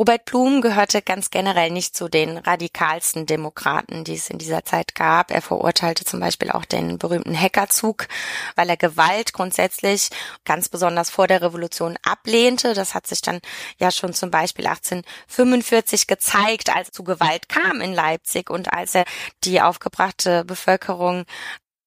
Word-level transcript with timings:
Robert 0.00 0.26
Blum 0.26 0.60
gehörte 0.60 1.02
ganz 1.02 1.28
generell 1.28 1.72
nicht 1.72 1.96
zu 1.96 2.08
den 2.08 2.38
radikalsten 2.38 3.26
Demokraten, 3.26 4.04
die 4.04 4.14
es 4.14 4.30
in 4.30 4.38
dieser 4.38 4.64
Zeit 4.64 4.94
gab. 4.94 5.32
Er 5.32 5.42
verurteilte 5.42 6.04
zum 6.04 6.20
Beispiel 6.20 6.52
auch 6.52 6.64
den 6.64 6.98
berühmten 6.98 7.36
Hackerzug, 7.36 8.06
weil 8.54 8.70
er 8.70 8.76
Gewalt 8.76 9.32
grundsätzlich 9.32 10.10
ganz 10.44 10.68
besonders 10.68 11.10
vor 11.10 11.26
der 11.26 11.42
Revolution 11.42 11.98
ablehnte. 12.04 12.74
Das 12.74 12.94
hat 12.94 13.08
sich 13.08 13.22
dann 13.22 13.40
ja 13.78 13.90
schon 13.90 14.14
zum 14.14 14.30
Beispiel 14.30 14.68
1845 14.68 16.06
gezeigt, 16.06 16.72
als 16.72 16.92
zu 16.92 17.02
Gewalt 17.02 17.48
kam 17.48 17.80
in 17.80 17.92
Leipzig 17.92 18.50
und 18.50 18.72
als 18.72 18.94
er 18.94 19.04
die 19.42 19.60
aufgebrachte 19.60 20.44
Bevölkerung 20.44 21.24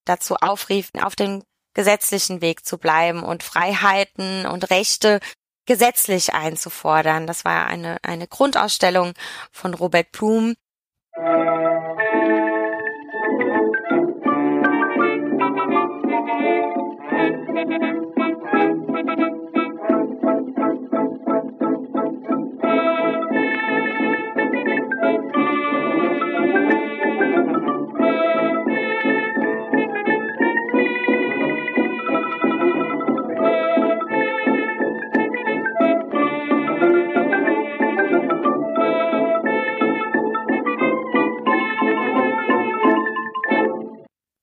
dazu 0.04 0.36
aufrief, 0.36 0.90
auf 1.00 1.16
dem 1.16 1.44
gesetzlichen 1.72 2.42
Weg 2.42 2.66
zu 2.66 2.76
bleiben 2.76 3.22
und 3.22 3.42
Freiheiten 3.42 4.44
und 4.44 4.68
Rechte 4.68 5.20
gesetzlich 5.66 6.34
einzufordern. 6.34 7.26
Das 7.26 7.44
war 7.44 7.66
eine, 7.66 7.98
eine 8.02 8.26
Grundausstellung 8.26 9.12
von 9.50 9.74
Robert 9.74 10.12
Blum. 10.12 10.54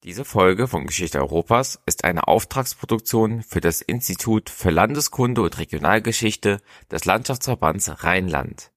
Diese 0.09 0.25
Folge 0.25 0.67
von 0.67 0.87
Geschichte 0.87 1.19
Europas 1.19 1.83
ist 1.85 2.03
eine 2.03 2.27
Auftragsproduktion 2.27 3.43
für 3.43 3.61
das 3.61 3.79
Institut 3.79 4.49
für 4.49 4.71
Landeskunde 4.71 5.43
und 5.43 5.59
Regionalgeschichte 5.59 6.61
des 6.89 7.05
Landschaftsverbands 7.05 8.03
Rheinland. 8.03 8.71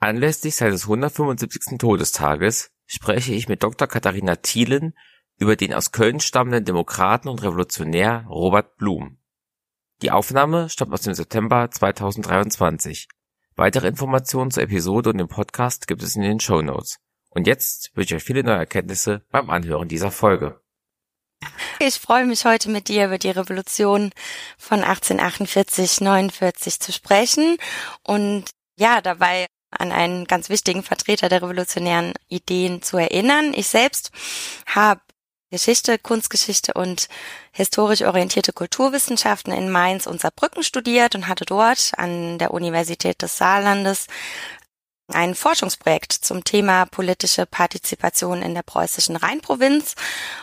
Anlässlich 0.00 0.56
seines 0.56 0.82
175. 0.82 1.78
Todestages 1.78 2.72
spreche 2.84 3.32
ich 3.32 3.48
mit 3.48 3.62
Dr. 3.62 3.86
Katharina 3.86 4.34
Thielen 4.34 4.94
über 5.38 5.54
den 5.54 5.72
aus 5.72 5.92
Köln 5.92 6.18
stammenden 6.18 6.64
Demokraten 6.64 7.28
und 7.28 7.44
Revolutionär 7.44 8.26
Robert 8.28 8.76
Blum. 8.76 9.18
Die 10.02 10.10
Aufnahme 10.10 10.68
stammt 10.68 10.92
aus 10.92 11.02
dem 11.02 11.14
September 11.14 11.70
2023. 11.70 13.06
Weitere 13.54 13.86
Informationen 13.86 14.50
zur 14.50 14.64
Episode 14.64 15.10
und 15.10 15.18
dem 15.18 15.28
Podcast 15.28 15.86
gibt 15.86 16.02
es 16.02 16.16
in 16.16 16.22
den 16.22 16.40
Show 16.40 16.60
Notes. 16.60 16.98
Und 17.36 17.46
jetzt 17.46 17.94
wünsche 17.94 18.14
ich 18.14 18.22
euch 18.22 18.24
viele 18.24 18.42
neue 18.42 18.56
Erkenntnisse 18.56 19.20
beim 19.30 19.50
Anhören 19.50 19.88
dieser 19.88 20.10
Folge. 20.10 20.58
Ich 21.78 21.96
freue 21.96 22.24
mich 22.24 22.46
heute 22.46 22.70
mit 22.70 22.88
dir 22.88 23.04
über 23.04 23.18
die 23.18 23.28
Revolution 23.28 24.10
von 24.56 24.78
1848, 24.82 26.00
49 26.00 26.80
zu 26.80 26.92
sprechen 26.92 27.58
und 28.02 28.46
ja, 28.78 29.02
dabei 29.02 29.44
an 29.68 29.92
einen 29.92 30.24
ganz 30.24 30.48
wichtigen 30.48 30.82
Vertreter 30.82 31.28
der 31.28 31.42
revolutionären 31.42 32.14
Ideen 32.28 32.80
zu 32.80 32.96
erinnern. 32.96 33.52
Ich 33.54 33.66
selbst 33.66 34.12
habe 34.64 35.02
Geschichte, 35.50 35.98
Kunstgeschichte 35.98 36.72
und 36.72 37.08
historisch 37.52 38.02
orientierte 38.02 38.52
Kulturwissenschaften 38.52 39.52
in 39.52 39.70
Mainz 39.70 40.06
und 40.06 40.20
Saarbrücken 40.20 40.62
studiert 40.62 41.14
und 41.14 41.28
hatte 41.28 41.44
dort 41.44 41.92
an 41.98 42.38
der 42.38 42.52
Universität 42.52 43.20
des 43.20 43.36
Saarlandes 43.36 44.06
ein 45.08 45.34
Forschungsprojekt 45.34 46.12
zum 46.12 46.44
Thema 46.44 46.86
politische 46.86 47.46
Partizipation 47.46 48.42
in 48.42 48.54
der 48.54 48.62
preußischen 48.62 49.16
Rheinprovinz. 49.16 49.94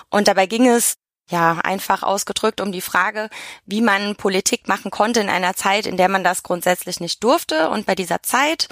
Und 0.10 0.28
dabei 0.28 0.46
ging 0.46 0.68
es 0.68 0.96
ja, 1.30 1.60
einfach 1.64 2.04
ausgedrückt 2.04 2.62
um 2.62 2.72
die 2.72 2.82
Frage, 2.82 3.30
wie 3.66 3.82
man 3.82 4.16
Politik 4.16 4.68
machen 4.68 4.92
konnte 4.92 5.22
in 5.22 5.30
einer 5.30 5.56
Zeit, 5.56 5.86
in 5.86 5.98
der 5.98 6.10
man 6.10 6.24
das 6.24 6.44
grundsätzlich 6.44 7.00
nicht 7.00 7.24
durfte. 7.24 7.70
Und 7.70 7.86
bei 7.86 7.96
dieser 7.96 8.22
Zeit 8.24 8.68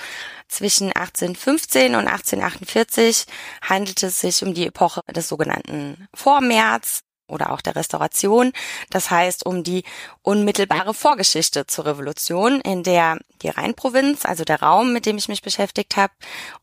zwischen 0.47 0.88
1815 0.91 1.96
und 1.96 2.08
1848 2.08 3.25
handelte 3.63 4.08
es 4.08 4.19
sich 4.19 4.44
um 4.44 4.53
die 4.53 4.68
Epoche 4.68 5.02
des 5.09 5.28
sogenannten 5.28 6.08
Vormärz, 6.13 7.02
oder 7.31 7.52
auch 7.52 7.62
der 7.62 7.75
Restauration. 7.75 8.52
Das 8.90 9.09
heißt, 9.09 9.46
um 9.46 9.64
die 9.64 9.84
unmittelbare 10.22 10.94
Vorgeschichte 10.94 11.66
zur 11.68 11.86
Revolution, 11.86 12.62
in 12.62 12.84
der 12.84 13.18
die 13.42 13.50
Rheinprovinz, 13.50 14.25
also 14.25 14.44
der 14.44 14.62
Raum, 14.62 14.94
mit 14.94 15.06
dem 15.06 15.18
ich 15.18 15.28
mich 15.28 15.41
beschäftigt 15.41 15.97
habe, 15.97 16.14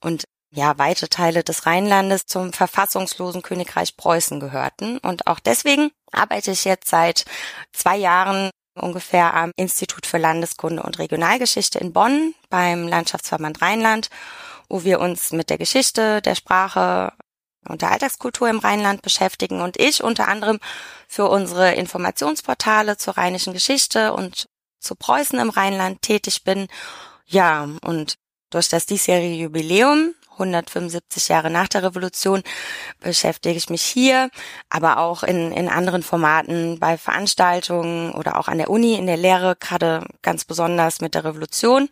und 0.01 0.25
ja, 0.51 0.79
weite 0.79 1.09
Teile 1.09 1.45
des 1.45 1.67
Rheinlandes 1.67 2.27
zum 2.27 2.53
verfassungslosen 2.53 3.43
Königreich 3.43 3.97
Preußen 3.97 4.41
gehörten. 4.41 4.99
Und 4.99 5.27
auch 5.27 5.41
deswegen 5.41 5.91
arbeite 6.11 6.53
ich 6.53 6.65
jetzt 6.65 6.89
seit 6.89 7.25
zwei 7.73 7.97
Jahren 7.97 8.51
ungefähr 8.75 9.35
am 9.35 9.53
Institut 9.57 10.07
für 10.07 10.19
Landeskunde 10.19 10.83
und 10.83 10.99
Regionalgeschichte 10.99 11.79
in 11.79 11.93
Bonn 11.93 12.35
beim 12.49 12.89
Landschaftsverband 12.89 13.61
Rheinland, 13.61 14.09
wo 14.69 14.85
wir 14.85 15.01
uns 15.01 15.33
mit 15.33 15.51
der 15.51 15.59
Geschichte, 15.59 16.23
der 16.23 16.35
Sprache, 16.35 17.13
und 17.67 17.83
der 17.83 17.91
Alltagskultur 17.91 18.49
im 18.49 18.59
Rheinland 18.59 19.03
beschäftigen 19.03 19.61
und 19.61 19.79
ich 19.79 20.03
unter 20.03 20.29
anderem 20.29 20.59
für 21.07 21.29
unsere 21.29 21.75
Informationsportale 21.75 22.97
zur 22.97 23.17
rheinischen 23.17 23.53
Geschichte 23.53 24.13
und 24.13 24.49
zu 24.79 24.95
Preußen 24.95 25.39
im 25.39 25.51
Rheinland 25.51 26.03
tätig 26.03 26.45
bin. 26.45 26.69
Ja, 27.27 27.69
und 27.83 28.19
durch 28.51 28.69
das 28.69 28.87
diesjährige 28.87 29.35
Jubiläum 29.35 30.15
175 30.39 31.29
Jahre 31.29 31.51
nach 31.51 31.69
der 31.69 31.83
Revolution 31.83 32.43
beschäftige 33.01 33.57
ich 33.57 33.71
mich 33.71 33.83
hier, 33.83 34.31
aber 34.71 34.99
auch 34.99 35.23
in, 35.23 35.53
in 35.53 35.69
anderen 35.69 36.03
Formaten 36.03 36.79
bei 36.79 36.97
Veranstaltungen 36.97 38.13
oder 38.13 38.39
auch 38.39 38.49
an 38.49 38.59
der 38.59 38.71
Uni 38.71 38.95
in 38.95 39.07
der 39.07 39.17
Lehre, 39.17 39.57
gerade 39.57 40.07
ganz 40.23 40.45
besonders 40.45 41.01
mit 41.01 41.15
der 41.15 41.25
Revolution 41.25 41.89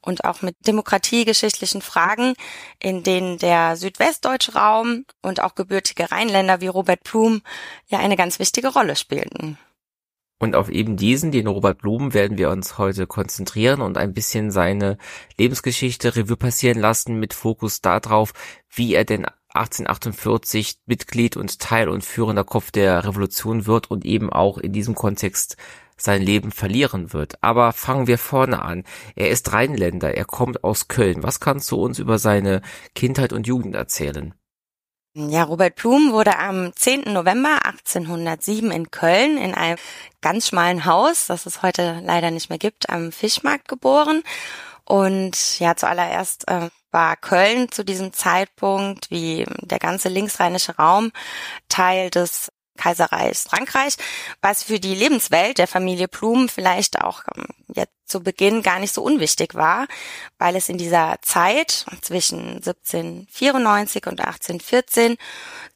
und 0.00 0.24
auch 0.24 0.42
mit 0.42 0.56
demokratiegeschichtlichen 0.66 1.82
Fragen, 1.82 2.34
in 2.78 3.02
denen 3.02 3.38
der 3.38 3.76
südwestdeutsche 3.76 4.54
Raum 4.54 5.04
und 5.22 5.42
auch 5.42 5.54
gebürtige 5.54 6.10
Rheinländer 6.10 6.60
wie 6.60 6.68
Robert 6.68 7.02
Blum 7.02 7.42
ja 7.88 7.98
eine 7.98 8.16
ganz 8.16 8.38
wichtige 8.38 8.68
Rolle 8.68 8.96
spielten. 8.96 9.58
Und 10.38 10.54
auf 10.54 10.68
eben 10.68 10.96
diesen, 10.96 11.32
den 11.32 11.46
Robert 11.46 11.78
Blum, 11.78 12.12
werden 12.12 12.36
wir 12.36 12.50
uns 12.50 12.76
heute 12.76 13.06
konzentrieren 13.06 13.80
und 13.80 13.96
ein 13.96 14.12
bisschen 14.12 14.50
seine 14.50 14.98
Lebensgeschichte 15.38 16.14
Revue 16.14 16.36
passieren 16.36 16.78
lassen 16.78 17.18
mit 17.18 17.32
Fokus 17.32 17.80
darauf, 17.80 18.32
wie 18.68 18.94
er 18.94 19.04
denn 19.04 19.26
1848 19.56 20.76
Mitglied 20.84 21.36
und 21.38 21.58
Teil 21.58 21.88
und 21.88 22.04
führender 22.04 22.44
Kopf 22.44 22.70
der 22.70 23.04
Revolution 23.04 23.66
wird 23.66 23.90
und 23.90 24.04
eben 24.04 24.30
auch 24.30 24.58
in 24.58 24.72
diesem 24.72 24.94
Kontext 24.94 25.56
sein 25.96 26.20
Leben 26.20 26.52
verlieren 26.52 27.14
wird. 27.14 27.42
Aber 27.42 27.72
fangen 27.72 28.06
wir 28.06 28.18
vorne 28.18 28.60
an. 28.60 28.84
Er 29.14 29.30
ist 29.30 29.52
Rheinländer, 29.54 30.14
er 30.14 30.26
kommt 30.26 30.62
aus 30.62 30.88
Köln. 30.88 31.22
Was 31.22 31.40
kannst 31.40 31.70
du 31.70 31.76
uns 31.76 31.98
über 31.98 32.18
seine 32.18 32.60
Kindheit 32.94 33.32
und 33.32 33.46
Jugend 33.46 33.74
erzählen? 33.74 34.34
Ja, 35.18 35.44
Robert 35.44 35.76
Blum 35.76 36.12
wurde 36.12 36.38
am 36.38 36.74
10. 36.76 37.10
November 37.14 37.64
1807 37.64 38.70
in 38.70 38.90
Köln 38.90 39.38
in 39.38 39.54
einem 39.54 39.78
ganz 40.20 40.48
schmalen 40.48 40.84
Haus, 40.84 41.24
das 41.24 41.46
es 41.46 41.62
heute 41.62 42.02
leider 42.04 42.30
nicht 42.30 42.50
mehr 42.50 42.58
gibt, 42.58 42.90
am 42.90 43.12
Fischmarkt 43.12 43.66
geboren. 43.66 44.22
Und 44.84 45.58
ja, 45.58 45.74
zuallererst 45.74 46.46
äh, 46.48 46.68
war 46.90 47.16
Köln 47.16 47.70
zu 47.72 47.82
diesem 47.82 48.12
Zeitpunkt, 48.12 49.10
wie 49.10 49.46
der 49.62 49.78
ganze 49.78 50.10
linksrheinische 50.10 50.76
Raum, 50.76 51.12
Teil 51.70 52.10
des 52.10 52.52
Kaiserreichs 52.76 53.44
Frankreich, 53.48 53.96
was 54.40 54.62
für 54.62 54.80
die 54.80 54.94
Lebenswelt 54.94 55.58
der 55.58 55.66
Familie 55.66 56.08
Blum 56.08 56.48
vielleicht 56.48 57.00
auch 57.00 57.22
ähm, 57.36 57.46
jetzt 57.74 57.92
zu 58.06 58.22
Beginn 58.22 58.62
gar 58.62 58.78
nicht 58.78 58.94
so 58.94 59.02
unwichtig 59.02 59.54
war, 59.54 59.86
weil 60.38 60.56
es 60.56 60.68
in 60.68 60.78
dieser 60.78 61.16
Zeit 61.22 61.86
zwischen 62.02 62.56
1794 62.56 64.06
und 64.06 64.20
1814 64.20 65.16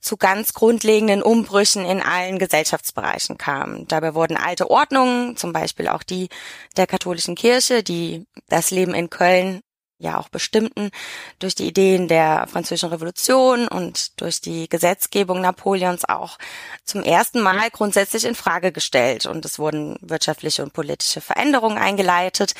zu 0.01 0.17
ganz 0.17 0.55
grundlegenden 0.55 1.23
Umbrüchen 1.23 1.85
in 1.85 2.01
allen 2.01 2.39
Gesellschaftsbereichen 2.39 3.37
kam. 3.37 3.87
Dabei 3.89 4.15
wurden 4.15 4.37
alte 4.37 4.71
Ordnungen, 4.71 5.37
zum 5.37 5.53
Beispiel 5.53 5.89
auch 5.89 6.03
die 6.03 6.29
der 6.77 6.87
katholischen 6.87 7.35
Kirche, 7.35 7.83
die 7.83 8.27
das 8.49 8.71
Leben 8.71 8.95
in 8.95 9.11
Köln 9.11 9.61
ja 10.01 10.19
auch 10.19 10.29
bestimmten 10.29 10.91
durch 11.39 11.55
die 11.55 11.69
Ideen 11.69 12.09
der 12.09 12.47
französischen 12.49 12.89
Revolution 12.89 13.69
und 13.69 14.21
durch 14.21 14.41
die 14.41 14.69
Gesetzgebung 14.69 15.41
Napoleons 15.41 16.05
auch 16.07 16.39
zum 16.85 17.03
ersten 17.03 17.41
Mal 17.41 17.71
grundsätzlich 17.71 18.25
in 18.25 18.35
Frage 18.35 18.73
gestellt. 18.73 19.27
Und 19.27 19.45
es 19.45 19.59
wurden 19.59 19.97
wirtschaftliche 20.01 20.63
und 20.63 20.73
politische 20.73 21.21
Veränderungen 21.21 21.79
eingeleitet, 21.79 22.55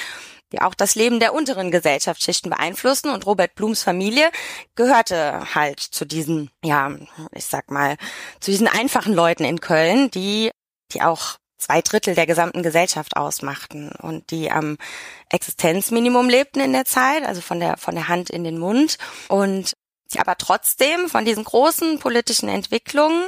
die 0.53 0.61
auch 0.61 0.75
das 0.75 0.95
Leben 0.95 1.19
der 1.21 1.33
unteren 1.33 1.71
Gesellschaftsschichten 1.71 2.51
beeinflussen. 2.51 3.11
Und 3.11 3.27
Robert 3.27 3.55
Blums 3.55 3.83
Familie 3.83 4.31
gehörte 4.75 5.55
halt 5.55 5.81
zu 5.81 6.05
diesen, 6.05 6.51
ja, 6.63 6.91
ich 7.33 7.47
sag 7.47 7.71
mal, 7.71 7.97
zu 8.41 8.51
diesen 8.51 8.69
einfachen 8.69 9.15
Leuten 9.15 9.45
in 9.45 9.61
Köln, 9.61 10.11
die 10.11 10.51
die 10.93 11.03
auch 11.03 11.37
zwei 11.61 11.83
Drittel 11.83 12.15
der 12.15 12.27
gesamten 12.27 12.63
Gesellschaft 12.63 13.17
ausmachten 13.17 13.91
und 13.93 14.31
die 14.31 14.51
am 14.51 14.77
Existenzminimum 15.29 16.29
lebten 16.29 16.61
in 16.61 16.73
der 16.73 16.85
Zeit, 16.85 17.25
also 17.25 17.41
von 17.41 17.61
der, 17.61 17.77
von 17.77 17.95
der 17.95 18.09
Hand 18.09 18.31
in 18.31 18.45
den 18.45 18.59
Mund 18.59 18.99
und 19.29 19.75
aber 20.17 20.37
trotzdem 20.37 21.09
von 21.09 21.25
diesen 21.25 21.45
großen 21.45 22.01
politischen 22.01 22.49
Entwicklungen 22.49 23.23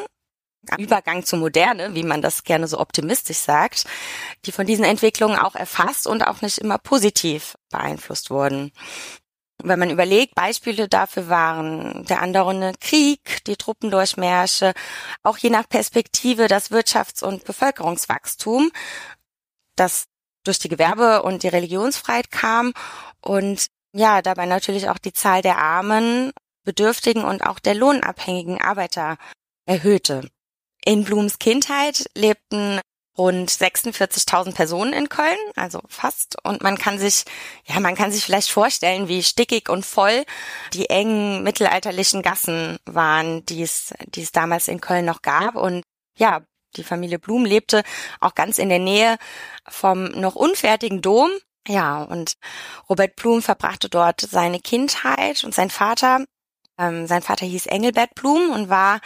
Übergang 0.78 1.24
zur 1.24 1.40
Moderne, 1.40 1.94
wie 1.94 2.04
man 2.04 2.22
das 2.22 2.44
gerne 2.44 2.68
so 2.68 2.78
optimistisch 2.78 3.38
sagt, 3.38 3.84
die 4.44 4.52
von 4.52 4.64
diesen 4.64 4.84
Entwicklungen 4.84 5.36
auch 5.36 5.56
erfasst 5.56 6.06
und 6.06 6.26
auch 6.26 6.40
nicht 6.40 6.58
immer 6.58 6.78
positiv 6.78 7.56
beeinflusst 7.70 8.30
wurden. 8.30 8.70
Wenn 9.64 9.78
man 9.78 9.90
überlegt, 9.90 10.34
Beispiele 10.34 10.88
dafür 10.88 11.28
waren 11.28 12.04
der 12.06 12.20
andauernde 12.20 12.72
Krieg, 12.80 13.44
die 13.46 13.56
Truppendurchmärsche, 13.56 14.72
auch 15.22 15.38
je 15.38 15.50
nach 15.50 15.68
Perspektive 15.68 16.48
das 16.48 16.70
Wirtschafts- 16.70 17.22
und 17.22 17.44
Bevölkerungswachstum, 17.44 18.72
das 19.76 20.06
durch 20.44 20.58
die 20.58 20.68
Gewerbe- 20.68 21.22
und 21.22 21.44
die 21.44 21.48
Religionsfreiheit 21.48 22.30
kam 22.30 22.72
und 23.20 23.68
ja, 23.94 24.22
dabei 24.22 24.46
natürlich 24.46 24.88
auch 24.88 24.98
die 24.98 25.12
Zahl 25.12 25.42
der 25.42 25.58
armen, 25.58 26.32
bedürftigen 26.64 27.24
und 27.24 27.42
auch 27.42 27.58
der 27.58 27.74
lohnabhängigen 27.74 28.60
Arbeiter 28.60 29.16
erhöhte. 29.66 30.28
In 30.84 31.04
Blums 31.04 31.38
Kindheit 31.38 32.06
lebten 32.16 32.80
rund 33.16 33.50
46.000 33.50 34.54
Personen 34.54 34.92
in 34.92 35.08
Köln, 35.08 35.36
also 35.54 35.80
fast. 35.88 36.36
Und 36.44 36.62
man 36.62 36.78
kann 36.78 36.98
sich, 36.98 37.24
ja, 37.64 37.78
man 37.80 37.94
kann 37.94 38.10
sich 38.10 38.24
vielleicht 38.24 38.50
vorstellen, 38.50 39.08
wie 39.08 39.22
stickig 39.22 39.68
und 39.68 39.84
voll 39.84 40.24
die 40.72 40.88
engen 40.88 41.42
mittelalterlichen 41.42 42.22
Gassen 42.22 42.78
waren, 42.86 43.44
die 43.46 43.62
es, 43.62 43.92
die 44.06 44.22
es 44.22 44.32
damals 44.32 44.68
in 44.68 44.80
Köln 44.80 45.04
noch 45.04 45.22
gab. 45.22 45.56
Und 45.56 45.82
ja, 46.16 46.42
die 46.76 46.84
Familie 46.84 47.18
Blum 47.18 47.44
lebte 47.44 47.82
auch 48.20 48.34
ganz 48.34 48.58
in 48.58 48.70
der 48.70 48.78
Nähe 48.78 49.18
vom 49.68 50.04
noch 50.04 50.34
unfertigen 50.34 51.02
Dom. 51.02 51.30
Ja, 51.68 52.02
und 52.02 52.34
Robert 52.88 53.14
Blum 53.16 53.42
verbrachte 53.42 53.88
dort 53.88 54.20
seine 54.20 54.58
Kindheit 54.58 55.44
und 55.44 55.54
sein 55.54 55.70
Vater, 55.70 56.24
ähm, 56.78 57.06
sein 57.06 57.22
Vater 57.22 57.46
hieß 57.46 57.66
Engelbert 57.66 58.14
Blum 58.14 58.50
und 58.50 58.68
war 58.68 59.00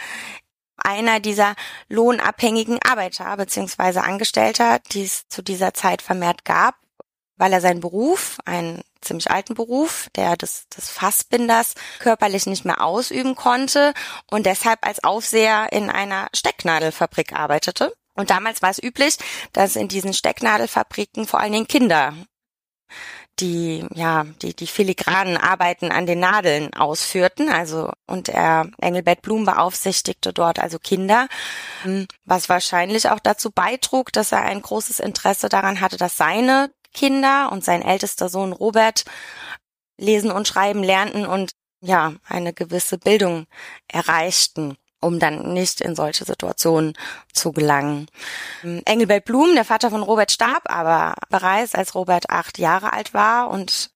einer 0.87 1.19
dieser 1.19 1.55
lohnabhängigen 1.89 2.79
Arbeiter 2.81 3.35
bzw. 3.35 3.99
Angestellter, 3.99 4.79
die 4.91 5.03
es 5.03 5.27
zu 5.27 5.41
dieser 5.41 5.73
Zeit 5.73 6.01
vermehrt 6.01 6.45
gab, 6.45 6.75
weil 7.35 7.51
er 7.51 7.61
seinen 7.61 7.81
Beruf, 7.81 8.37
einen 8.45 8.81
ziemlich 9.01 9.29
alten 9.29 9.53
Beruf, 9.53 10.07
der 10.15 10.37
des, 10.37 10.67
des 10.69 10.89
Fassbinders, 10.89 11.75
körperlich 11.99 12.45
nicht 12.45 12.65
mehr 12.65 12.81
ausüben 12.81 13.35
konnte 13.35 13.93
und 14.31 14.45
deshalb 14.45 14.85
als 14.85 15.03
Aufseher 15.03 15.71
in 15.71 15.89
einer 15.89 16.29
Stecknadelfabrik 16.33 17.33
arbeitete. 17.33 17.93
Und 18.15 18.31
damals 18.31 18.61
war 18.61 18.71
es 18.71 18.81
üblich, 18.81 19.17
dass 19.53 19.75
in 19.75 19.89
diesen 19.89 20.13
Stecknadelfabriken 20.13 21.27
vor 21.27 21.39
allen 21.39 21.51
Dingen 21.51 21.67
Kinder 21.67 22.13
die 23.39 23.85
ja 23.93 24.25
die 24.41 24.55
die 24.55 24.67
filigranen 24.67 25.37
Arbeiten 25.37 25.91
an 25.91 26.05
den 26.05 26.19
Nadeln 26.19 26.73
ausführten, 26.73 27.49
also 27.49 27.91
und 28.07 28.29
er 28.29 28.69
Engelbert 28.79 29.21
Blum 29.21 29.45
beaufsichtigte 29.45 30.33
dort 30.33 30.59
also 30.59 30.79
Kinder, 30.79 31.27
hm, 31.83 32.07
was 32.25 32.49
wahrscheinlich 32.49 33.09
auch 33.09 33.19
dazu 33.19 33.51
beitrug, 33.51 34.11
dass 34.13 34.31
er 34.31 34.41
ein 34.41 34.61
großes 34.61 34.99
Interesse 34.99 35.49
daran 35.49 35.81
hatte, 35.81 35.97
dass 35.97 36.17
seine 36.17 36.71
Kinder 36.93 37.51
und 37.51 37.63
sein 37.63 37.81
ältester 37.81 38.29
Sohn 38.29 38.53
Robert 38.53 39.05
lesen 39.97 40.31
und 40.31 40.47
schreiben 40.47 40.83
lernten 40.83 41.25
und 41.25 41.51
ja 41.81 42.13
eine 42.27 42.53
gewisse 42.53 42.97
Bildung 42.97 43.45
erreichten 43.87 44.77
um 45.07 45.19
dann 45.19 45.53
nicht 45.53 45.81
in 45.81 45.95
solche 45.95 46.25
Situationen 46.25 46.93
zu 47.33 47.51
gelangen. 47.51 48.07
Engelbert 48.85 49.25
Blum, 49.25 49.55
der 49.55 49.65
Vater 49.65 49.89
von 49.89 50.03
Robert, 50.03 50.31
starb 50.31 50.63
aber 50.65 51.15
bereits, 51.29 51.73
als 51.73 51.95
Robert 51.95 52.29
acht 52.29 52.57
Jahre 52.57 52.93
alt 52.93 53.13
war 53.13 53.49
und 53.49 53.89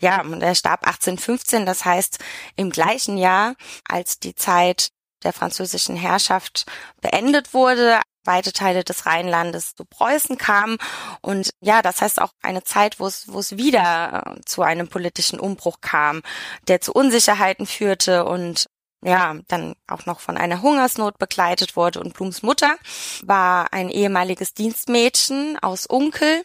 ja, 0.00 0.20
und 0.20 0.42
er 0.42 0.54
starb 0.54 0.86
1815, 0.86 1.64
das 1.64 1.86
heißt 1.86 2.18
im 2.56 2.68
gleichen 2.68 3.16
Jahr, 3.16 3.54
als 3.88 4.18
die 4.18 4.34
Zeit 4.34 4.90
der 5.24 5.32
französischen 5.32 5.96
Herrschaft 5.96 6.66
beendet 7.00 7.54
wurde, 7.54 8.00
weite 8.24 8.52
Teile 8.52 8.84
des 8.84 9.06
Rheinlandes 9.06 9.74
zu 9.74 9.84
Preußen 9.84 10.36
kamen. 10.36 10.76
Und 11.22 11.50
ja, 11.60 11.80
das 11.80 12.02
heißt 12.02 12.20
auch 12.20 12.32
eine 12.42 12.64
Zeit, 12.64 13.00
wo 13.00 13.06
es, 13.06 13.32
wo 13.32 13.38
es 13.38 13.56
wieder 13.56 14.36
zu 14.44 14.62
einem 14.62 14.88
politischen 14.88 15.40
Umbruch 15.40 15.80
kam, 15.80 16.22
der 16.68 16.80
zu 16.80 16.92
Unsicherheiten 16.92 17.66
führte 17.66 18.24
und 18.24 18.66
ja, 19.04 19.36
dann 19.48 19.74
auch 19.88 20.06
noch 20.06 20.20
von 20.20 20.36
einer 20.36 20.62
Hungersnot 20.62 21.18
begleitet 21.18 21.76
wurde. 21.76 22.00
Und 22.00 22.14
Blums 22.14 22.42
Mutter 22.42 22.76
war 23.22 23.72
ein 23.72 23.88
ehemaliges 23.88 24.54
Dienstmädchen 24.54 25.58
aus 25.60 25.86
Unkel, 25.86 26.44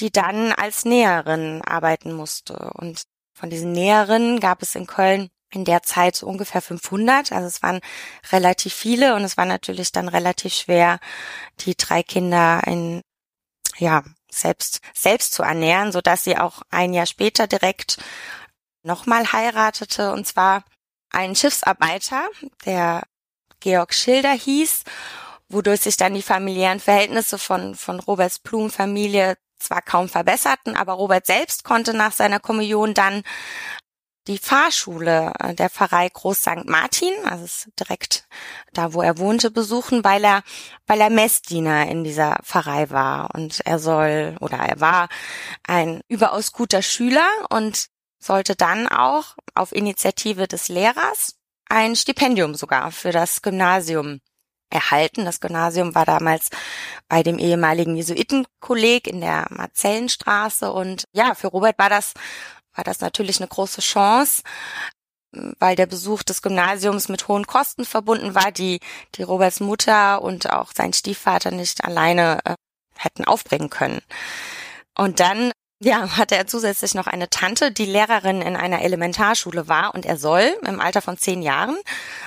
die 0.00 0.10
dann 0.10 0.52
als 0.52 0.84
Näherin 0.84 1.62
arbeiten 1.62 2.12
musste. 2.12 2.70
Und 2.74 3.02
von 3.34 3.50
diesen 3.50 3.72
Näherinnen 3.72 4.40
gab 4.40 4.62
es 4.62 4.74
in 4.74 4.86
Köln 4.86 5.30
in 5.52 5.64
der 5.64 5.82
Zeit 5.82 6.22
ungefähr 6.22 6.62
500. 6.62 7.30
Also 7.30 7.46
es 7.46 7.62
waren 7.62 7.80
relativ 8.32 8.74
viele 8.74 9.14
und 9.14 9.22
es 9.22 9.36
war 9.36 9.44
natürlich 9.44 9.92
dann 9.92 10.08
relativ 10.08 10.54
schwer, 10.54 10.98
die 11.60 11.76
drei 11.76 12.02
Kinder 12.02 12.62
in, 12.66 13.02
ja, 13.76 14.02
selbst, 14.30 14.80
selbst 14.94 15.34
zu 15.34 15.42
ernähren, 15.42 15.92
so 15.92 16.00
dass 16.00 16.24
sie 16.24 16.38
auch 16.38 16.62
ein 16.70 16.94
Jahr 16.94 17.06
später 17.06 17.46
direkt 17.46 17.98
nochmal 18.82 19.32
heiratete 19.32 20.12
und 20.12 20.26
zwar 20.26 20.64
einen 21.12 21.36
Schiffsarbeiter, 21.36 22.28
der 22.64 23.02
Georg 23.60 23.94
Schilder 23.94 24.32
hieß, 24.32 24.82
wodurch 25.48 25.82
sich 25.82 25.96
dann 25.96 26.14
die 26.14 26.22
familiären 26.22 26.80
Verhältnisse 26.80 27.38
von, 27.38 27.74
von 27.74 28.00
Roberts 28.00 28.38
Blumenfamilie 28.38 29.36
zwar 29.58 29.82
kaum 29.82 30.08
verbesserten, 30.08 30.76
aber 30.76 30.94
Robert 30.94 31.26
selbst 31.26 31.62
konnte 31.62 31.94
nach 31.94 32.12
seiner 32.12 32.40
Kommunion 32.40 32.94
dann 32.94 33.22
die 34.28 34.38
Fahrschule 34.38 35.32
der 35.58 35.68
Pfarrei 35.68 36.08
Groß 36.08 36.38
St. 36.38 36.64
Martin, 36.66 37.12
also 37.24 37.70
direkt 37.78 38.24
da, 38.72 38.92
wo 38.94 39.02
er 39.02 39.18
wohnte, 39.18 39.50
besuchen, 39.50 40.04
weil 40.04 40.24
er, 40.24 40.42
weil 40.86 41.00
er 41.00 41.10
Messdiener 41.10 41.88
in 41.88 42.04
dieser 42.04 42.38
Pfarrei 42.44 42.90
war. 42.90 43.34
Und 43.34 43.60
er 43.66 43.80
soll, 43.80 44.36
oder 44.40 44.58
er 44.58 44.80
war 44.80 45.08
ein 45.66 46.02
überaus 46.06 46.52
guter 46.52 46.82
Schüler 46.82 47.26
und 47.50 47.88
sollte 48.22 48.56
dann 48.56 48.88
auch 48.88 49.36
auf 49.54 49.72
Initiative 49.72 50.46
des 50.46 50.68
Lehrers 50.68 51.34
ein 51.68 51.96
Stipendium 51.96 52.54
sogar 52.54 52.92
für 52.92 53.12
das 53.12 53.42
Gymnasium 53.42 54.20
erhalten. 54.70 55.24
Das 55.24 55.40
Gymnasium 55.40 55.94
war 55.94 56.06
damals 56.06 56.48
bei 57.08 57.22
dem 57.22 57.38
ehemaligen 57.38 57.96
Jesuitenkolleg 57.96 59.06
in 59.06 59.20
der 59.20 59.46
Marzellenstraße 59.50 60.72
und 60.72 61.04
ja, 61.12 61.34
für 61.34 61.48
Robert 61.48 61.78
war 61.78 61.90
das 61.90 62.14
war 62.74 62.84
das 62.84 63.00
natürlich 63.00 63.38
eine 63.38 63.48
große 63.48 63.82
Chance, 63.82 64.42
weil 65.58 65.76
der 65.76 65.86
Besuch 65.86 66.22
des 66.22 66.42
Gymnasiums 66.42 67.08
mit 67.08 67.28
hohen 67.28 67.46
Kosten 67.46 67.84
verbunden 67.84 68.34
war, 68.34 68.50
die 68.50 68.80
die 69.14 69.22
Roberts 69.22 69.60
Mutter 69.60 70.22
und 70.22 70.50
auch 70.50 70.72
sein 70.74 70.92
Stiefvater 70.92 71.50
nicht 71.50 71.84
alleine 71.84 72.40
äh, 72.44 72.54
hätten 72.96 73.24
aufbringen 73.24 73.70
können. 73.70 74.00
Und 74.94 75.20
dann 75.20 75.52
ja, 75.84 76.16
hatte 76.16 76.36
er 76.36 76.46
zusätzlich 76.46 76.94
noch 76.94 77.06
eine 77.08 77.28
Tante, 77.28 77.72
die 77.72 77.86
Lehrerin 77.86 78.40
in 78.40 78.56
einer 78.56 78.82
Elementarschule 78.82 79.66
war 79.68 79.94
und 79.94 80.06
er 80.06 80.16
soll, 80.16 80.56
im 80.66 80.80
Alter 80.80 81.02
von 81.02 81.18
zehn 81.18 81.42
Jahren, 81.42 81.76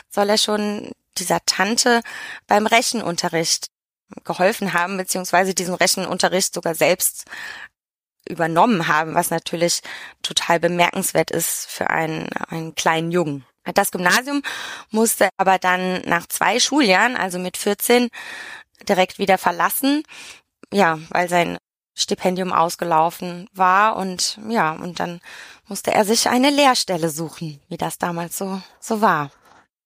soll 0.09 0.29
er 0.29 0.37
schon 0.37 0.91
dieser 1.17 1.39
Tante 1.45 2.01
beim 2.47 2.67
Rechenunterricht 2.67 3.67
geholfen 4.25 4.73
haben, 4.73 4.97
beziehungsweise 4.97 5.53
diesen 5.53 5.73
Rechenunterricht 5.73 6.53
sogar 6.53 6.75
selbst 6.75 7.25
übernommen 8.27 8.87
haben, 8.87 9.13
was 9.13 9.29
natürlich 9.29 9.81
total 10.21 10.59
bemerkenswert 10.59 11.31
ist 11.31 11.67
für 11.69 11.89
einen, 11.89 12.27
einen 12.49 12.75
kleinen 12.75 13.11
Jungen. 13.11 13.45
Das 13.73 13.91
Gymnasium 13.91 14.41
musste 14.91 15.29
aber 15.37 15.59
dann 15.59 16.01
nach 16.01 16.27
zwei 16.27 16.59
Schuljahren, 16.59 17.15
also 17.15 17.39
mit 17.39 17.55
14, 17.57 18.09
direkt 18.87 19.17
wieder 19.17 19.37
verlassen, 19.37 20.03
ja, 20.71 20.99
weil 21.09 21.29
sein 21.29 21.57
Stipendium 21.95 22.51
ausgelaufen 22.51 23.49
war 23.53 23.95
und 23.95 24.39
ja, 24.49 24.73
und 24.73 24.99
dann 24.99 25.21
musste 25.67 25.93
er 25.93 26.03
sich 26.05 26.29
eine 26.29 26.49
Lehrstelle 26.49 27.09
suchen, 27.09 27.61
wie 27.69 27.77
das 27.77 27.97
damals 27.97 28.37
so, 28.37 28.61
so 28.79 29.01
war. 29.01 29.31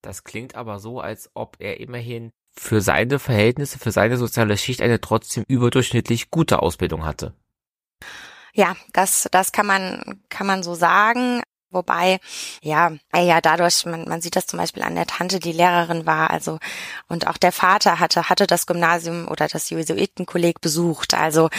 Das 0.01 0.23
klingt 0.23 0.55
aber 0.55 0.79
so, 0.79 0.99
als 0.99 1.29
ob 1.35 1.57
er 1.59 1.79
immerhin 1.79 2.31
für 2.51 2.81
seine 2.81 3.19
Verhältnisse, 3.19 3.79
für 3.79 3.91
seine 3.91 4.17
soziale 4.17 4.57
Schicht 4.57 4.81
eine 4.81 4.99
trotzdem 4.99 5.43
überdurchschnittlich 5.47 6.31
gute 6.31 6.61
Ausbildung 6.61 7.05
hatte. 7.05 7.33
Ja, 8.53 8.75
das, 8.91 9.29
das 9.31 9.51
kann 9.51 9.67
man, 9.67 10.21
kann 10.29 10.47
man 10.47 10.63
so 10.63 10.73
sagen. 10.73 11.41
Wobei, 11.71 12.19
ja, 12.63 12.91
er 13.11 13.21
ja 13.21 13.41
dadurch, 13.41 13.85
man, 13.85 14.05
man 14.05 14.21
sieht 14.21 14.35
das 14.35 14.47
zum 14.47 14.57
Beispiel 14.57 14.81
an 14.81 14.95
der 14.95 15.05
Tante, 15.05 15.39
die 15.39 15.51
Lehrerin 15.51 16.07
war, 16.07 16.31
also 16.31 16.57
und 17.07 17.27
auch 17.27 17.37
der 17.37 17.51
Vater 17.51 17.99
hatte, 17.99 18.27
hatte 18.29 18.47
das 18.47 18.65
Gymnasium 18.65 19.27
oder 19.27 19.47
das 19.47 19.69
Jesuitenkolleg 19.69 20.61
besucht. 20.61 21.13
Also 21.13 21.49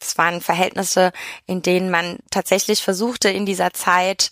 es 0.00 0.16
waren 0.16 0.40
Verhältnisse, 0.40 1.12
in 1.46 1.62
denen 1.62 1.90
man 1.90 2.18
tatsächlich 2.30 2.82
versuchte, 2.82 3.28
in 3.28 3.46
dieser 3.46 3.72
Zeit 3.72 4.30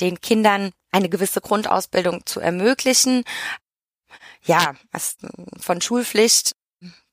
den 0.00 0.20
Kindern 0.20 0.72
eine 0.90 1.08
gewisse 1.08 1.40
Grundausbildung 1.40 2.24
zu 2.24 2.40
ermöglichen. 2.40 3.24
Ja, 4.44 4.74
von 5.60 5.80
Schulpflicht 5.80 6.52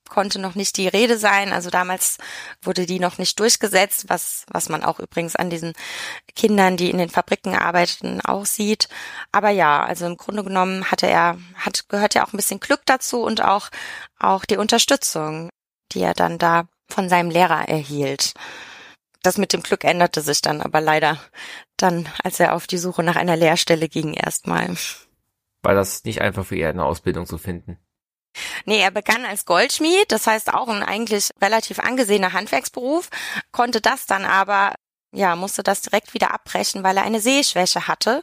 konnte 0.10 0.40
noch 0.40 0.56
nicht 0.56 0.78
die 0.78 0.88
Rede 0.88 1.18
sein. 1.18 1.54
Also 1.54 1.70
damals 1.70 2.18
wurde 2.62 2.86
die 2.86 3.00
noch 3.00 3.18
nicht 3.18 3.40
durchgesetzt, 3.40 4.06
was, 4.08 4.46
was 4.52 4.70
man 4.70 4.84
auch 4.84 5.00
übrigens 5.00 5.36
an 5.36 5.50
diesen 5.50 5.74
Kindern, 6.36 6.78
die 6.78 6.90
in 6.90 6.98
den 6.98 7.10
Fabriken 7.10 7.56
arbeiten, 7.56 8.22
auch 8.22 8.46
sieht. 8.46 8.88
Aber 9.32 9.50
ja, 9.50 9.84
also 9.84 10.06
im 10.06 10.18
Grunde 10.18 10.44
genommen 10.44 10.90
hatte 10.92 11.08
er, 11.08 11.38
hat, 11.56 11.90
gehört 11.90 12.14
ja 12.14 12.26
auch 12.26 12.34
ein 12.34 12.38
bisschen 12.38 12.60
Glück 12.60 12.82
dazu 12.86 13.24
und 13.24 13.42
auch, 13.42 13.70
auch 14.20 14.46
die 14.46 14.58
Unterstützung, 14.58 15.50
die 15.92 16.02
er 16.02 16.14
dann 16.14 16.38
da 16.38 16.68
von 16.88 17.10
seinem 17.10 17.30
Lehrer 17.30 17.68
erhielt. 17.68 18.34
Das 19.24 19.38
mit 19.40 19.54
dem 19.54 19.64
Glück 19.64 19.84
änderte 19.84 20.22
sich 20.22 20.42
dann 20.42 20.62
aber 20.62 20.82
leider 20.82 21.20
dann, 21.78 22.08
als 22.24 22.40
er 22.40 22.54
auf 22.54 22.68
die 22.68 22.78
Suche 22.78 23.02
nach 23.02 23.16
einer 23.16 23.36
Lehrstelle 23.36 23.90
ging 23.90 24.14
erstmal. 24.14 24.76
War 25.64 25.74
das 25.74 26.04
nicht 26.04 26.22
einfach 26.22 26.46
für 26.46 26.56
ihn 26.56 26.68
eine 26.68 26.86
Ausbildung 26.86 27.26
zu 27.26 27.40
finden? 27.40 27.80
Nee, 28.66 28.80
er 28.80 28.92
begann 28.92 29.26
als 29.26 29.46
Goldschmied, 29.46 30.12
das 30.12 30.28
heißt 30.28 30.54
auch 30.54 30.68
ein 30.68 30.84
eigentlich 30.84 31.30
relativ 31.42 31.80
angesehener 31.80 32.34
Handwerksberuf, 32.34 33.10
konnte 33.52 33.82
das 33.82 34.06
dann 34.06 34.26
aber, 34.26 34.76
ja, 35.14 35.36
musste 35.36 35.64
das 35.64 35.82
direkt 35.82 36.14
wieder 36.14 36.34
abbrechen, 36.34 36.84
weil 36.84 36.98
er 36.98 37.04
eine 37.04 37.22
Sehschwäche 37.22 37.88
hatte 37.88 38.22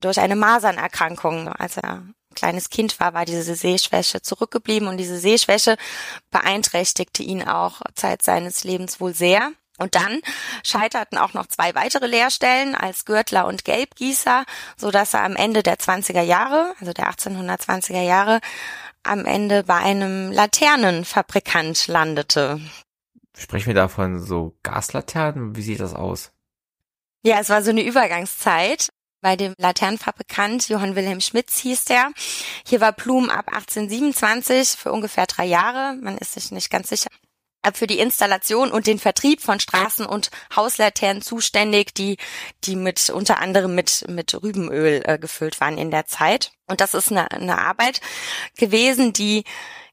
durch 0.00 0.18
eine 0.18 0.36
Masernerkrankung. 0.36 1.48
Als 1.48 1.76
er 1.76 2.02
kleines 2.34 2.70
Kind 2.70 2.98
war, 3.00 3.14
war 3.14 3.24
diese 3.24 3.54
Sehschwäche 3.54 4.22
zurückgeblieben 4.22 4.88
und 4.88 4.96
diese 4.96 5.18
Sehschwäche 5.18 5.76
beeinträchtigte 6.30 7.22
ihn 7.22 7.46
auch 7.46 7.82
Zeit 7.94 8.22
seines 8.22 8.64
Lebens 8.64 9.00
wohl 9.00 9.14
sehr. 9.14 9.52
Und 9.78 9.94
dann 9.94 10.20
scheiterten 10.62 11.16
auch 11.16 11.32
noch 11.32 11.46
zwei 11.46 11.74
weitere 11.74 12.06
Lehrstellen 12.06 12.74
als 12.74 13.06
Gürtler 13.06 13.46
und 13.46 13.64
Gelbgießer, 13.64 14.44
so 14.76 14.90
dass 14.90 15.14
er 15.14 15.24
am 15.24 15.36
Ende 15.36 15.62
der 15.62 15.78
20er 15.78 16.20
Jahre, 16.20 16.74
also 16.80 16.92
der 16.92 17.10
1820er 17.10 18.02
Jahre, 18.02 18.40
am 19.02 19.24
Ende 19.24 19.64
bei 19.64 19.76
einem 19.76 20.30
Laternenfabrikant 20.32 21.86
landete. 21.86 22.60
Sprechen 23.36 23.68
wir 23.68 23.74
davon 23.74 24.20
so 24.20 24.56
Gaslaternen? 24.62 25.56
Wie 25.56 25.62
sieht 25.62 25.80
das 25.80 25.94
aus? 25.94 26.32
Ja, 27.22 27.38
es 27.40 27.48
war 27.48 27.62
so 27.62 27.70
eine 27.70 27.82
Übergangszeit. 27.82 28.90
Bei 29.22 29.36
dem 29.36 29.54
Laternenfabrikant 29.58 30.68
Johann 30.68 30.96
Wilhelm 30.96 31.20
Schmitz 31.20 31.58
hieß 31.58 31.84
der. 31.84 32.10
Hier 32.66 32.80
war 32.80 32.92
Blum 32.92 33.28
ab 33.28 33.48
1827 33.48 34.70
für 34.78 34.92
ungefähr 34.92 35.26
drei 35.26 35.44
Jahre. 35.44 35.96
Man 36.00 36.16
ist 36.16 36.32
sich 36.32 36.50
nicht 36.52 36.70
ganz 36.70 36.88
sicher, 36.88 37.10
für 37.74 37.86
die 37.86 37.98
Installation 37.98 38.72
und 38.72 38.86
den 38.86 38.98
Vertrieb 38.98 39.42
von 39.42 39.60
Straßen- 39.60 40.06
und 40.06 40.30
Hauslaternen 40.54 41.22
zuständig, 41.22 41.94
die, 41.94 42.16
die 42.64 42.76
mit, 42.76 43.10
unter 43.10 43.38
anderem 43.38 43.74
mit, 43.74 44.06
mit 44.08 44.34
Rübenöl 44.42 45.02
äh, 45.04 45.18
gefüllt 45.18 45.60
waren 45.60 45.78
in 45.78 45.90
der 45.90 46.06
Zeit. 46.06 46.52
Und 46.66 46.80
das 46.80 46.94
ist 46.94 47.10
eine, 47.10 47.30
eine 47.30 47.58
Arbeit 47.58 48.00
gewesen, 48.56 49.12
die, 49.12 49.44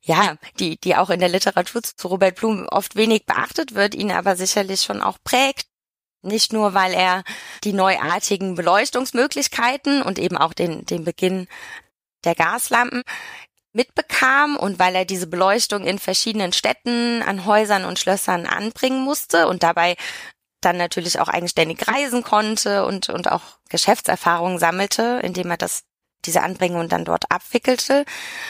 ja, 0.02 0.38
die, 0.60 0.80
die 0.80 0.96
auch 0.96 1.10
in 1.10 1.20
der 1.20 1.30
Literatur 1.30 1.84
zu 1.84 2.08
Robert 2.08 2.36
Blum 2.36 2.68
oft 2.70 2.96
wenig 2.96 3.26
beachtet 3.26 3.76
wird, 3.76 3.96
ihn 3.96 4.12
aber 4.12 4.36
sicherlich 4.36 4.82
schon 4.82 5.02
auch 5.02 5.18
prägt. 5.24 5.68
Nicht 6.22 6.54
nur, 6.54 6.74
weil 6.74 6.94
er 6.94 7.24
die 7.64 7.74
neuartigen 7.74 8.56
Beleuchtungsmöglichkeiten 8.56 10.02
und 10.02 10.20
eben 10.20 10.38
auch 10.38 10.54
den, 10.54 10.86
den 10.86 11.04
Beginn 11.04 11.48
der 12.24 12.36
Gaslampen 12.36 13.04
mitbekam 13.78 14.58
und 14.58 14.80
weil 14.80 14.96
er 14.96 15.06
diese 15.06 15.28
Beleuchtung 15.28 15.86
in 15.86 16.00
verschiedenen 16.00 16.52
Städten, 16.52 17.22
an 17.22 17.46
Häusern 17.46 17.86
und 17.86 18.00
Schlössern 18.00 18.46
anbringen 18.46 19.04
musste 19.04 19.48
und 19.48 19.64
dabei 19.64 19.96
dann 20.62 20.78
natürlich 20.78 21.20
auch 21.20 21.30
eigenständig 21.30 21.88
reisen 21.88 22.24
konnte 22.24 22.86
und, 22.86 23.10
und 23.10 23.32
auch 23.32 23.44
Geschäftserfahrungen 23.70 24.60
sammelte, 24.60 25.22
indem 25.24 25.52
er 25.52 25.58
das 25.58 25.84
diese 26.26 26.42
Anbringung 26.42 26.90
dann 26.90 27.06
dort 27.06 27.32
abwickelte, 27.32 28.04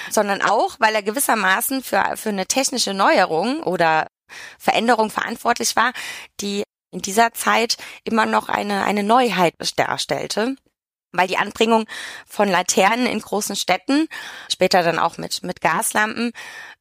sondern 0.09 0.41
auch, 0.41 0.77
weil 0.79 0.95
er 0.95 1.03
gewissermaßen 1.03 1.83
für, 1.83 2.15
für 2.15 2.29
eine 2.29 2.47
technische 2.47 2.93
Neuerung 2.93 3.61
oder 3.61 4.07
Veränderung 4.57 5.11
verantwortlich 5.11 5.75
war, 5.75 5.91
die 6.39 6.63
in 6.91 7.01
dieser 7.01 7.33
Zeit 7.33 7.77
immer 8.05 8.25
noch 8.25 8.47
eine, 8.47 8.85
eine 8.85 9.03
Neuheit 9.03 9.53
darstellte 9.75 10.55
weil 11.11 11.27
die 11.27 11.37
Anbringung 11.37 11.85
von 12.27 12.49
Laternen 12.49 13.07
in 13.07 13.19
großen 13.19 13.55
Städten, 13.55 14.07
später 14.51 14.83
dann 14.83 14.99
auch 14.99 15.17
mit, 15.17 15.43
mit 15.43 15.61
Gaslampen, 15.61 16.31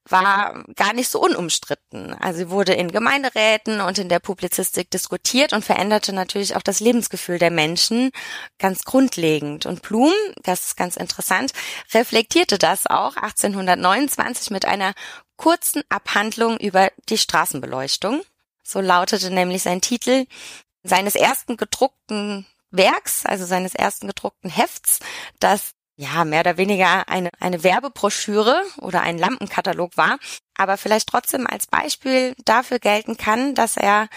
war 0.08 0.64
gar 0.76 0.92
nicht 0.92 1.10
so 1.10 1.20
unumstritten. 1.20 2.14
Also 2.14 2.38
sie 2.38 2.50
wurde 2.50 2.74
in 2.74 2.92
Gemeinderäten 2.92 3.80
und 3.80 3.98
in 3.98 4.08
der 4.08 4.20
Publizistik 4.20 4.90
diskutiert 4.90 5.52
und 5.52 5.64
veränderte 5.64 6.12
natürlich 6.12 6.54
auch 6.54 6.62
das 6.62 6.80
Lebensgefühl 6.80 7.38
der 7.38 7.50
Menschen 7.50 8.10
ganz 8.58 8.84
grundlegend. 8.84 9.66
Und 9.66 9.82
Blum, 9.82 10.12
das 10.42 10.66
ist 10.66 10.76
ganz 10.76 10.96
interessant, 10.96 11.52
reflektierte 11.92 12.58
das 12.58 12.86
auch 12.86 13.16
1829 13.16 14.50
mit 14.50 14.64
einer 14.64 14.92
kurzen 15.36 15.82
Abhandlung 15.88 16.56
über 16.58 16.90
die 17.08 17.18
Straßenbeleuchtung. 17.18 18.22
So 18.62 18.80
lautete 18.80 19.30
nämlich 19.30 19.62
sein 19.62 19.80
Titel 19.80 20.26
seines 20.82 21.16
ersten 21.16 21.56
gedruckten 21.56 22.46
Werks, 22.76 23.26
also 23.26 23.44
seines 23.44 23.74
ersten 23.74 24.06
gedruckten 24.06 24.50
Hefts, 24.50 25.00
das 25.40 25.72
ja 25.96 26.24
mehr 26.24 26.40
oder 26.40 26.56
weniger 26.58 27.08
eine, 27.08 27.30
eine 27.40 27.62
Werbebroschüre 27.62 28.62
oder 28.78 29.00
ein 29.00 29.18
Lampenkatalog 29.18 29.96
war, 29.96 30.18
aber 30.56 30.76
vielleicht 30.76 31.08
trotzdem 31.08 31.46
als 31.46 31.66
Beispiel 31.66 32.34
dafür 32.44 32.78
gelten 32.78 33.16
kann, 33.16 33.54
dass 33.54 33.76
er, 33.76 34.08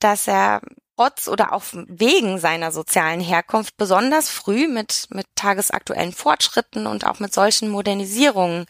dass 0.00 0.26
er 0.26 0.60
trotz 0.96 1.28
oder 1.28 1.52
auch 1.52 1.64
wegen 1.72 2.38
seiner 2.38 2.72
sozialen 2.72 3.20
Herkunft 3.20 3.76
besonders 3.76 4.28
früh 4.28 4.68
mit, 4.68 5.06
mit 5.10 5.26
tagesaktuellen 5.34 6.12
Fortschritten 6.12 6.86
und 6.86 7.06
auch 7.06 7.20
mit 7.20 7.32
solchen 7.32 7.68
Modernisierungen 7.68 8.66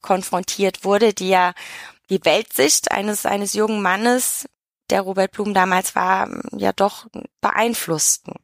konfrontiert 0.00 0.84
wurde, 0.84 1.12
die 1.14 1.28
ja 1.30 1.52
die 2.10 2.24
Weltsicht 2.24 2.90
eines, 2.90 3.26
eines 3.26 3.52
jungen 3.54 3.82
Mannes, 3.82 4.46
der 4.90 5.02
Robert 5.02 5.32
Blum 5.32 5.52
damals 5.52 5.94
war, 5.94 6.30
ja 6.52 6.72
doch 6.72 7.06
beeinflussten. 7.40 8.34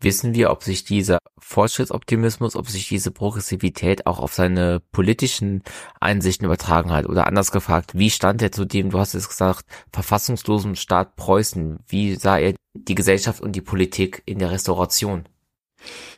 Wissen 0.00 0.34
wir, 0.34 0.50
ob 0.50 0.62
sich 0.62 0.84
dieser 0.84 1.18
Fortschrittsoptimismus, 1.38 2.54
ob 2.54 2.68
sich 2.68 2.88
diese 2.88 3.10
Progressivität 3.10 4.06
auch 4.06 4.20
auf 4.20 4.32
seine 4.32 4.80
politischen 4.92 5.64
Einsichten 6.00 6.44
übertragen 6.44 6.92
hat? 6.92 7.06
Oder 7.06 7.26
anders 7.26 7.50
gefragt, 7.50 7.92
wie 7.94 8.10
stand 8.10 8.40
er 8.40 8.52
zu 8.52 8.64
dem, 8.64 8.90
du 8.90 8.98
hast 9.00 9.14
es 9.14 9.28
gesagt, 9.28 9.64
verfassungslosen 9.92 10.76
Staat 10.76 11.16
Preußen? 11.16 11.80
Wie 11.88 12.14
sah 12.14 12.38
er 12.38 12.54
die 12.74 12.94
Gesellschaft 12.94 13.40
und 13.40 13.52
die 13.52 13.60
Politik 13.60 14.22
in 14.24 14.38
der 14.38 14.52
Restauration? 14.52 15.28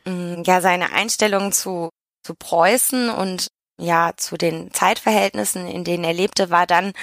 Mm, 0.05 0.43
ja, 0.43 0.61
seine 0.61 0.91
Einstellung 0.91 1.51
zu, 1.51 1.89
zu 2.23 2.35
Preußen 2.35 3.09
und 3.09 3.47
ja, 3.79 4.13
zu 4.15 4.37
den 4.37 4.71
Zeitverhältnissen, 4.71 5.67
in 5.67 5.83
denen 5.83 6.03
er 6.03 6.13
lebte, 6.13 6.51
war 6.51 6.67
dann 6.67 6.93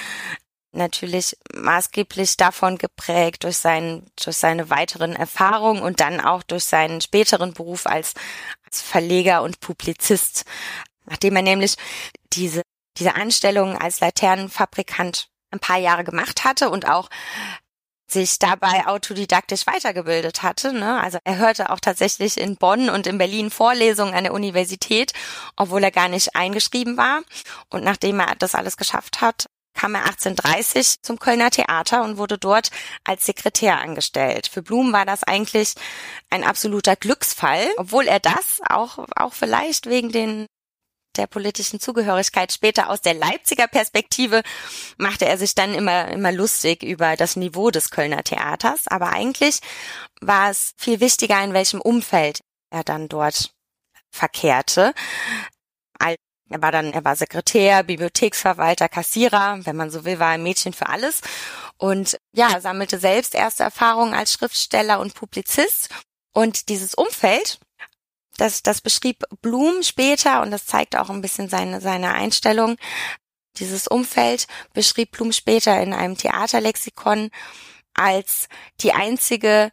natürlich 0.73 1.37
maßgeblich 1.55 2.37
davon 2.37 2.79
geprägt 2.79 3.45
durch 3.45 3.59
seinen, 3.59 4.11
durch 4.23 4.37
seine 4.37 4.71
weiteren 4.71 5.17
Erfahrungen 5.17 5.83
und 5.83 6.01
dann 6.01 6.21
auch 6.21 6.43
durch 6.43 6.65
seinen 6.65 7.01
späteren 7.01 7.53
Beruf 7.55 7.87
als, 7.87 8.15
als 8.65 8.83
Verleger 8.83 9.43
und 9.43 9.61
Publizist. 9.61 10.45
Nachdem 11.07 11.37
er 11.37 11.43
nämlich 11.43 11.77
diese, 12.33 12.63
diese 12.99 13.15
Anstellung 13.15 13.79
als 13.79 14.01
Laternenfabrikant 14.01 15.29
ein 15.51 15.61
paar 15.61 15.79
Jahre 15.79 16.05
gemacht 16.05 16.45
hatte 16.45 16.69
und 16.71 16.89
auch 16.89 17.09
sich 18.11 18.39
dabei 18.39 18.87
autodidaktisch 18.87 19.67
weitergebildet 19.67 20.43
hatte. 20.43 20.73
Ne? 20.73 21.01
Also 21.01 21.19
er 21.25 21.37
hörte 21.37 21.71
auch 21.71 21.81
tatsächlich 21.81 22.39
in 22.39 22.57
Bonn 22.57 22.89
und 22.89 23.07
in 23.07 23.19
Berlin 23.19 23.51
Vorlesungen 23.51 24.15
an 24.15 24.25
der 24.25 24.33
Universität, 24.33 25.13
obwohl 25.57 25.85
er 25.85 25.91
gar 25.91 26.09
nicht 26.09 26.35
eingeschrieben 26.35 26.97
war. 26.97 27.23
Und 27.69 27.85
nachdem 27.85 28.21
er 28.21 28.35
das 28.37 28.55
alles 28.55 28.79
geschafft 28.79 29.21
hat, 29.21 29.49
kam 29.79 29.95
er 29.95 30.07
1830 30.07 31.03
zum 31.03 31.21
Kölner 31.21 31.51
Theater 31.51 32.03
und 32.03 32.19
wurde 32.19 32.37
dort 32.37 32.71
als 33.05 33.27
Sekretär 33.27 33.79
angestellt. 33.79 34.49
Für 34.49 34.61
Blum 34.61 34.93
war 34.93 35.07
das 35.07 35.23
eigentlich 35.23 35.75
ein 36.31 36.43
absoluter 36.43 36.97
Glücksfall, 36.97 37.65
obwohl 37.77 38.09
er 38.09 38.19
das 38.19 38.61
auch, 38.69 38.99
auch 39.15 39.33
vielleicht 39.35 39.87
wegen 39.87 40.11
den 40.11 40.47
der 41.17 41.27
politischen 41.27 41.81
Zugehörigkeit 41.81 42.53
später 42.53 42.91
aus 42.91 43.01
der 43.01 43.15
Leipziger 43.15 43.67
Perspektive 43.67 44.43
machte 44.99 45.27
er 45.27 45.37
sich 45.37 45.55
dann 45.55 45.75
immer, 45.75 46.09
immer 46.09 46.31
lustig 46.31 46.85
über 46.85 47.17
das 47.17 47.35
Niveau 47.35 47.71
des 47.71 47.91
Kölner 47.91 48.23
Theaters. 48.23 48.87
Aber 48.87 49.11
eigentlich 49.11 49.59
war 50.21 50.51
es 50.51 50.75
viel 50.77 51.01
wichtiger, 51.01 51.43
in 51.43 51.55
welchem 51.55 51.81
Umfeld 51.81 52.41
er 52.71 52.85
dann 52.85 53.09
dort 53.09 53.53
verkehrte. 54.11 54.93
Er 56.51 56.63
war 56.63 56.73
dann, 56.73 56.93
er 56.93 57.05
war 57.05 57.15
Sekretär, 57.17 57.83
Bibliotheksverwalter, 57.83 58.89
Kassierer, 58.89 59.61
wenn 59.65 59.77
man 59.77 59.91
so 59.91 60.05
will, 60.05 60.19
war 60.19 60.29
ein 60.29 60.43
Mädchen 60.43 60.73
für 60.73 60.89
alles 60.89 61.21
und 61.77 62.19
ja, 62.33 62.61
sammelte 62.61 62.99
selbst 62.99 63.35
erste 63.35 63.63
Erfahrungen 63.63 64.15
als 64.15 64.33
Schriftsteller 64.33 65.01
und 65.01 65.15
Publizist 65.15 65.91
und 66.33 66.69
dieses 66.69 66.95
Umfeld, 66.95 67.59
das, 68.37 68.63
das 68.63 68.81
beschrieb 68.81 69.25
Blum 69.43 69.83
später 69.83 70.43
und 70.43 70.51
das 70.51 70.67
zeigt 70.67 70.97
auch 70.97 71.11
ein 71.11 71.21
bisschen 71.21 71.49
seine, 71.49 71.81
seine 71.81 72.15
Einstellung. 72.15 72.77
Dieses 73.57 73.89
Umfeld 73.89 74.47
beschrieb 74.73 75.11
Blum 75.11 75.33
später 75.33 75.81
in 75.83 75.93
einem 75.93 76.17
Theaterlexikon 76.17 77.31
als 77.95 78.49
die 78.81 78.93
einzige 78.93 79.73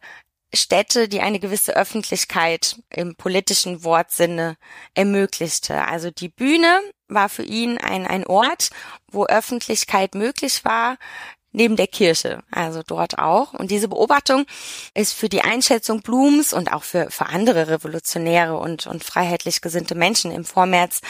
Städte, 0.56 1.08
die 1.08 1.20
eine 1.20 1.38
gewisse 1.38 1.76
Öffentlichkeit 1.76 2.82
im 2.90 3.16
politischen 3.16 3.84
Wortsinne 3.84 4.56
ermöglichte. 4.94 5.86
Also 5.86 6.10
die 6.10 6.28
Bühne 6.28 6.80
war 7.08 7.28
für 7.28 7.44
ihn 7.44 7.78
ein, 7.78 8.06
ein 8.06 8.26
Ort, 8.26 8.70
wo 9.10 9.26
Öffentlichkeit 9.26 10.14
möglich 10.14 10.64
war, 10.64 10.96
neben 11.52 11.76
der 11.76 11.86
Kirche, 11.86 12.42
also 12.50 12.82
dort 12.82 13.18
auch. 13.18 13.54
Und 13.54 13.70
diese 13.70 13.88
Beobachtung 13.88 14.44
ist 14.94 15.14
für 15.14 15.28
die 15.28 15.42
Einschätzung 15.42 16.02
Blums 16.02 16.52
und 16.52 16.72
auch 16.72 16.82
für, 16.82 17.10
für 17.10 17.26
andere 17.26 17.68
Revolutionäre 17.68 18.58
und, 18.58 18.86
und 18.86 19.04
freiheitlich 19.04 19.62
gesinnte 19.62 19.94
Menschen 19.94 20.32
im 20.32 20.44
Vormärz 20.44 21.00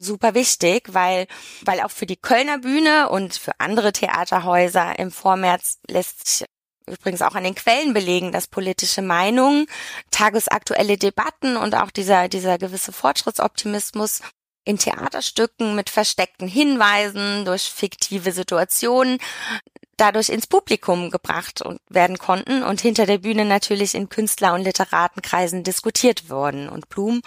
super 0.00 0.34
wichtig, 0.34 0.88
weil, 0.92 1.26
weil 1.62 1.80
auch 1.80 1.90
für 1.90 2.06
die 2.06 2.16
Kölner 2.16 2.58
Bühne 2.58 3.10
und 3.10 3.34
für 3.34 3.52
andere 3.58 3.92
Theaterhäuser 3.92 4.98
im 4.98 5.10
Vormärz 5.10 5.78
lässt 5.86 6.26
sich 6.26 6.48
übrigens 6.90 7.22
auch 7.22 7.34
an 7.34 7.44
den 7.44 7.54
Quellen 7.54 7.94
belegen, 7.94 8.32
dass 8.32 8.46
politische 8.46 9.02
Meinungen, 9.02 9.66
tagesaktuelle 10.10 10.98
Debatten 10.98 11.56
und 11.56 11.74
auch 11.74 11.90
dieser, 11.90 12.28
dieser 12.28 12.58
gewisse 12.58 12.92
Fortschrittsoptimismus 12.92 14.20
in 14.64 14.78
Theaterstücken 14.78 15.74
mit 15.74 15.90
versteckten 15.90 16.46
Hinweisen 16.46 17.44
durch 17.44 17.62
fiktive 17.62 18.32
Situationen 18.32 19.18
dadurch 19.96 20.30
ins 20.30 20.46
Publikum 20.46 21.10
gebracht 21.10 21.60
und 21.60 21.80
werden 21.88 22.18
konnten 22.18 22.62
und 22.62 22.80
hinter 22.80 23.06
der 23.06 23.18
Bühne 23.18 23.44
natürlich 23.44 23.94
in 23.94 24.08
Künstler- 24.08 24.54
und 24.54 24.62
Literatenkreisen 24.62 25.62
diskutiert 25.62 26.30
wurden. 26.30 26.68
Und 26.68 26.88
Blum 26.88 27.20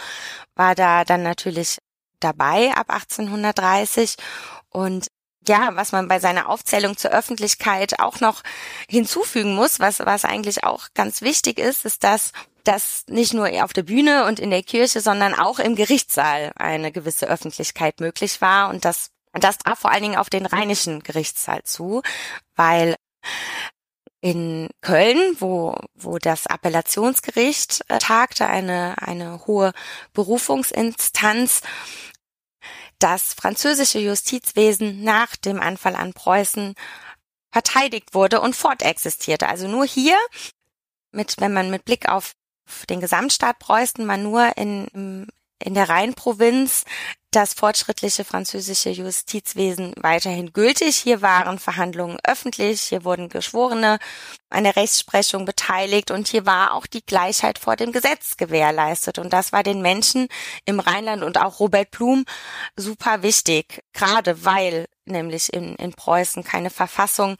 war 0.55 0.73
da 0.73 1.03
dann 1.03 1.23
natürlich 1.23 1.77
dabei 2.19 2.71
ab 2.75 2.89
1830 2.89 4.15
und 4.69 5.07
ja, 5.47 5.75
was 5.75 5.91
man 5.91 6.07
bei 6.07 6.19
seiner 6.19 6.49
Aufzählung 6.49 6.97
zur 6.97 7.11
Öffentlichkeit 7.11 7.99
auch 7.99 8.19
noch 8.19 8.43
hinzufügen 8.89 9.55
muss, 9.55 9.79
was, 9.79 9.99
was 9.99 10.25
eigentlich 10.25 10.63
auch 10.63 10.87
ganz 10.93 11.21
wichtig 11.21 11.59
ist, 11.59 11.85
ist, 11.85 12.03
dass 12.03 12.31
dass 12.65 13.03
nicht 13.09 13.33
nur 13.33 13.49
auf 13.61 13.73
der 13.73 13.83
Bühne 13.83 14.25
und 14.25 14.39
in 14.39 14.49
der 14.49 14.63
Kirche, 14.63 15.01
sondern 15.01 15.37
auch 15.37 15.59
im 15.59 15.75
Gerichtssaal 15.75 16.53
eine 16.55 16.93
gewisse 16.93 17.27
Öffentlichkeit 17.27 17.99
möglich 17.99 18.39
war. 18.39 18.69
Und 18.69 18.85
das 18.85 19.11
das 19.33 19.57
traf 19.57 19.79
vor 19.79 19.91
allen 19.91 20.03
Dingen 20.03 20.15
auf 20.15 20.29
den 20.29 20.45
rheinischen 20.45 21.01
Gerichtssaal 21.01 21.63
zu, 21.63 22.03
weil 22.55 22.95
in 24.21 24.69
Köln, 24.81 25.35
wo, 25.39 25.75
wo 25.95 26.17
das 26.17 26.47
Appellationsgericht 26.47 27.83
äh, 27.89 27.97
tagte, 27.97 28.47
eine, 28.47 28.95
eine 29.01 29.45
hohe 29.47 29.73
Berufungsinstanz, 30.13 31.61
das 32.99 33.33
französische 33.33 33.99
Justizwesen 33.99 35.03
nach 35.03 35.35
dem 35.35 35.59
Anfall 35.59 35.95
an 35.95 36.13
Preußen 36.13 36.75
verteidigt 37.51 38.13
wurde 38.13 38.41
und 38.41 38.55
fortexistierte. 38.55 39.47
Also 39.47 39.67
nur 39.67 39.85
hier, 39.85 40.17
mit, 41.11 41.35
wenn 41.39 41.53
man 41.53 41.69
mit 41.69 41.85
Blick 41.85 42.09
auf 42.09 42.33
den 42.89 42.99
Gesamtstaat 42.99 43.59
Preußen 43.59 44.05
man 44.05 44.23
nur 44.23 44.57
in, 44.57 45.27
in 45.59 45.73
der 45.73 45.89
Rheinprovinz 45.89 46.85
das 47.35 47.53
fortschrittliche 47.53 48.23
französische 48.25 48.89
Justizwesen 48.89 49.93
weiterhin 49.97 50.53
gültig. 50.53 50.97
Hier 50.97 51.21
waren 51.21 51.59
Verhandlungen 51.59 52.17
öffentlich, 52.23 52.81
hier 52.81 53.03
wurden 53.03 53.29
Geschworene 53.29 53.99
an 54.49 54.63
der 54.63 54.75
Rechtsprechung 54.75 55.45
beteiligt 55.45 56.11
und 56.11 56.27
hier 56.27 56.45
war 56.45 56.73
auch 56.73 56.85
die 56.85 57.05
Gleichheit 57.05 57.57
vor 57.57 57.75
dem 57.75 57.91
Gesetz 57.91 58.37
gewährleistet. 58.37 59.17
Und 59.17 59.33
das 59.33 59.51
war 59.51 59.63
den 59.63 59.81
Menschen 59.81 60.27
im 60.65 60.79
Rheinland 60.79 61.23
und 61.23 61.37
auch 61.39 61.59
Robert 61.59 61.91
Blum 61.91 62.25
super 62.75 63.23
wichtig, 63.23 63.81
gerade 63.93 64.45
weil 64.45 64.85
nämlich 65.05 65.53
in, 65.53 65.75
in 65.75 65.93
Preußen 65.93 66.43
keine 66.43 66.69
Verfassung 66.69 67.37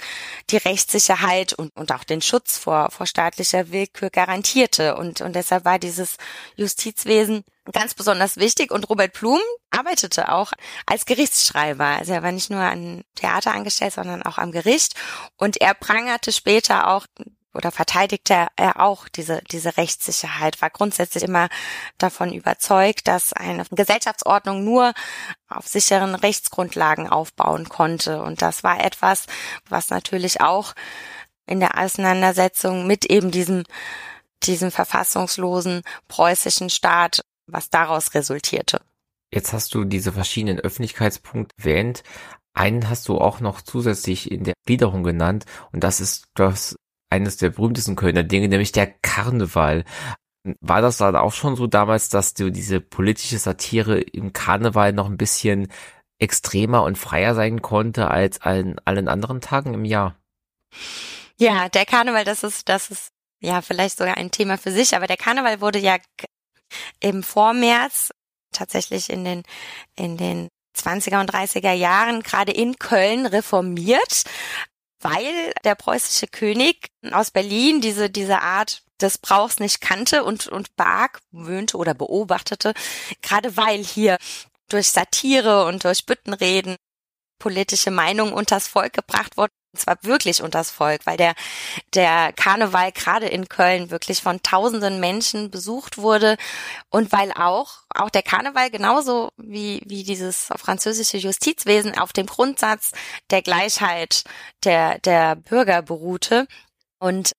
die 0.50 0.58
Rechtssicherheit 0.58 1.54
und, 1.54 1.76
und 1.76 1.92
auch 1.92 2.04
den 2.04 2.22
Schutz 2.22 2.58
vor, 2.58 2.92
vor 2.92 3.06
staatlicher 3.06 3.72
Willkür 3.72 4.10
garantierte. 4.10 4.96
Und, 4.96 5.22
und 5.22 5.36
deshalb 5.36 5.66
war 5.66 5.80
dieses 5.80 6.18
Justizwesen 6.56 7.44
ganz 7.72 7.94
besonders 7.94 8.38
wichtig. 8.38 8.72
Und 8.72 8.90
Robert 8.90 9.14
Blum 9.14 9.40
arbeitete 9.72 10.32
auch 10.32 10.52
als 10.86 11.06
Gerichtsschreiber. 11.06 11.86
Also 11.86 12.14
er 12.14 12.24
war 12.24 12.32
nicht 12.32 12.50
nur 12.50 12.62
an 12.62 13.04
Theater 13.16 13.54
angestellt, 13.54 13.94
sondern 13.94 14.24
auch 14.24 14.38
am 14.38 14.52
Gericht. 14.52 14.96
Und 15.38 15.62
er 15.62 15.74
prangerte 15.74 16.32
später 16.32 16.88
auch 16.88 17.06
oder 17.54 17.72
verteidigte 17.72 18.48
er 18.56 18.80
auch 18.80 19.08
diese, 19.08 19.42
diese 19.52 19.78
Rechtssicherheit, 19.78 20.62
war 20.62 20.70
grundsätzlich 20.70 21.24
immer 21.24 21.50
davon 21.98 22.34
überzeugt, 22.34 23.08
dass 23.08 23.34
eine 23.34 23.66
Gesellschaftsordnung 23.70 24.64
nur 24.64 24.94
auf 25.48 25.68
sicheren 25.68 26.16
Rechtsgrundlagen 26.16 27.08
aufbauen 27.08 27.70
konnte. 27.70 28.22
Und 28.22 28.42
das 28.42 28.64
war 28.64 28.84
etwas, 28.84 29.28
was 29.70 29.90
natürlich 29.90 30.42
auch 30.42 30.74
in 31.46 31.60
der 31.60 31.78
Auseinandersetzung 31.78 32.88
mit 32.88 33.06
eben 33.06 33.32
diesem, 33.32 33.64
diesem 34.44 34.72
verfassungslosen 34.72 35.84
preußischen 36.08 36.70
Staat, 36.70 37.22
was 37.48 37.70
daraus 37.70 38.14
resultierte. 38.14 38.82
Jetzt 39.32 39.54
hast 39.54 39.74
du 39.74 39.84
diese 39.84 40.14
verschiedenen 40.14 40.60
Öffentlichkeitspunkte 40.60 41.56
erwähnt. 41.58 42.04
Einen 42.54 42.88
hast 42.88 43.08
du 43.08 43.18
auch 43.18 43.40
noch 43.40 43.62
zusätzlich 43.62 44.32
in 44.32 44.44
der 44.44 44.54
Gliederung 44.66 45.04
genannt 45.04 45.46
und 45.72 45.84
das 45.84 46.00
ist 46.00 46.26
das 46.36 46.76
eines 47.14 47.38
der 47.38 47.52
berühmtesten 47.52 47.96
Kölner 47.96 48.24
Dinge, 48.24 48.48
nämlich 48.48 48.72
der 48.72 48.88
Karneval. 48.88 49.86
War 50.60 50.82
das 50.82 50.98
dann 50.98 51.16
auch 51.16 51.32
schon 51.32 51.56
so 51.56 51.68
damals, 51.68 52.10
dass 52.10 52.34
du 52.34 52.52
diese 52.52 52.82
politische 52.82 53.38
Satire 53.38 54.00
im 54.00 54.34
Karneval 54.34 54.92
noch 54.92 55.06
ein 55.06 55.18
bisschen 55.18 55.72
extremer 56.20 56.84
und 56.84 56.98
freier 56.98 57.36
sein 57.36 57.62
konnte 57.62 58.10
als 58.10 58.42
an 58.42 58.80
allen 58.84 59.08
anderen 59.08 59.42
Tagen 59.42 59.76
im 59.76 59.86
Jahr? 59.86 60.18
Ja, 61.38 61.70
der 61.70 61.86
Karneval, 61.86 62.26
das 62.26 62.44
ist, 62.44 62.68
das 62.68 62.90
ist 62.90 63.10
ja 63.42 63.62
vielleicht 63.62 63.98
sogar 63.98 64.18
ein 64.18 64.32
Thema 64.32 64.58
für 64.58 64.72
sich, 64.72 64.96
aber 64.96 65.06
der 65.06 65.18
Karneval 65.18 65.62
wurde 65.62 65.80
ja 65.80 65.98
im 67.00 67.22
Vormärz 67.22 68.12
tatsächlich 68.52 69.12
in 69.12 69.24
den, 69.24 69.44
in 69.96 70.18
den 70.18 70.48
20er 70.76 71.20
und 71.20 71.32
30er 71.32 71.74
Jahren 71.74 72.24
gerade 72.24 72.52
in 72.52 72.80
Köln 72.80 73.28
reformiert, 73.28 74.24
weil 75.04 75.54
der 75.64 75.76
preußische 75.76 76.28
König 76.28 76.90
aus 77.12 77.32
Berlin 77.32 77.82
diese, 77.82 78.10
diese 78.10 78.42
Art 78.42 78.84
des 79.02 79.18
Brauchs 79.18 79.60
nicht 79.60 79.82
kannte 79.82 80.24
und, 80.24 80.48
und 80.48 80.76
beargwöhnte 80.76 81.78
oder 81.78 81.94
beobachtete, 81.94 82.74
gerade 83.22 83.58
weil 83.58 83.84
hier 83.84 84.18
durch 84.70 84.90
Satire 84.90 85.66
und 85.66 85.84
durch 85.84 86.06
Büttenreden 86.06 86.78
politische 87.40 87.92
Meinungen 87.92 88.34
unters 88.34 88.68
Volk 88.68 88.94
gebracht 88.94 89.38
wurden, 89.38 89.52
und 89.74 89.80
zwar 89.80 89.98
wirklich 90.04 90.44
unters 90.44 90.70
Volk, 90.70 91.02
weil 91.06 91.18
der, 91.18 91.34
der 91.96 92.32
Karneval 92.34 92.92
gerade 92.92 93.28
in 93.28 93.50
Köln 93.50 93.90
wirklich 93.90 94.22
von 94.22 94.42
tausenden 94.44 95.00
Menschen 95.00 95.50
besucht 95.50 95.98
wurde 95.98 96.38
und 96.90 97.12
weil 97.12 97.32
auch, 97.32 97.80
auch 97.90 98.12
der 98.12 98.22
Karneval 98.22 98.70
genauso 98.70 99.30
wie, 99.38 99.82
wie 99.86 100.04
dieses 100.04 100.50
französische 100.58 101.18
Justizwesen 101.18 101.98
auf 101.98 102.14
dem 102.14 102.28
Grundsatz 102.28 102.92
der 103.32 103.42
Gleichheit 103.42 104.24
der, 104.64 105.00
der 105.00 105.36
Bürger 105.36 105.82
beruhte. 105.82 106.48
Und 107.00 107.32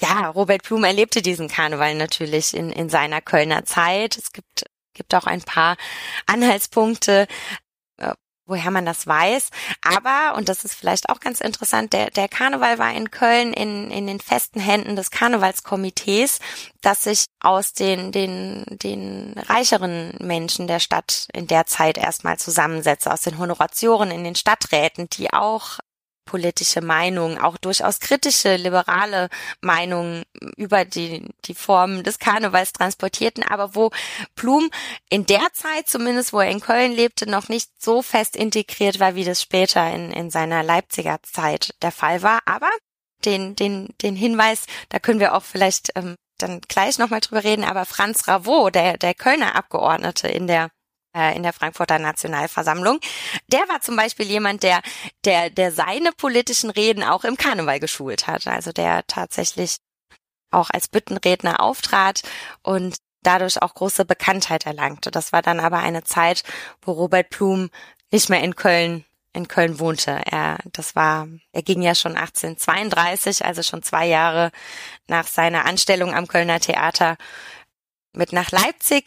ja, 0.00 0.28
Robert 0.30 0.64
Blum 0.64 0.82
erlebte 0.82 1.22
diesen 1.22 1.48
Karneval 1.48 1.94
natürlich 1.94 2.54
in, 2.54 2.72
in 2.72 2.88
seiner 2.88 3.20
Kölner 3.20 3.64
Zeit. 3.64 4.16
Es 4.16 4.32
gibt 4.32 4.64
gibt 4.96 5.14
auch 5.14 5.26
ein 5.26 5.42
paar 5.42 5.76
Anhaltspunkte 6.26 7.28
woher 8.46 8.70
man 8.70 8.86
das 8.86 9.06
weiß. 9.06 9.50
Aber, 9.82 10.36
und 10.36 10.48
das 10.48 10.64
ist 10.64 10.74
vielleicht 10.74 11.08
auch 11.08 11.20
ganz 11.20 11.40
interessant, 11.40 11.92
der, 11.92 12.10
der 12.10 12.28
Karneval 12.28 12.78
war 12.78 12.92
in 12.94 13.10
Köln 13.10 13.52
in, 13.52 13.90
in 13.90 14.06
den 14.06 14.20
festen 14.20 14.60
Händen 14.60 14.96
des 14.96 15.10
Karnevalskomitees, 15.10 16.38
das 16.80 17.04
sich 17.04 17.26
aus 17.40 17.72
den, 17.72 18.12
den, 18.12 18.64
den 18.68 19.34
reicheren 19.36 20.14
Menschen 20.20 20.66
der 20.66 20.80
Stadt 20.80 21.28
in 21.32 21.46
der 21.46 21.66
Zeit 21.66 21.98
erstmal 21.98 22.38
zusammensetzt, 22.38 23.08
aus 23.08 23.22
den 23.22 23.38
Honoratioren 23.38 24.10
in 24.10 24.24
den 24.24 24.36
Stadträten, 24.36 25.08
die 25.10 25.32
auch 25.32 25.78
politische 26.26 26.82
Meinungen, 26.82 27.38
auch 27.38 27.56
durchaus 27.56 28.00
kritische, 28.00 28.56
liberale 28.56 29.30
Meinungen 29.62 30.24
über 30.56 30.84
die, 30.84 31.24
die 31.46 31.54
Formen 31.54 32.04
des 32.04 32.18
Karnevals 32.18 32.74
transportierten, 32.74 33.42
aber 33.42 33.74
wo 33.74 33.90
Blum 34.34 34.70
in 35.08 35.24
der 35.24 35.48
Zeit, 35.54 35.88
zumindest 35.88 36.34
wo 36.34 36.40
er 36.40 36.50
in 36.50 36.60
Köln 36.60 36.92
lebte, 36.92 37.30
noch 37.30 37.48
nicht 37.48 37.70
so 37.82 38.02
fest 38.02 38.36
integriert 38.36 39.00
war, 39.00 39.14
wie 39.14 39.24
das 39.24 39.40
später 39.40 39.90
in, 39.94 40.12
in 40.12 40.30
seiner 40.30 40.62
Leipziger 40.62 41.20
Zeit 41.22 41.74
der 41.80 41.92
Fall 41.92 42.22
war. 42.22 42.40
Aber 42.44 42.68
den, 43.24 43.56
den, 43.56 43.94
den 44.02 44.16
Hinweis, 44.16 44.66
da 44.90 44.98
können 44.98 45.20
wir 45.20 45.34
auch 45.34 45.42
vielleicht 45.42 45.90
ähm, 45.94 46.16
dann 46.38 46.60
gleich 46.68 46.98
nochmal 46.98 47.20
drüber 47.20 47.44
reden, 47.44 47.64
aber 47.64 47.86
Franz 47.86 48.28
Ravot, 48.28 48.74
der, 48.74 48.98
der 48.98 49.14
Kölner 49.14 49.54
Abgeordnete 49.54 50.28
in 50.28 50.46
der 50.46 50.70
in 51.16 51.42
der 51.42 51.52
Frankfurter 51.52 51.98
Nationalversammlung. 51.98 53.00
Der 53.48 53.60
war 53.68 53.80
zum 53.80 53.96
Beispiel 53.96 54.26
jemand, 54.26 54.62
der, 54.62 54.80
der, 55.24 55.50
der 55.50 55.72
seine 55.72 56.12
politischen 56.12 56.70
Reden 56.70 57.02
auch 57.02 57.24
im 57.24 57.36
Karneval 57.36 57.80
geschult 57.80 58.26
hat. 58.26 58.46
Also 58.46 58.72
der 58.72 59.06
tatsächlich 59.06 59.76
auch 60.50 60.70
als 60.70 60.88
Büttenredner 60.88 61.60
auftrat 61.60 62.22
und 62.62 62.96
dadurch 63.22 63.60
auch 63.60 63.74
große 63.74 64.04
Bekanntheit 64.04 64.66
erlangte. 64.66 65.10
Das 65.10 65.32
war 65.32 65.42
dann 65.42 65.60
aber 65.60 65.78
eine 65.78 66.04
Zeit, 66.04 66.42
wo 66.82 66.92
Robert 66.92 67.30
Blum 67.30 67.70
nicht 68.12 68.28
mehr 68.28 68.42
in 68.42 68.54
Köln 68.54 69.04
in 69.36 69.48
Köln 69.48 69.78
wohnte. 69.78 70.22
Er, 70.24 70.58
das 70.72 70.96
war, 70.96 71.28
er 71.52 71.62
ging 71.62 71.82
ja 71.82 71.94
schon 71.94 72.16
1832, 72.16 73.44
also 73.44 73.62
schon 73.62 73.82
zwei 73.82 74.06
Jahre 74.06 74.50
nach 75.06 75.26
seiner 75.26 75.66
Anstellung 75.66 76.14
am 76.14 76.26
Kölner 76.26 76.58
Theater 76.58 77.16
mit 78.16 78.32
nach 78.32 78.50
Leipzig. 78.50 79.04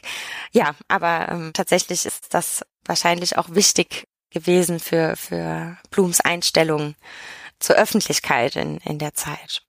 Ja, 0.52 0.76
aber 0.88 1.30
ähm, 1.30 1.52
tatsächlich 1.54 2.06
ist 2.06 2.34
das 2.34 2.65
wahrscheinlich 2.86 3.38
auch 3.38 3.50
wichtig 3.52 4.08
gewesen 4.32 4.80
für, 4.80 5.15
für 5.15 5.78
Blums 5.89 6.22
Einstellung 6.22 6.95
zur 7.60 7.76
Öffentlichkeit 7.76 8.56
in, 8.56 8.78
in 8.78 9.00
der 9.00 9.13
Zeit. 9.13 9.63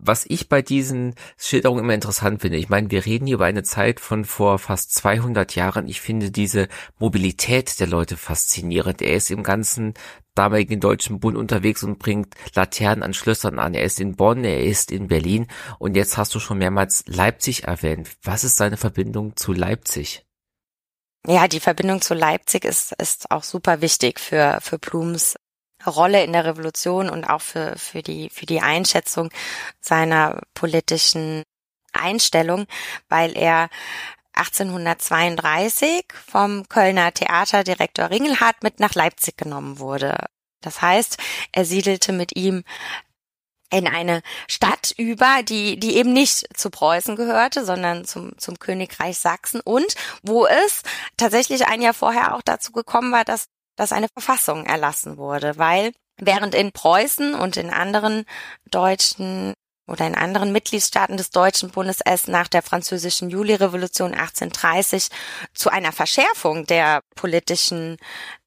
Was 0.00 0.24
ich 0.28 0.48
bei 0.48 0.62
diesen 0.62 1.16
Schilderungen 1.36 1.82
immer 1.82 1.94
interessant 1.94 2.40
finde, 2.40 2.56
ich 2.56 2.68
meine, 2.68 2.90
wir 2.92 3.04
reden 3.04 3.26
hier 3.26 3.34
über 3.34 3.46
eine 3.46 3.64
Zeit 3.64 3.98
von 3.98 4.24
vor 4.24 4.60
fast 4.60 4.94
200 4.94 5.56
Jahren. 5.56 5.88
Ich 5.88 6.00
finde 6.00 6.30
diese 6.30 6.68
Mobilität 6.98 7.80
der 7.80 7.88
Leute 7.88 8.16
faszinierend. 8.16 9.02
Er 9.02 9.14
ist 9.14 9.32
im 9.32 9.42
ganzen 9.42 9.94
damaligen 10.38 10.80
Deutschen 10.80 11.18
Bund 11.18 11.36
unterwegs 11.36 11.82
und 11.82 11.98
bringt 11.98 12.34
Laternen 12.54 13.02
an 13.02 13.12
Schlössern 13.12 13.58
an. 13.58 13.74
Er 13.74 13.82
ist 13.82 13.98
in 13.98 14.14
Bonn, 14.14 14.44
er 14.44 14.62
ist 14.62 14.92
in 14.92 15.08
Berlin 15.08 15.48
und 15.78 15.96
jetzt 15.96 16.16
hast 16.16 16.34
du 16.34 16.40
schon 16.40 16.58
mehrmals 16.58 17.04
Leipzig 17.06 17.64
erwähnt. 17.64 18.08
Was 18.22 18.44
ist 18.44 18.56
seine 18.56 18.76
Verbindung 18.76 19.36
zu 19.36 19.52
Leipzig? 19.52 20.24
Ja, 21.26 21.48
die 21.48 21.60
Verbindung 21.60 22.00
zu 22.00 22.14
Leipzig 22.14 22.64
ist, 22.64 22.92
ist 22.92 23.30
auch 23.30 23.42
super 23.42 23.80
wichtig 23.80 24.20
für, 24.20 24.58
für 24.62 24.78
Blums 24.78 25.36
Rolle 25.86 26.24
in 26.24 26.32
der 26.32 26.44
Revolution 26.44 27.08
und 27.08 27.24
auch 27.24 27.40
für, 27.40 27.76
für 27.76 28.02
die, 28.02 28.30
für 28.30 28.46
die 28.46 28.60
Einschätzung 28.60 29.30
seiner 29.80 30.40
politischen 30.54 31.42
Einstellung, 31.92 32.66
weil 33.08 33.36
er 33.36 33.68
1832 34.38 36.04
vom 36.26 36.68
Kölner 36.68 37.12
Theaterdirektor 37.12 38.10
Ringelhardt 38.10 38.62
mit 38.62 38.80
nach 38.80 38.94
Leipzig 38.94 39.36
genommen 39.36 39.78
wurde. 39.78 40.16
Das 40.60 40.82
heißt, 40.82 41.18
er 41.52 41.64
siedelte 41.64 42.12
mit 42.12 42.36
ihm 42.36 42.64
in 43.70 43.86
eine 43.86 44.22
Stadt 44.48 44.94
über, 44.96 45.42
die, 45.42 45.78
die 45.78 45.96
eben 45.96 46.12
nicht 46.12 46.56
zu 46.56 46.70
Preußen 46.70 47.16
gehörte, 47.16 47.64
sondern 47.64 48.06
zum, 48.06 48.36
zum 48.38 48.58
Königreich 48.58 49.18
Sachsen 49.18 49.60
und 49.60 49.94
wo 50.22 50.46
es 50.46 50.82
tatsächlich 51.18 51.66
ein 51.66 51.82
Jahr 51.82 51.92
vorher 51.92 52.34
auch 52.34 52.42
dazu 52.42 52.72
gekommen 52.72 53.12
war, 53.12 53.24
dass 53.24 53.48
dass 53.78 53.92
eine 53.92 54.08
Verfassung 54.08 54.66
erlassen 54.66 55.16
wurde, 55.16 55.56
weil 55.56 55.92
während 56.20 56.54
in 56.54 56.72
Preußen 56.72 57.34
und 57.34 57.56
in 57.56 57.70
anderen 57.70 58.24
deutschen 58.70 59.54
oder 59.88 60.06
in 60.06 60.14
anderen 60.14 60.52
Mitgliedstaaten 60.52 61.16
des 61.16 61.30
Deutschen 61.30 61.70
Bundes 61.70 61.98
es 62.04 62.28
nach 62.28 62.48
der 62.48 62.62
französischen 62.62 63.30
Julirevolution 63.30 64.12
1830 64.12 65.08
zu 65.54 65.70
einer 65.70 65.92
Verschärfung 65.92 66.66
der 66.66 67.02
politischen 67.16 67.96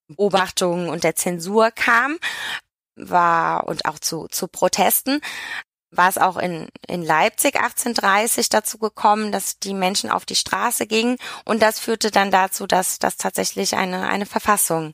Beobachtungen 0.08 0.89
und 0.89 1.04
der 1.04 1.15
Zensur 1.15 1.71
kam, 1.71 2.17
war 2.95 3.67
und 3.67 3.86
auch 3.86 3.99
zu, 3.99 4.27
zu 4.27 4.47
Protesten, 4.47 5.21
war 5.91 6.08
es 6.08 6.17
auch 6.17 6.38
in, 6.38 6.69
in 6.88 7.04
Leipzig 7.04 7.56
1830 7.56 8.49
dazu 8.49 8.77
gekommen, 8.77 9.32
dass 9.32 9.60
die 9.60 9.73
Menschen 9.73 10.10
auf 10.10 10.25
die 10.25 10.36
Straße 10.36 10.88
gingen 10.88 11.17
und 11.45 11.62
das 11.62 11.80
führte 11.80 12.12
dann 12.12 12.32
dazu, 12.32 12.65
dass, 12.65 12.99
dass 12.99 13.17
tatsächlich 13.17 13.75
eine, 13.75 14.08
eine 14.08 14.25
Verfassung 14.25 14.93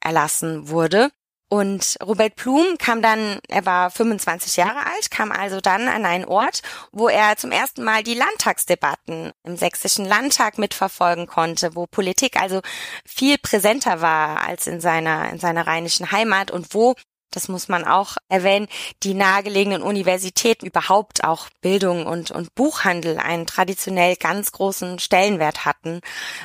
erlassen 0.00 0.68
wurde. 0.68 1.10
Und 1.48 1.96
Robert 2.02 2.36
Blum 2.36 2.78
kam 2.78 3.02
dann, 3.02 3.38
er 3.48 3.64
war 3.66 3.90
25 3.90 4.56
Jahre 4.56 4.86
alt, 4.86 5.10
kam 5.10 5.30
also 5.30 5.60
dann 5.60 5.88
an 5.88 6.04
einen 6.04 6.24
Ort, 6.24 6.62
wo 6.90 7.08
er 7.08 7.36
zum 7.36 7.52
ersten 7.52 7.84
Mal 7.84 8.02
die 8.02 8.14
Landtagsdebatten 8.14 9.32
im 9.44 9.56
sächsischen 9.56 10.06
Landtag 10.06 10.58
mitverfolgen 10.58 11.26
konnte, 11.26 11.76
wo 11.76 11.86
Politik 11.86 12.40
also 12.40 12.60
viel 13.06 13.38
präsenter 13.38 14.00
war 14.00 14.42
als 14.46 14.66
in 14.66 14.80
seiner, 14.80 15.30
in 15.30 15.38
seiner 15.38 15.66
rheinischen 15.66 16.10
Heimat 16.10 16.50
und 16.50 16.74
wo 16.74 16.94
das 17.34 17.48
muss 17.48 17.68
man 17.68 17.84
auch 17.84 18.16
erwähnen, 18.28 18.68
die 19.02 19.14
nahegelegenen 19.14 19.82
Universitäten 19.82 20.66
überhaupt 20.66 21.24
auch 21.24 21.48
Bildung 21.60 22.06
und, 22.06 22.30
und 22.30 22.54
Buchhandel 22.54 23.18
einen 23.18 23.46
traditionell 23.46 24.16
ganz 24.16 24.52
großen 24.52 24.98
Stellenwert 25.00 25.64
hatten, 25.64 26.00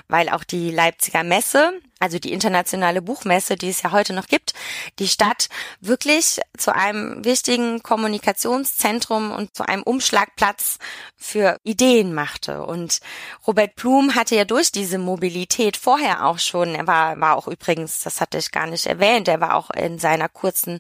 weil 0.08 0.30
auch 0.30 0.44
die 0.44 0.72
Leipziger 0.72 1.24
Messe, 1.24 1.80
also 2.00 2.18
die 2.18 2.32
internationale 2.32 3.02
Buchmesse, 3.02 3.56
die 3.56 3.70
es 3.70 3.82
ja 3.82 3.92
heute 3.92 4.14
noch 4.14 4.28
gibt, 4.28 4.54
die 5.00 5.08
Stadt 5.08 5.50
wirklich 5.82 6.40
zu 6.58 6.74
einem 6.74 7.24
wichtigen 7.26 7.84
Kommunikationszentrum 7.84 9.32
und 9.32 9.56
zu 9.56 9.68
einem 9.68 9.84
Umschlagplatz 9.84 10.80
für 11.18 11.58
Ideen 11.64 12.14
machte. 12.14 12.64
Und 12.64 13.00
Robert 13.46 13.76
Blum 13.76 14.16
hatte 14.16 14.36
ja 14.36 14.46
durch 14.46 14.72
diese 14.72 14.98
Mobilität 14.98 15.76
vorher 15.76 16.26
auch 16.26 16.40
schon, 16.40 16.74
er 16.74 16.88
war, 16.88 17.20
war 17.20 17.36
auch 17.36 17.48
übrigens, 17.48 18.00
das 18.02 18.22
hatte 18.22 18.38
ich 18.38 18.52
gar 18.52 18.68
nicht 18.68 18.86
erwähnt, 18.86 19.28
er 19.28 19.42
war 19.42 19.56
auch 19.56 19.70
in 19.70 20.00
seiner 20.00 20.30
kurzen 20.30 20.80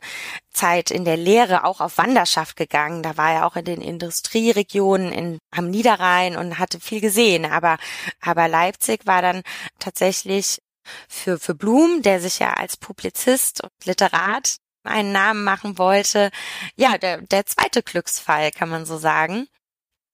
Zeit 0.51 0.91
in 0.91 1.05
der 1.05 1.17
Lehre 1.17 1.63
auch 1.63 1.79
auf 1.79 1.97
Wanderschaft 1.97 2.55
gegangen. 2.55 3.03
Da 3.03 3.17
war 3.17 3.31
er 3.33 3.45
auch 3.45 3.55
in 3.55 3.65
den 3.65 3.81
Industrieregionen 3.81 5.11
in, 5.11 5.39
am 5.51 5.69
Niederrhein 5.69 6.35
und 6.35 6.59
hatte 6.59 6.79
viel 6.79 7.01
gesehen. 7.01 7.45
Aber, 7.45 7.77
aber 8.21 8.47
Leipzig 8.47 9.05
war 9.05 9.21
dann 9.21 9.43
tatsächlich 9.79 10.59
für, 11.07 11.39
für 11.39 11.55
Blum, 11.55 12.01
der 12.01 12.21
sich 12.21 12.39
ja 12.39 12.53
als 12.53 12.77
Publizist 12.77 13.63
und 13.63 13.71
Literat 13.85 14.57
einen 14.83 15.11
Namen 15.11 15.43
machen 15.43 15.77
wollte, 15.77 16.31
ja, 16.75 16.97
der, 16.97 17.21
der 17.21 17.45
zweite 17.45 17.83
Glücksfall, 17.83 18.51
kann 18.51 18.69
man 18.69 18.85
so 18.85 18.97
sagen, 18.97 19.47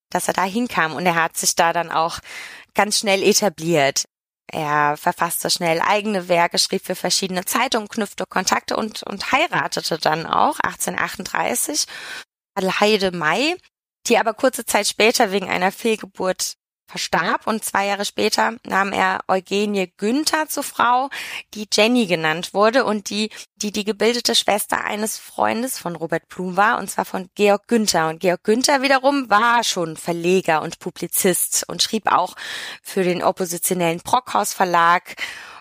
dass 0.09 0.27
er 0.27 0.33
da 0.33 0.43
hinkam 0.43 0.93
und 0.93 1.05
er 1.05 1.15
hat 1.15 1.37
sich 1.37 1.55
da 1.55 1.73
dann 1.73 1.91
auch 1.91 2.19
ganz 2.73 2.99
schnell 2.99 3.23
etabliert. 3.23 4.05
Er 4.47 4.95
verfasste 4.97 5.49
schnell 5.49 5.81
eigene 5.81 6.27
Werke, 6.27 6.59
schrieb 6.59 6.85
für 6.85 6.95
verschiedene 6.95 7.45
Zeitungen, 7.45 7.87
knüpfte 7.87 8.25
Kontakte 8.25 8.77
und, 8.77 9.03
und 9.03 9.31
heiratete 9.31 9.97
dann 9.97 10.25
auch 10.25 10.59
1838 10.59 11.85
Adelheide 12.55 13.11
May, 13.11 13.57
die 14.07 14.17
aber 14.17 14.33
kurze 14.33 14.65
Zeit 14.65 14.87
später 14.87 15.31
wegen 15.31 15.49
einer 15.49 15.71
Fehlgeburt 15.71 16.55
verstarb 16.87 17.47
und 17.47 17.63
zwei 17.63 17.87
Jahre 17.87 18.05
später 18.05 18.55
nahm 18.63 18.93
er 18.93 19.21
Eugenie 19.27 19.91
Günther 19.97 20.47
zur 20.47 20.63
Frau, 20.63 21.09
die 21.53 21.67
Jenny 21.71 22.05
genannt 22.05 22.53
wurde 22.53 22.85
und 22.85 23.09
die, 23.09 23.29
die 23.55 23.71
die 23.71 23.83
gebildete 23.83 24.35
Schwester 24.35 24.83
eines 24.83 25.17
Freundes 25.17 25.79
von 25.79 25.95
Robert 25.95 26.27
Blum 26.27 26.57
war, 26.57 26.77
und 26.77 26.89
zwar 26.89 27.05
von 27.05 27.29
Georg 27.35 27.67
Günther. 27.67 28.09
Und 28.09 28.19
Georg 28.19 28.43
Günther 28.43 28.81
wiederum 28.81 29.29
war 29.29 29.63
schon 29.63 29.97
Verleger 29.97 30.61
und 30.61 30.79
Publizist 30.79 31.65
und 31.67 31.81
schrieb 31.81 32.11
auch 32.11 32.35
für 32.83 33.03
den 33.03 33.23
oppositionellen 33.23 33.99
Brockhaus 33.99 34.53
Verlag, 34.53 35.15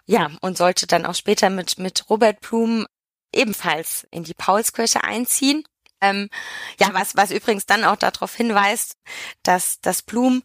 ja, 0.07 0.31
und 0.43 0.59
sollte 0.59 0.87
dann 0.87 1.07
auch 1.07 1.15
später 1.15 1.49
mit, 1.49 1.79
mit 1.79 2.11
Robert 2.11 2.41
Blum 2.41 2.87
ebenfalls 3.33 4.07
in 4.11 4.25
die 4.25 4.35
Paulskirche 4.35 5.03
einziehen. 5.03 5.65
Ähm, 6.01 6.29
ja, 6.79 6.89
was, 6.93 7.17
was 7.17 7.31
übrigens 7.31 7.67
dann 7.67 7.85
auch 7.85 7.97
darauf 7.97 8.35
hinweist, 8.35 8.97
dass, 9.43 9.81
dass 9.81 10.03
Blum 10.03 10.43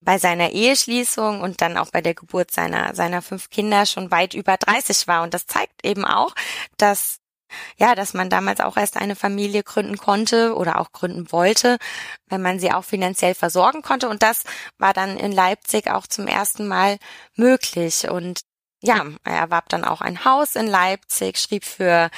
bei 0.00 0.18
seiner 0.18 0.50
Eheschließung 0.50 1.40
und 1.40 1.60
dann 1.60 1.76
auch 1.76 1.90
bei 1.90 2.00
der 2.00 2.14
Geburt 2.14 2.50
seiner, 2.50 2.94
seiner 2.94 3.22
fünf 3.22 3.50
Kinder 3.50 3.86
schon 3.86 4.10
weit 4.10 4.34
über 4.34 4.56
30 4.56 5.08
war. 5.08 5.22
Und 5.22 5.34
das 5.34 5.46
zeigt 5.46 5.84
eben 5.84 6.04
auch, 6.04 6.34
dass 6.76 7.18
ja, 7.76 7.94
dass 7.94 8.14
man 8.14 8.30
damals 8.30 8.60
auch 8.60 8.76
erst 8.76 8.96
eine 8.96 9.16
Familie 9.16 9.62
gründen 9.62 9.96
konnte 9.98 10.54
oder 10.56 10.80
auch 10.80 10.92
gründen 10.92 11.30
wollte, 11.32 11.78
wenn 12.28 12.42
man 12.42 12.58
sie 12.58 12.72
auch 12.72 12.84
finanziell 12.84 13.34
versorgen 13.34 13.82
konnte. 13.82 14.08
Und 14.08 14.22
das 14.22 14.44
war 14.78 14.92
dann 14.92 15.16
in 15.16 15.32
Leipzig 15.32 15.88
auch 15.90 16.06
zum 16.06 16.26
ersten 16.26 16.66
Mal 16.66 16.98
möglich. 17.36 18.08
Und 18.10 18.40
ja, 18.82 19.04
er 19.24 19.36
erwarb 19.36 19.68
dann 19.68 19.84
auch 19.84 20.00
ein 20.00 20.24
Haus 20.24 20.56
in 20.56 20.66
Leipzig, 20.66 21.38
schrieb 21.38 21.64
für 21.64 22.10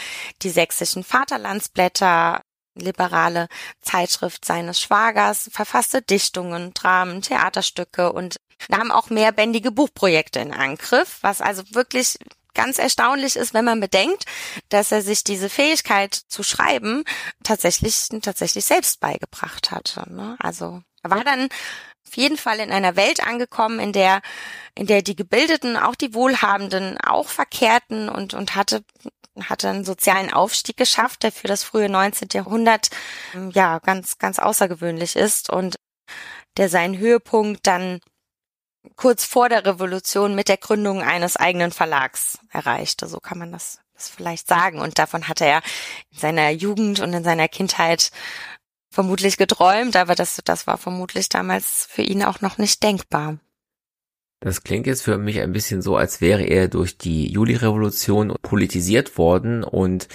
die 0.43 0.51
sächsischen 0.51 1.05
Vaterlandsblätter 1.05 2.41
liberale 2.81 3.49
Zeitschrift 3.81 4.45
seines 4.45 4.81
Schwagers, 4.81 5.49
verfasste 5.53 6.03
Dichtungen, 6.03 6.75
Dramen, 6.75 7.23
Theaterstücke 7.23 8.13
und 8.13 8.37
nahm 8.69 8.91
auch 8.91 9.11
mehrbändige 9.11 9.71
Buchprojekte 9.71 10.41
in 10.41 10.53
Angriff, 10.53 11.19
was 11.21 11.41
also 11.41 11.63
wirklich 11.73 12.19
ganz 12.55 12.79
erstaunlich 12.79 13.37
ist, 13.37 13.55
wenn 13.55 13.65
man 13.65 13.79
bedenkt, 13.79 14.25
dass 14.69 14.91
er 14.91 15.03
sich 15.03 15.23
diese 15.23 15.49
Fähigkeit 15.49 16.13
zu 16.15 16.43
schreiben 16.43 17.05
tatsächlich, 17.45 18.09
tatsächlich 18.21 18.65
selbst 18.65 18.99
beigebracht 18.99 19.71
hatte. 19.71 20.13
Ne? 20.13 20.37
Also 20.41 20.83
er 21.05 21.11
war 21.11 21.23
dann 21.23 21.49
auf 22.09 22.17
jeden 22.17 22.37
Fall 22.37 22.59
in 22.59 22.73
einer 22.73 22.97
Welt 22.97 23.25
angekommen, 23.25 23.79
in 23.79 23.93
der, 23.93 24.23
in 24.75 24.87
der 24.87 25.03
die 25.03 25.15
Gebildeten, 25.15 25.77
auch 25.77 25.95
die 25.95 26.15
Wohlhabenden, 26.15 26.99
auch 26.99 27.29
verkehrten 27.29 28.09
und, 28.09 28.35
und 28.35 28.57
hatte 28.57 28.83
hatte 29.45 29.69
einen 29.69 29.85
sozialen 29.85 30.33
Aufstieg 30.33 30.77
geschafft, 30.77 31.23
der 31.23 31.33
für 31.33 31.49
das 31.49 31.65
frühe 31.65 31.89
19. 31.89 32.29
Jahrhundert 32.33 32.91
ähm, 33.35 33.51
ja 33.51 33.79
ganz, 33.79 34.19
ganz 34.19 34.39
außergewöhnlich 34.39 35.17
ist 35.17 35.51
und 35.51 35.77
der 36.57 36.69
seinen 36.69 36.99
Höhepunkt 36.99 37.67
dann 37.67 38.01
kurz 38.97 39.25
vor 39.25 39.49
der 39.49 39.65
Revolution 39.65 40.35
mit 40.35 40.49
der 40.49 40.57
Gründung 40.57 41.03
eines 41.03 41.37
eigenen 41.37 41.73
Verlags 41.73 42.39
erreichte. 42.51 43.07
So 43.07 43.19
kann 43.19 43.39
man 43.39 43.53
das, 43.53 43.81
das 43.95 44.09
vielleicht 44.09 44.49
sagen. 44.49 44.81
Und 44.81 44.99
davon 44.99 45.29
hatte 45.29 45.45
er 45.45 45.63
in 46.11 46.19
seiner 46.19 46.51
Jugend 46.51 47.01
und 47.01 47.13
in 47.13 47.25
seiner 47.25 47.49
Kindheit 47.49 48.11
vermutlich 48.91 49.37
geträumt, 49.37 49.97
aber 49.97 50.15
das, 50.15 50.41
das 50.45 50.67
war 50.67 50.79
vermutlich 50.79 51.29
damals 51.29 51.87
für 51.91 52.03
ihn 52.03 52.25
auch 52.25 52.41
noch 52.41 52.59
nicht 52.59 52.83
denkbar. 52.83 53.39
Das 54.41 54.63
klingt 54.63 54.87
jetzt 54.87 55.03
für 55.03 55.19
mich 55.19 55.41
ein 55.41 55.53
bisschen 55.53 55.83
so, 55.83 55.97
als 55.97 56.21
wäre 56.21 56.45
er 56.45 56.69
durch 56.69 56.97
die 56.97 57.31
Juli-Revolution 57.33 58.35
politisiert 58.43 59.19
worden 59.19 59.65
und 59.65 60.09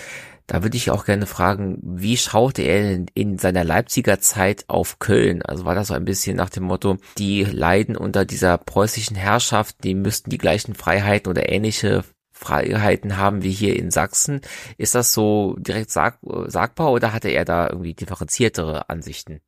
Da 0.45 0.61
würde 0.61 0.75
ich 0.75 0.91
auch 0.91 1.05
gerne 1.05 1.25
fragen, 1.25 1.79
wie 1.81 2.17
schaute 2.17 2.63
er 2.63 2.91
in, 2.91 3.05
in, 3.13 3.37
seiner 3.39 3.63
Leipziger 3.63 4.19
Zeit 4.19 4.65
auf 4.67 4.99
Köln? 4.99 5.41
Also 5.41 5.63
war 5.63 5.73
das 5.73 5.87
so 5.87 5.93
ein 5.93 6.03
bisschen 6.03 6.35
nach 6.35 6.49
dem 6.49 6.63
Motto, 6.63 6.97
die 7.17 7.43
leiden 7.45 7.95
unter 7.95 8.25
dieser 8.25 8.57
preußischen 8.57 9.15
Herrschaft, 9.15 9.77
die 9.83 9.95
müssten 9.95 10.29
die 10.29 10.37
gleichen 10.37 10.75
Freiheiten 10.75 11.29
oder 11.29 11.49
ähnliche 11.49 12.03
Freiheiten 12.33 13.15
haben 13.17 13.41
wie 13.43 13.51
hier 13.51 13.77
in 13.77 13.89
Sachsen. 13.89 14.41
Ist 14.77 14.95
das 14.95 15.13
so 15.13 15.55
direkt 15.59 15.91
sag, 15.91 16.19
sagbar 16.47 16.91
oder 16.91 17.13
hatte 17.13 17.29
er 17.29 17.45
da 17.45 17.69
irgendwie 17.69 17.93
differenziertere 17.93 18.89
Ansichten? 18.89 19.39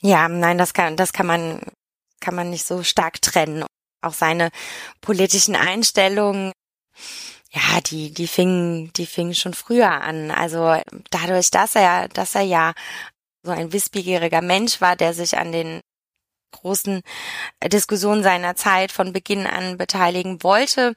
Ja, 0.00 0.28
nein, 0.28 0.58
das 0.58 0.74
kann, 0.74 0.96
das 0.96 1.12
kann 1.12 1.26
man, 1.26 1.60
kann 2.22 2.34
man 2.34 2.48
nicht 2.48 2.66
so 2.66 2.82
stark 2.82 3.20
trennen. 3.20 3.64
Auch 4.00 4.14
seine 4.14 4.50
politischen 5.02 5.54
Einstellungen 5.54 6.52
ja, 7.54 7.80
die, 7.82 8.12
die 8.12 8.26
fingen, 8.26 8.92
die 8.94 9.06
fingen 9.06 9.34
schon 9.34 9.52
früher 9.52 9.90
an. 9.90 10.30
Also 10.30 10.76
dadurch, 11.10 11.50
dass 11.50 11.74
er, 11.74 12.08
dass 12.08 12.34
er 12.34 12.42
ja 12.42 12.72
so 13.42 13.52
ein 13.52 13.72
wissbegieriger 13.72 14.40
Mensch 14.40 14.80
war, 14.80 14.96
der 14.96 15.12
sich 15.12 15.36
an 15.36 15.52
den 15.52 15.80
großen 16.52 17.02
Diskussionen 17.64 18.22
seiner 18.22 18.54
Zeit 18.56 18.92
von 18.92 19.12
Beginn 19.12 19.46
an 19.46 19.76
beteiligen 19.78 20.42
wollte. 20.42 20.94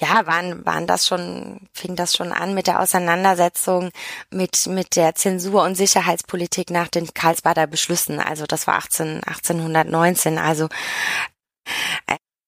Ja, 0.00 0.26
waren, 0.26 0.64
waren 0.66 0.86
das 0.86 1.06
schon, 1.06 1.68
fing 1.72 1.96
das 1.96 2.14
schon 2.14 2.32
an 2.32 2.54
mit 2.54 2.66
der 2.66 2.80
Auseinandersetzung 2.80 3.90
mit, 4.30 4.66
mit 4.66 4.96
der 4.96 5.14
Zensur 5.14 5.62
und 5.62 5.76
Sicherheitspolitik 5.76 6.70
nach 6.70 6.88
den 6.88 7.12
Karlsbader 7.14 7.66
Beschlüssen. 7.66 8.20
Also 8.20 8.46
das 8.46 8.66
war 8.66 8.76
18, 8.76 9.22
1819. 9.24 10.38
Also 10.38 10.68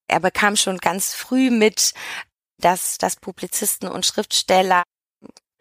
er 0.09 0.21
bekam 0.21 0.57
schon 0.57 0.79
ganz 0.79 1.15
früh 1.15 1.51
mit, 1.51 1.95
dass, 2.59 2.99
dass 2.99 3.17
Publizisten 3.17 3.89
und 3.89 4.07
Schriftsteller 4.07 4.83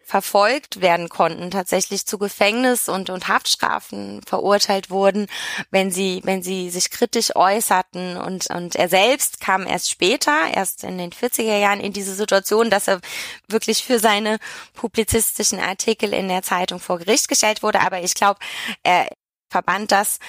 verfolgt 0.06 0.82
werden 0.82 1.10
konnten, 1.10 1.50
tatsächlich 1.50 2.06
zu 2.06 2.20
Gefängnis 2.20 2.88
und, 2.90 3.10
und 3.10 3.28
Haftstrafen 3.28 4.22
verurteilt 4.28 4.92
wurden, 4.92 5.26
wenn 5.72 5.90
sie, 5.90 6.22
wenn 6.24 6.44
sie 6.44 6.70
sich 6.70 6.92
kritisch 6.92 7.36
äußerten. 7.36 8.16
Und, 8.18 8.48
und 8.52 8.76
er 8.76 8.88
selbst 8.88 9.40
kam 9.40 9.66
erst 9.66 9.90
später, 9.90 10.32
erst 10.54 10.84
in 10.84 11.00
den 11.00 11.10
40er 11.10 11.58
Jahren 11.58 11.80
in 11.80 11.92
diese 11.92 12.14
Situation, 12.14 12.70
dass 12.70 12.88
er 12.88 13.02
wirklich 13.48 13.84
für 13.84 13.98
seine 13.98 14.38
publizistischen 14.76 15.60
Artikel 15.60 16.14
in 16.14 16.28
der 16.28 16.44
Zeitung 16.44 16.80
vor 16.80 17.00
Gericht 17.00 17.28
gestellt 17.28 17.64
wurde, 17.64 17.82
aber 17.82 18.02
ich 18.02 18.14
glaube, 18.14 18.40
er 18.84 19.08
verband 19.50 19.92
das 19.92 20.20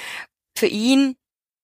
für 0.57 0.69
ihn 0.69 1.17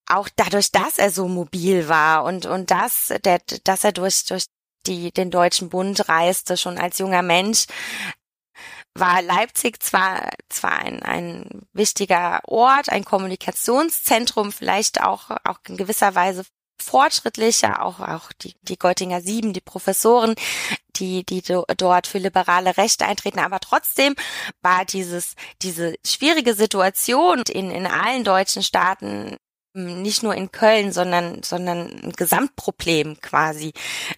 auch 0.07 0.29
dadurch, 0.37 0.71
dass 0.71 0.99
er 0.99 1.11
so 1.11 1.29
mobil 1.29 1.89
war 1.89 2.25
und, 2.25 2.45
und 2.45 2.71
dass, 2.71 3.13
der, 3.25 3.41
dass 3.65 3.85
er 3.85 3.93
durch, 3.93 4.27
durch 4.27 4.45
die 4.87 5.13
den 5.13 5.31
Deutschen 5.31 5.69
Bund 5.69 6.09
reiste, 6.09 6.57
schon 6.57 6.79
als 6.79 6.99
junger 6.99 7.23
Mensch, 7.23 7.67
war 8.95 9.23
Leipzig 9.23 9.83
zwar, 9.83 10.31
zwar 10.49 10.79
ein, 10.79 11.03
ein 11.03 11.67
wichtiger 11.73 12.41
Ort, 12.47 12.91
ein 12.91 13.05
Kommunikationszentrum, 13.05 14.53
vielleicht 14.53 15.03
auch, 15.03 15.31
auch 15.45 15.59
in 15.67 15.77
gewisser 15.77 16.15
Weise 16.15 16.45
fortschrittlicher, 16.83 17.83
auch, 17.83 18.01
auch 18.01 18.33
die, 18.33 18.55
die 18.63 18.79
Göttinger 18.79 19.21
Sieben, 19.21 19.53
die 19.53 19.61
Professoren, 19.61 20.35
die, 20.97 21.25
die 21.25 21.41
do, 21.41 21.65
dort 21.77 22.07
für 22.07 22.19
liberale 22.19 22.77
Rechte 22.77 23.07
eintreten. 23.07 23.39
Aber 23.39 23.61
trotzdem 23.61 24.15
war 24.61 24.85
dieses, 24.85 25.35
diese 25.63 25.95
schwierige 26.05 26.55
Situation 26.55 27.43
in, 27.49 27.71
in 27.71 27.87
allen 27.87 28.25
deutschen 28.25 28.63
Staaten 28.63 29.37
nicht 29.75 30.23
nur 30.23 30.35
in 30.35 30.53
Köln, 30.53 30.93
sondern, 30.93 31.43
sondern 31.43 31.89
ein 32.03 32.13
Gesamtproblem 32.13 33.21
quasi, 33.23 33.73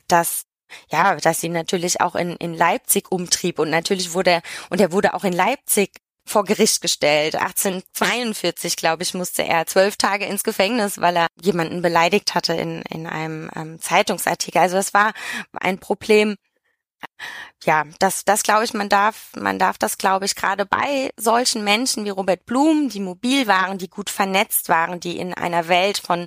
dass 0.09 0.47
ja, 0.91 1.17
dass 1.17 1.41
sie 1.41 1.49
natürlich 1.49 2.01
auch 2.01 2.15
in, 2.15 2.37
in 2.37 2.55
Leipzig 2.55 3.11
umtrieb 3.11 3.59
und 3.59 3.71
natürlich 3.71 4.15
wurde 4.15 4.31
er, 4.31 4.43
und 4.71 4.81
er 4.81 4.93
wurde 4.93 5.15
auch 5.15 5.25
in 5.25 5.33
Leipzig 5.33 5.91
vor 6.27 6.45
Gericht 6.45 6.81
gestellt. 6.81 7.37
1842, 7.37 8.77
glaube 8.77 9.03
ich, 9.03 9.15
musste 9.15 9.45
er 9.45 9.67
zwölf 9.67 9.97
Tage 9.97 10.25
ins 10.25 10.43
Gefängnis, 10.43 11.01
weil 11.01 11.17
er 11.17 11.27
jemanden 11.41 11.83
beleidigt 11.83 12.35
hatte 12.35 12.55
in, 12.55 12.83
in 12.83 13.07
einem 13.07 13.51
ähm, 13.55 13.81
Zeitungsartikel. 13.81 14.61
Also 14.61 14.77
es 14.79 14.95
war 14.95 15.13
ein 15.53 15.79
Problem. 15.79 16.37
Ja, 17.65 17.85
das, 17.99 18.25
das 18.25 18.43
glaube 18.43 18.65
ich, 18.65 18.73
man 18.73 18.89
darf, 18.89 19.33
man 19.37 19.59
darf 19.59 19.77
das, 19.77 19.99
glaube 19.99 20.25
ich, 20.25 20.35
gerade 20.35 20.65
bei 20.65 21.11
solchen 21.17 21.63
Menschen 21.63 22.05
wie 22.07 22.11
Robert 22.11 22.47
Blum, 22.47 22.89
die 22.89 23.01
mobil 23.01 23.47
waren, 23.47 23.77
die 23.77 23.89
gut 23.89 24.09
vernetzt 24.09 24.71
waren, 24.71 25.01
die 25.01 25.19
in 25.19 25.35
einer 25.35 25.69
Welt 25.69 25.99
von 25.99 26.27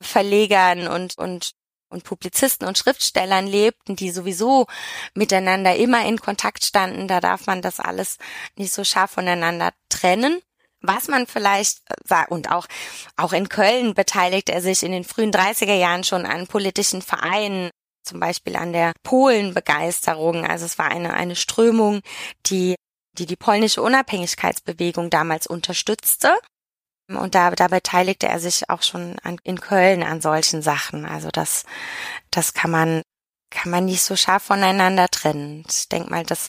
Verlegern 0.00 0.88
und, 0.88 1.16
und 1.18 1.52
und 1.90 2.04
Publizisten 2.04 2.66
und 2.66 2.78
Schriftstellern 2.78 3.46
lebten, 3.46 3.96
die 3.96 4.10
sowieso 4.10 4.66
miteinander 5.14 5.76
immer 5.76 6.06
in 6.06 6.20
Kontakt 6.20 6.64
standen, 6.64 7.08
da 7.08 7.20
darf 7.20 7.46
man 7.46 7.62
das 7.62 7.80
alles 7.80 8.16
nicht 8.56 8.72
so 8.72 8.84
scharf 8.84 9.10
voneinander 9.12 9.72
trennen. 9.88 10.40
Was 10.82 11.08
man 11.08 11.26
vielleicht 11.26 11.82
sagt, 12.04 12.30
und 12.30 12.50
auch, 12.50 12.66
auch 13.16 13.34
in 13.34 13.50
Köln 13.50 13.92
beteiligt 13.92 14.48
er 14.48 14.62
sich 14.62 14.82
in 14.82 14.92
den 14.92 15.04
frühen 15.04 15.30
30er 15.30 15.74
Jahren 15.74 16.04
schon 16.04 16.24
an 16.24 16.46
politischen 16.46 17.02
Vereinen, 17.02 17.70
zum 18.02 18.18
Beispiel 18.18 18.56
an 18.56 18.72
der 18.72 18.92
Polenbegeisterung. 19.02 20.46
Also 20.46 20.64
es 20.64 20.78
war 20.78 20.90
eine, 20.90 21.12
eine 21.12 21.36
Strömung, 21.36 22.00
die, 22.46 22.76
die 23.18 23.26
die 23.26 23.36
polnische 23.36 23.82
Unabhängigkeitsbewegung 23.82 25.10
damals 25.10 25.46
unterstützte 25.46 26.34
und 27.16 27.34
da, 27.34 27.50
da 27.50 27.68
beteiligte 27.68 28.28
er 28.28 28.40
sich 28.40 28.68
auch 28.70 28.82
schon 28.82 29.18
an, 29.20 29.38
in 29.42 29.60
Köln 29.60 30.02
an 30.02 30.20
solchen 30.20 30.62
Sachen. 30.62 31.06
Also 31.06 31.30
das, 31.30 31.64
das 32.30 32.54
kann 32.54 32.70
man, 32.70 33.02
kann 33.50 33.70
man 33.70 33.84
nicht 33.84 34.02
so 34.02 34.16
scharf 34.16 34.44
voneinander 34.44 35.08
trennen. 35.08 35.64
Ich 35.68 35.88
denke 35.88 36.10
mal, 36.10 36.24
das, 36.24 36.48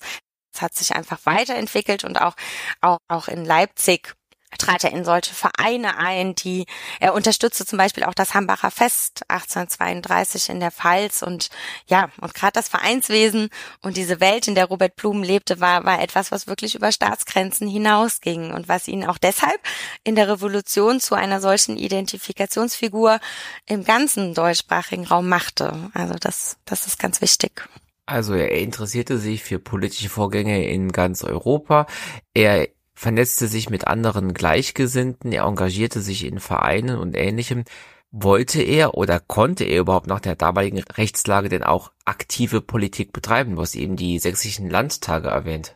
das 0.54 0.62
hat 0.62 0.76
sich 0.76 0.96
einfach 0.96 1.20
weiterentwickelt 1.26 2.04
und 2.04 2.22
auch, 2.22 2.36
auch, 2.82 3.00
auch 3.08 3.28
in 3.28 3.46
Leipzig 3.46 4.16
trat 4.58 4.84
er 4.84 4.92
in 4.92 5.06
solche 5.06 5.34
Vereine 5.34 5.98
ein, 5.98 6.36
die 6.36 6.66
er 7.00 7.14
unterstützte 7.14 7.66
zum 7.66 7.78
Beispiel 7.78 8.04
auch 8.04 8.14
das 8.14 8.34
Hambacher 8.34 8.72
Fest 8.72 9.24
1832 9.28 10.50
in 10.50 10.60
der 10.60 10.72
Pfalz 10.72 11.22
und 11.22 11.50
ja 11.88 12.10
und 12.20 12.34
gerade 12.34 12.54
das 12.54 12.68
Vereinswesen 12.68 13.50
und 13.82 13.98
diese 13.98 14.20
Welt, 14.20 14.48
in 14.48 14.56
der 14.56 14.66
Robert 14.66 14.96
Blum 14.96 15.24
lebte, 15.24 15.60
war 15.60 15.86
war 15.86 16.02
etwas, 16.02 16.32
was 16.32 16.48
wirklich 16.48 16.76
über 16.76 16.92
Staatsgrenzen 16.92 17.68
hinausging 17.68 18.52
und 18.54 18.68
was 18.68 18.88
ihn 18.88 19.06
auch 19.06 19.18
deshalb 19.18 19.60
in 20.04 20.16
der 20.16 20.28
Revolution 20.28 21.00
zu 21.00 21.16
einer 21.16 21.42
solchen 21.42 21.78
Identifikationsfigur 21.78 23.20
im 23.68 23.84
ganzen 23.84 24.34
deutschsprachigen 24.34 25.06
Raum 25.06 25.30
machte. 25.30 25.90
Also 25.94 26.16
das 26.16 26.58
das 26.66 26.88
ist 26.88 27.00
ganz 27.00 27.22
wichtig. 27.22 27.68
Also 28.06 28.34
er 28.34 28.52
interessierte 28.52 29.18
sich 29.18 29.44
für 29.44 29.60
politische 29.60 30.10
Vorgänge 30.10 30.68
in 30.68 30.92
ganz 30.92 31.24
Europa. 31.24 31.88
Er 32.34 32.68
vernetzte 33.02 33.48
sich 33.48 33.72
mit 33.72 33.88
anderen 33.88 34.36
Gleichgesinnten, 34.36 35.32
er 35.32 35.46
engagierte 35.46 36.02
sich 36.02 36.24
in 36.24 36.40
Vereinen 36.40 37.00
und 37.00 37.18
ähnlichem. 37.18 37.64
Wollte 38.12 38.62
er 38.62 38.94
oder 38.94 39.20
konnte 39.20 39.64
er 39.64 39.80
überhaupt 39.80 40.06
nach 40.06 40.20
der 40.20 40.36
damaligen 40.36 40.84
Rechtslage 40.84 41.50
denn 41.50 41.64
auch 41.64 41.92
aktive 42.06 42.62
Politik 42.62 43.12
betreiben, 43.12 43.58
was 43.58 43.74
eben 43.74 43.96
die 43.96 44.20
sächsischen 44.20 44.70
Landtage 44.70 45.30
erwähnt? 45.30 45.76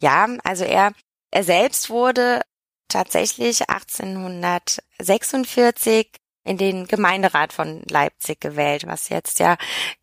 Ja, 0.00 0.26
also 0.44 0.64
er, 0.64 0.94
er 1.30 1.44
selbst 1.44 1.90
wurde 1.90 2.40
tatsächlich 2.88 3.68
1846 3.68 6.08
in 6.44 6.58
den 6.58 6.86
Gemeinderat 6.86 7.52
von 7.52 7.82
Leipzig 7.88 8.40
gewählt, 8.40 8.86
was 8.86 9.08
jetzt 9.08 9.38
ja, 9.38 9.56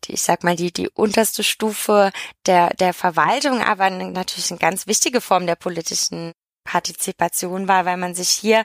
die, 0.04 0.14
ich 0.14 0.22
sag 0.22 0.44
mal, 0.44 0.56
die, 0.56 0.72
die 0.72 0.88
unterste 0.88 1.44
Stufe 1.44 2.10
der, 2.46 2.70
der 2.74 2.92
Verwaltung, 2.92 3.62
aber 3.62 3.90
natürlich 3.90 4.50
eine 4.50 4.58
ganz 4.58 4.86
wichtige 4.86 5.20
Form 5.20 5.46
der 5.46 5.56
politischen 5.56 6.32
Partizipation 6.64 7.68
war, 7.68 7.84
weil 7.84 7.96
man 7.96 8.14
sich 8.14 8.28
hier 8.28 8.64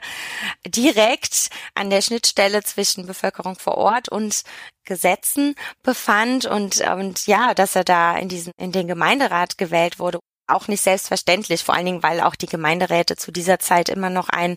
direkt 0.66 1.50
an 1.74 1.90
der 1.90 2.02
Schnittstelle 2.02 2.62
zwischen 2.62 3.06
Bevölkerung 3.06 3.58
vor 3.58 3.76
Ort 3.76 4.08
und 4.08 4.42
Gesetzen 4.84 5.54
befand 5.82 6.46
und, 6.46 6.80
und 6.80 7.26
ja, 7.26 7.54
dass 7.54 7.76
er 7.76 7.84
da 7.84 8.16
in 8.16 8.28
diesen, 8.28 8.52
in 8.56 8.72
den 8.72 8.88
Gemeinderat 8.88 9.58
gewählt 9.58 9.98
wurde, 9.98 10.20
auch 10.46 10.68
nicht 10.68 10.82
selbstverständlich, 10.82 11.62
vor 11.62 11.74
allen 11.74 11.86
Dingen, 11.86 12.02
weil 12.02 12.20
auch 12.20 12.34
die 12.34 12.46
Gemeinderäte 12.46 13.16
zu 13.16 13.30
dieser 13.30 13.58
Zeit 13.58 13.88
immer 13.88 14.10
noch 14.10 14.28
ein, 14.28 14.56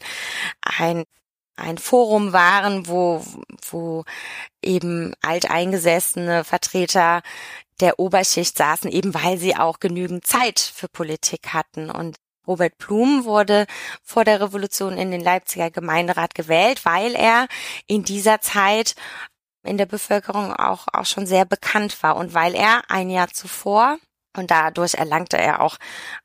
ein 0.61 1.03
ein 1.61 1.77
Forum 1.77 2.33
waren, 2.33 2.87
wo, 2.87 3.23
wo 3.69 4.03
eben 4.61 5.13
alteingesessene 5.21 6.43
Vertreter 6.43 7.21
der 7.79 7.99
Oberschicht 7.99 8.57
saßen, 8.57 8.91
eben 8.91 9.13
weil 9.13 9.37
sie 9.37 9.55
auch 9.55 9.79
genügend 9.79 10.25
Zeit 10.25 10.59
für 10.59 10.87
Politik 10.87 11.53
hatten. 11.53 11.89
Und 11.89 12.17
Robert 12.47 12.77
Blum 12.77 13.25
wurde 13.25 13.65
vor 14.03 14.23
der 14.23 14.41
Revolution 14.41 14.97
in 14.97 15.11
den 15.11 15.21
Leipziger 15.21 15.71
Gemeinderat 15.71 16.35
gewählt, 16.35 16.85
weil 16.85 17.15
er 17.15 17.47
in 17.87 18.03
dieser 18.03 18.41
Zeit 18.41 18.95
in 19.63 19.77
der 19.77 19.85
Bevölkerung 19.85 20.53
auch, 20.53 20.87
auch 20.91 21.05
schon 21.05 21.27
sehr 21.27 21.45
bekannt 21.45 22.01
war 22.01 22.15
und 22.15 22.33
weil 22.33 22.55
er 22.55 22.81
ein 22.89 23.09
Jahr 23.09 23.29
zuvor 23.29 23.97
und 24.35 24.51
dadurch 24.51 24.95
erlangte 24.95 25.37
er 25.37 25.61
auch, 25.61 25.77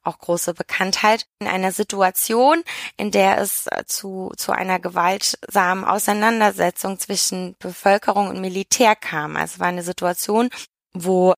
auch 0.02 0.18
große 0.18 0.54
Bekanntheit 0.54 1.26
in 1.40 1.48
einer 1.48 1.72
Situation, 1.72 2.62
in 2.96 3.10
der 3.10 3.38
es 3.38 3.66
äh, 3.66 3.84
zu, 3.86 4.32
zu 4.36 4.52
einer 4.52 4.78
gewaltsamen 4.78 5.84
Auseinandersetzung 5.84 6.98
zwischen 6.98 7.56
Bevölkerung 7.58 8.28
und 8.28 8.40
Militär 8.40 8.96
kam. 8.96 9.36
Also 9.36 9.58
war 9.58 9.68
eine 9.68 9.82
Situation, 9.82 10.50
wo 10.92 11.34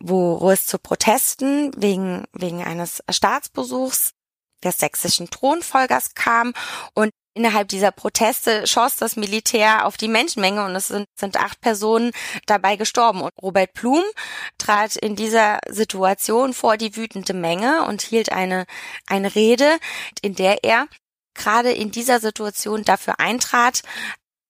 wo 0.00 0.50
es 0.52 0.64
zu 0.64 0.78
Protesten 0.78 1.72
wegen, 1.76 2.24
wegen 2.32 2.62
eines 2.62 3.02
Staatsbesuchs 3.10 4.12
des 4.62 4.78
sächsischen 4.78 5.30
Thronfolgers 5.30 6.14
kam 6.14 6.52
und 6.94 7.10
Innerhalb 7.38 7.68
dieser 7.68 7.92
Proteste 7.92 8.66
schoss 8.66 8.96
das 8.96 9.14
Militär 9.14 9.86
auf 9.86 9.96
die 9.96 10.08
Menschenmenge 10.08 10.64
und 10.64 10.74
es 10.74 10.88
sind, 10.88 11.06
sind 11.14 11.36
acht 11.36 11.60
Personen 11.60 12.10
dabei 12.46 12.74
gestorben. 12.74 13.20
Und 13.20 13.30
Robert 13.40 13.74
Blum 13.74 14.02
trat 14.58 14.96
in 14.96 15.14
dieser 15.14 15.60
Situation 15.68 16.52
vor 16.52 16.76
die 16.76 16.96
wütende 16.96 17.34
Menge 17.34 17.86
und 17.86 18.02
hielt 18.02 18.32
eine, 18.32 18.66
eine 19.06 19.36
Rede, 19.36 19.78
in 20.20 20.34
der 20.34 20.64
er 20.64 20.88
gerade 21.34 21.70
in 21.70 21.92
dieser 21.92 22.18
Situation 22.18 22.82
dafür 22.82 23.20
eintrat, 23.20 23.82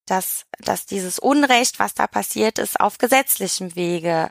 dass, 0.06 0.46
dass 0.58 0.86
dieses 0.86 1.18
Unrecht, 1.18 1.78
was 1.78 1.92
da 1.92 2.06
passiert 2.06 2.58
ist, 2.58 2.80
auf 2.80 2.96
gesetzlichem 2.96 3.76
Wege 3.76 4.30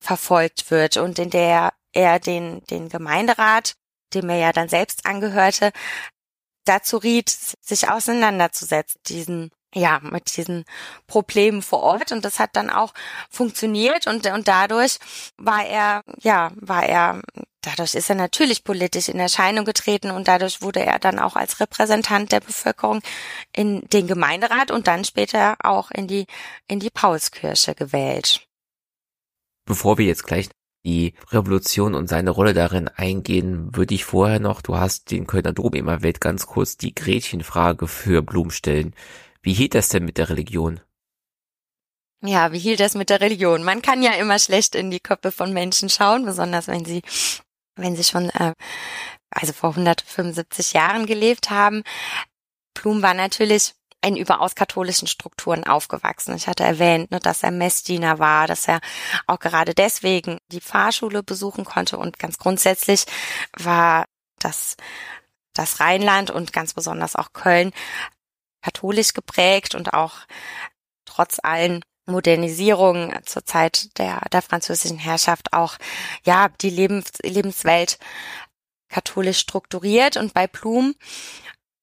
verfolgt 0.00 0.70
wird 0.70 0.96
und 0.96 1.18
in 1.18 1.28
der 1.28 1.74
er 1.92 2.18
den, 2.18 2.64
den 2.70 2.88
Gemeinderat, 2.88 3.74
dem 4.14 4.30
er 4.30 4.38
ja 4.38 4.52
dann 4.52 4.70
selbst 4.70 5.04
angehörte, 5.04 5.70
dazu 6.64 6.96
riet, 6.96 7.30
sich 7.30 7.88
auseinanderzusetzen, 7.88 9.00
diesen 9.06 9.50
ja, 9.74 10.00
mit 10.02 10.36
diesen 10.36 10.64
Problemen 11.06 11.62
vor 11.62 11.80
Ort. 11.80 12.12
Und 12.12 12.24
das 12.24 12.38
hat 12.38 12.50
dann 12.56 12.70
auch 12.70 12.92
funktioniert. 13.30 14.06
Und, 14.06 14.26
und 14.26 14.48
dadurch 14.48 14.98
war 15.38 15.64
er, 15.64 16.02
ja, 16.20 16.52
war 16.56 16.84
er, 16.84 17.22
dadurch 17.62 17.94
ist 17.94 18.10
er 18.10 18.16
natürlich 18.16 18.64
politisch 18.64 19.08
in 19.08 19.18
Erscheinung 19.18 19.64
getreten. 19.64 20.10
Und 20.10 20.28
dadurch 20.28 20.62
wurde 20.62 20.84
er 20.84 20.98
dann 20.98 21.18
auch 21.18 21.36
als 21.36 21.60
Repräsentant 21.60 22.32
der 22.32 22.40
Bevölkerung 22.40 23.00
in 23.54 23.80
den 23.88 24.06
Gemeinderat 24.06 24.70
und 24.70 24.86
dann 24.86 25.04
später 25.04 25.56
auch 25.62 25.90
in 25.90 26.06
die, 26.06 26.26
in 26.68 26.80
die 26.80 26.90
Paulskirche 26.90 27.74
gewählt. 27.74 28.46
Bevor 29.64 29.96
wir 29.96 30.06
jetzt 30.06 30.24
gleich 30.24 30.48
die 30.84 31.14
Revolution 31.30 31.94
und 31.94 32.08
seine 32.08 32.30
Rolle 32.30 32.54
darin 32.54 32.88
eingehen, 32.88 33.74
würde 33.74 33.94
ich 33.94 34.04
vorher 34.04 34.40
noch, 34.40 34.62
du 34.62 34.76
hast 34.76 35.10
den 35.10 35.26
Kölner 35.26 35.52
Dom 35.52 35.74
immer 35.74 35.92
erwähnt, 35.92 36.20
ganz 36.20 36.46
kurz 36.46 36.76
die 36.76 36.94
Gretchenfrage 36.94 37.86
für 37.86 38.22
Blum 38.22 38.50
stellen. 38.50 38.94
Wie 39.42 39.52
hielt 39.52 39.74
das 39.74 39.88
denn 39.88 40.04
mit 40.04 40.18
der 40.18 40.28
Religion? 40.28 40.80
Ja, 42.24 42.52
wie 42.52 42.58
hielt 42.58 42.80
das 42.80 42.94
mit 42.94 43.10
der 43.10 43.20
Religion? 43.20 43.64
Man 43.64 43.82
kann 43.82 44.02
ja 44.02 44.12
immer 44.12 44.38
schlecht 44.38 44.76
in 44.76 44.90
die 44.90 45.00
Köpfe 45.00 45.32
von 45.32 45.52
Menschen 45.52 45.88
schauen, 45.88 46.24
besonders 46.24 46.68
wenn 46.68 46.84
sie, 46.84 47.02
wenn 47.74 47.96
sie 47.96 48.04
schon, 48.04 48.30
äh, 48.30 48.54
also 49.30 49.52
vor 49.52 49.70
175 49.70 50.72
Jahren 50.72 51.06
gelebt 51.06 51.50
haben. 51.50 51.82
Blum 52.74 53.02
war 53.02 53.14
natürlich 53.14 53.74
in 54.04 54.16
überaus 54.16 54.54
katholischen 54.54 55.06
Strukturen 55.06 55.64
aufgewachsen. 55.64 56.34
Ich 56.34 56.48
hatte 56.48 56.64
erwähnt, 56.64 57.10
ne, 57.10 57.20
dass 57.20 57.42
er 57.42 57.52
Messdiener 57.52 58.18
war, 58.18 58.46
dass 58.46 58.66
er 58.68 58.80
auch 59.26 59.38
gerade 59.38 59.74
deswegen 59.74 60.38
die 60.48 60.60
Fahrschule 60.60 61.22
besuchen 61.22 61.64
konnte 61.64 61.98
und 61.98 62.18
ganz 62.18 62.38
grundsätzlich 62.38 63.06
war 63.56 64.06
das, 64.38 64.76
das 65.54 65.80
Rheinland 65.80 66.30
und 66.30 66.52
ganz 66.52 66.74
besonders 66.74 67.14
auch 67.14 67.32
Köln 67.32 67.72
katholisch 68.62 69.12
geprägt 69.14 69.74
und 69.74 69.92
auch 69.92 70.14
trotz 71.04 71.38
allen 71.42 71.82
Modernisierungen 72.06 73.14
zur 73.24 73.44
Zeit 73.44 73.96
der, 73.98 74.22
der 74.32 74.42
französischen 74.42 74.98
Herrschaft 74.98 75.52
auch, 75.52 75.76
ja, 76.24 76.48
die 76.60 76.70
Lebens, 76.70 77.12
Lebenswelt 77.22 77.98
katholisch 78.88 79.38
strukturiert 79.38 80.16
und 80.16 80.34
bei 80.34 80.46
Blum 80.46 80.94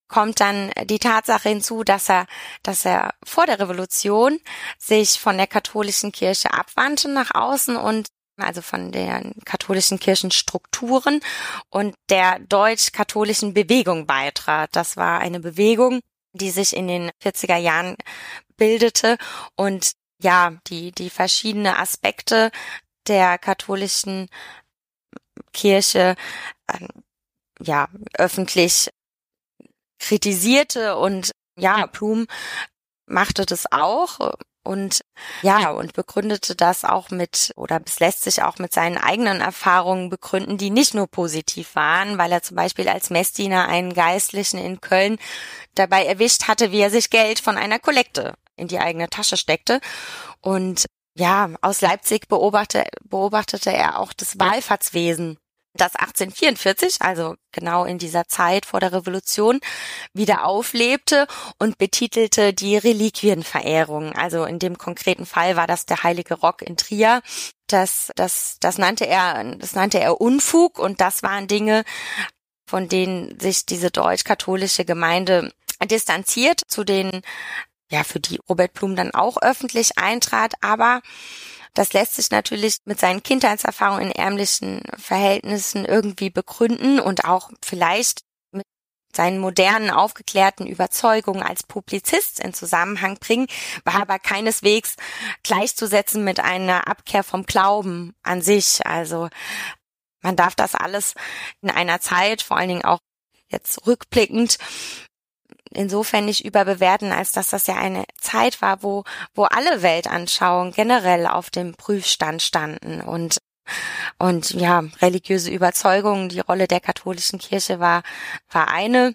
kommt 0.09 0.41
dann 0.41 0.71
die 0.85 0.99
Tatsache 0.99 1.49
hinzu, 1.49 1.83
dass 1.83 2.09
er, 2.09 2.27
dass 2.63 2.83
er 2.83 3.13
vor 3.23 3.45
der 3.45 3.59
Revolution 3.59 4.39
sich 4.77 5.19
von 5.19 5.37
der 5.37 5.47
katholischen 5.47 6.11
Kirche 6.11 6.53
abwandte 6.53 7.07
nach 7.07 7.33
außen 7.33 7.77
und 7.77 8.07
also 8.37 8.61
von 8.61 8.91
den 8.91 9.33
katholischen 9.45 9.99
Kirchenstrukturen 9.99 11.21
und 11.69 11.95
der 12.09 12.39
deutsch-katholischen 12.39 13.53
Bewegung 13.53 14.07
beitrat. 14.07 14.69
Das 14.73 14.97
war 14.97 15.19
eine 15.19 15.39
Bewegung, 15.39 15.99
die 16.33 16.49
sich 16.49 16.75
in 16.75 16.87
den 16.87 17.11
40er 17.21 17.57
Jahren 17.57 17.95
bildete 18.57 19.17
und 19.55 19.91
ja, 20.21 20.53
die, 20.67 20.91
die 20.91 21.09
verschiedene 21.09 21.79
Aspekte 21.79 22.51
der 23.07 23.37
katholischen 23.37 24.27
Kirche 25.53 26.15
ähm, 26.71 26.87
ja, 27.61 27.87
öffentlich 28.17 28.89
kritisierte 29.99 30.97
und 30.97 31.31
ja, 31.57 31.85
Blum 31.87 32.27
machte 33.05 33.45
das 33.45 33.71
auch 33.71 34.33
und 34.63 35.01
ja, 35.41 35.71
und 35.71 35.93
begründete 35.93 36.55
das 36.55 36.85
auch 36.85 37.09
mit, 37.09 37.53
oder 37.55 37.81
es 37.85 37.99
lässt 37.99 38.23
sich 38.23 38.43
auch 38.43 38.59
mit 38.59 38.73
seinen 38.73 38.97
eigenen 38.97 39.41
Erfahrungen 39.41 40.09
begründen, 40.09 40.57
die 40.57 40.69
nicht 40.69 40.93
nur 40.93 41.07
positiv 41.07 41.75
waren, 41.75 42.17
weil 42.17 42.31
er 42.31 42.43
zum 42.43 42.55
Beispiel 42.55 42.87
als 42.87 43.09
Messdiener 43.09 43.67
einen 43.67 43.93
Geistlichen 43.93 44.59
in 44.59 44.81
Köln 44.81 45.17
dabei 45.75 46.05
erwischt 46.05 46.47
hatte, 46.47 46.71
wie 46.71 46.81
er 46.81 46.91
sich 46.91 47.09
Geld 47.09 47.39
von 47.39 47.57
einer 47.57 47.79
Kollekte 47.79 48.33
in 48.57 48.67
die 48.67 48.79
eigene 48.79 49.09
Tasche 49.09 49.37
steckte. 49.37 49.79
Und 50.41 50.85
ja, 51.15 51.49
aus 51.61 51.81
Leipzig 51.81 52.27
beobachtete, 52.27 52.89
beobachtete 53.03 53.71
er 53.73 53.99
auch 53.99 54.13
das 54.13 54.37
Wallfahrtswesen 54.39 55.39
das 55.81 55.95
1844, 55.95 57.01
also 57.01 57.35
genau 57.51 57.85
in 57.85 57.97
dieser 57.97 58.27
Zeit 58.27 58.65
vor 58.65 58.79
der 58.79 58.93
Revolution, 58.93 59.59
wieder 60.13 60.45
auflebte 60.45 61.27
und 61.57 61.77
betitelte 61.77 62.53
die 62.53 62.77
Reliquienverehrung. 62.77 64.13
Also 64.13 64.45
in 64.45 64.59
dem 64.59 64.77
konkreten 64.77 65.25
Fall 65.25 65.55
war 65.55 65.67
das 65.67 65.85
der 65.85 66.03
Heilige 66.03 66.35
Rock 66.35 66.61
in 66.61 66.77
Trier. 66.77 67.21
Das, 67.67 68.11
das, 68.15 68.57
das 68.59 68.77
nannte 68.77 69.05
er, 69.05 69.43
das 69.55 69.73
nannte 69.73 69.99
er 69.99 70.19
Unfug 70.19 70.79
und 70.79 71.01
das 71.01 71.23
waren 71.23 71.47
Dinge, 71.47 71.83
von 72.67 72.87
denen 72.87 73.39
sich 73.39 73.65
diese 73.65 73.91
deutsch-katholische 73.91 74.85
Gemeinde 74.85 75.51
distanziert, 75.89 76.61
zu 76.67 76.83
denen 76.83 77.21
ja, 77.91 78.03
für 78.03 78.19
die 78.19 78.39
Robert 78.47 78.73
Blum 78.73 78.95
dann 78.95 79.11
auch 79.11 79.41
öffentlich 79.41 79.97
eintrat, 79.97 80.53
aber 80.61 81.01
das 81.73 81.93
lässt 81.93 82.15
sich 82.15 82.31
natürlich 82.31 82.77
mit 82.85 82.99
seinen 82.99 83.23
Kindheitserfahrungen 83.23 84.07
in 84.07 84.11
ärmlichen 84.11 84.81
Verhältnissen 84.97 85.85
irgendwie 85.85 86.29
begründen 86.29 86.99
und 86.99 87.25
auch 87.25 87.51
vielleicht 87.63 88.21
mit 88.51 88.65
seinen 89.15 89.39
modernen, 89.39 89.89
aufgeklärten 89.89 90.67
Überzeugungen 90.67 91.43
als 91.43 91.63
Publizist 91.63 92.39
in 92.39 92.53
Zusammenhang 92.53 93.17
bringen, 93.17 93.47
war 93.83 93.95
aber 93.95 94.19
keineswegs 94.19 94.95
gleichzusetzen 95.43 96.23
mit 96.23 96.39
einer 96.39 96.87
Abkehr 96.87 97.23
vom 97.23 97.45
Glauben 97.45 98.15
an 98.23 98.41
sich. 98.41 98.85
Also 98.85 99.29
man 100.21 100.35
darf 100.35 100.55
das 100.55 100.75
alles 100.75 101.15
in 101.61 101.69
einer 101.69 102.01
Zeit, 102.01 102.41
vor 102.41 102.57
allen 102.57 102.69
Dingen 102.69 102.85
auch 102.85 102.99
jetzt 103.47 103.87
rückblickend, 103.87 104.57
insofern 105.73 106.25
nicht 106.25 106.45
überbewerten, 106.45 107.11
als 107.11 107.31
dass 107.31 107.49
das 107.49 107.67
ja 107.67 107.75
eine 107.75 108.05
Zeit 108.19 108.61
war, 108.61 108.83
wo, 108.83 109.03
wo 109.33 109.43
alle 109.43 109.81
Weltanschauungen 109.81 110.73
generell 110.73 111.27
auf 111.27 111.49
dem 111.49 111.75
Prüfstand 111.75 112.41
standen 112.41 113.01
und 113.01 113.39
und 114.17 114.51
ja, 114.51 114.83
religiöse 115.01 115.51
Überzeugungen, 115.51 116.29
die 116.29 116.39
Rolle 116.39 116.67
der 116.67 116.79
katholischen 116.79 117.37
Kirche 117.37 117.79
war, 117.79 118.01
war 118.49 118.67
eine, 118.69 119.13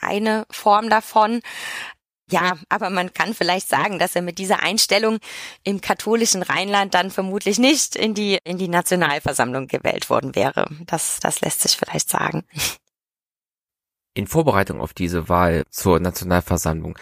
eine 0.00 0.46
Form 0.50 0.90
davon. 0.90 1.40
Ja, 2.30 2.58
aber 2.68 2.90
man 2.90 3.12
kann 3.14 3.34
vielleicht 3.34 3.68
sagen, 3.68 3.98
dass 3.98 4.16
er 4.16 4.22
mit 4.22 4.38
dieser 4.38 4.60
Einstellung 4.62 5.18
im 5.62 5.80
katholischen 5.80 6.42
Rheinland 6.42 6.92
dann 6.92 7.10
vermutlich 7.10 7.58
nicht 7.58 7.94
in 7.94 8.14
die, 8.14 8.38
in 8.42 8.58
die 8.58 8.68
Nationalversammlung 8.68 9.68
gewählt 9.68 10.10
worden 10.10 10.34
wäre. 10.34 10.68
Das, 10.86 11.20
das 11.20 11.40
lässt 11.40 11.62
sich 11.62 11.76
vielleicht 11.76 12.10
sagen 12.10 12.44
in 14.16 14.26
Vorbereitung 14.26 14.80
auf 14.80 14.94
diese 14.94 15.28
Wahl 15.28 15.64
zur 15.70 16.00
Nationalversammlung, 16.00 16.98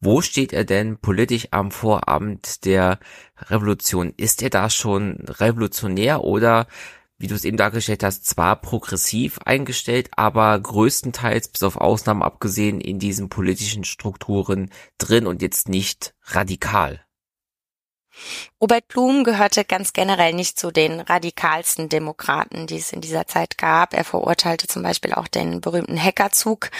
wo 0.00 0.20
steht 0.20 0.52
er 0.52 0.64
denn 0.64 0.98
politisch 0.98 1.48
am 1.52 1.70
Vorabend 1.70 2.64
der 2.64 2.98
Revolution? 3.38 4.12
Ist 4.16 4.42
er 4.42 4.50
da 4.50 4.68
schon 4.68 5.18
revolutionär 5.28 6.24
oder, 6.24 6.66
wie 7.18 7.28
du 7.28 7.36
es 7.36 7.44
eben 7.44 7.56
dargestellt 7.56 8.02
hast, 8.02 8.26
zwar 8.26 8.56
progressiv 8.56 9.38
eingestellt, 9.44 10.10
aber 10.16 10.58
größtenteils 10.58 11.48
bis 11.48 11.62
auf 11.62 11.76
Ausnahmen 11.76 12.22
abgesehen 12.22 12.80
in 12.80 12.98
diesen 12.98 13.28
politischen 13.28 13.84
Strukturen 13.84 14.70
drin 14.98 15.26
und 15.26 15.40
jetzt 15.40 15.68
nicht 15.68 16.14
radikal? 16.24 17.04
Robert 18.60 18.86
Blum 18.88 19.24
gehörte 19.24 19.64
ganz 19.64 19.92
generell 19.92 20.32
nicht 20.32 20.58
zu 20.58 20.70
den 20.70 21.00
radikalsten 21.00 21.88
Demokraten, 21.88 22.66
die 22.66 22.76
es 22.76 22.92
in 22.92 23.00
dieser 23.00 23.26
Zeit 23.26 23.58
gab. 23.58 23.94
Er 23.94 24.04
verurteilte 24.04 24.66
zum 24.66 24.82
Beispiel 24.82 25.14
auch 25.14 25.28
den 25.28 25.60
berühmten 25.60 26.00
Hackerzug, 26.00 26.70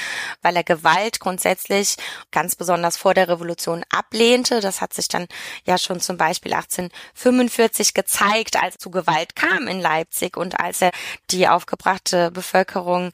weil 0.43 0.57
er 0.57 0.65
Gewalt 0.65 1.21
grundsätzlich 1.21 1.97
ganz 2.31 2.55
besonders 2.55 2.97
vor 2.97 3.15
der 3.15 3.29
Revolution 3.29 3.85
ablehnte. 3.91 4.61
Das 4.61 4.81
hat 4.81 4.95
sich 4.95 5.09
dann 5.09 5.27
ja 5.65 5.79
schon 5.79 6.01
zum 6.01 6.17
Beispiel 6.17 6.53
1845 6.53 7.95
gezeigt, 7.95 8.63
als 8.63 8.79
zu 8.79 8.91
Gewalt 8.91 9.35
kam 9.35 9.67
in 9.67 9.81
Leipzig 9.81 10.37
und 10.37 10.61
als 10.61 10.83
er 10.83 10.93
die 11.31 11.49
aufgebrachte 11.49 12.31
Bevölkerung 12.31 13.13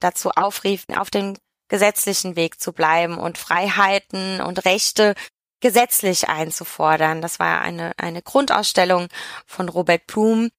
dazu 0.00 0.30
aufrief, 0.30 0.84
auf 0.94 1.10
dem 1.10 1.36
gesetzlichen 1.68 2.36
Weg 2.36 2.60
zu 2.60 2.72
bleiben 2.72 3.16
und 3.16 3.38
Freiheiten 3.38 4.40
und 4.40 4.64
Rechte 4.66 5.14
gesetzlich 5.60 6.28
einzufordern. 6.28 7.22
Das 7.22 7.38
war 7.38 7.60
eine, 7.60 7.92
eine 7.98 8.22
Grundausstellung 8.22 9.08
von 9.46 9.68
Robert 9.68 10.06
Blum, 10.06 10.50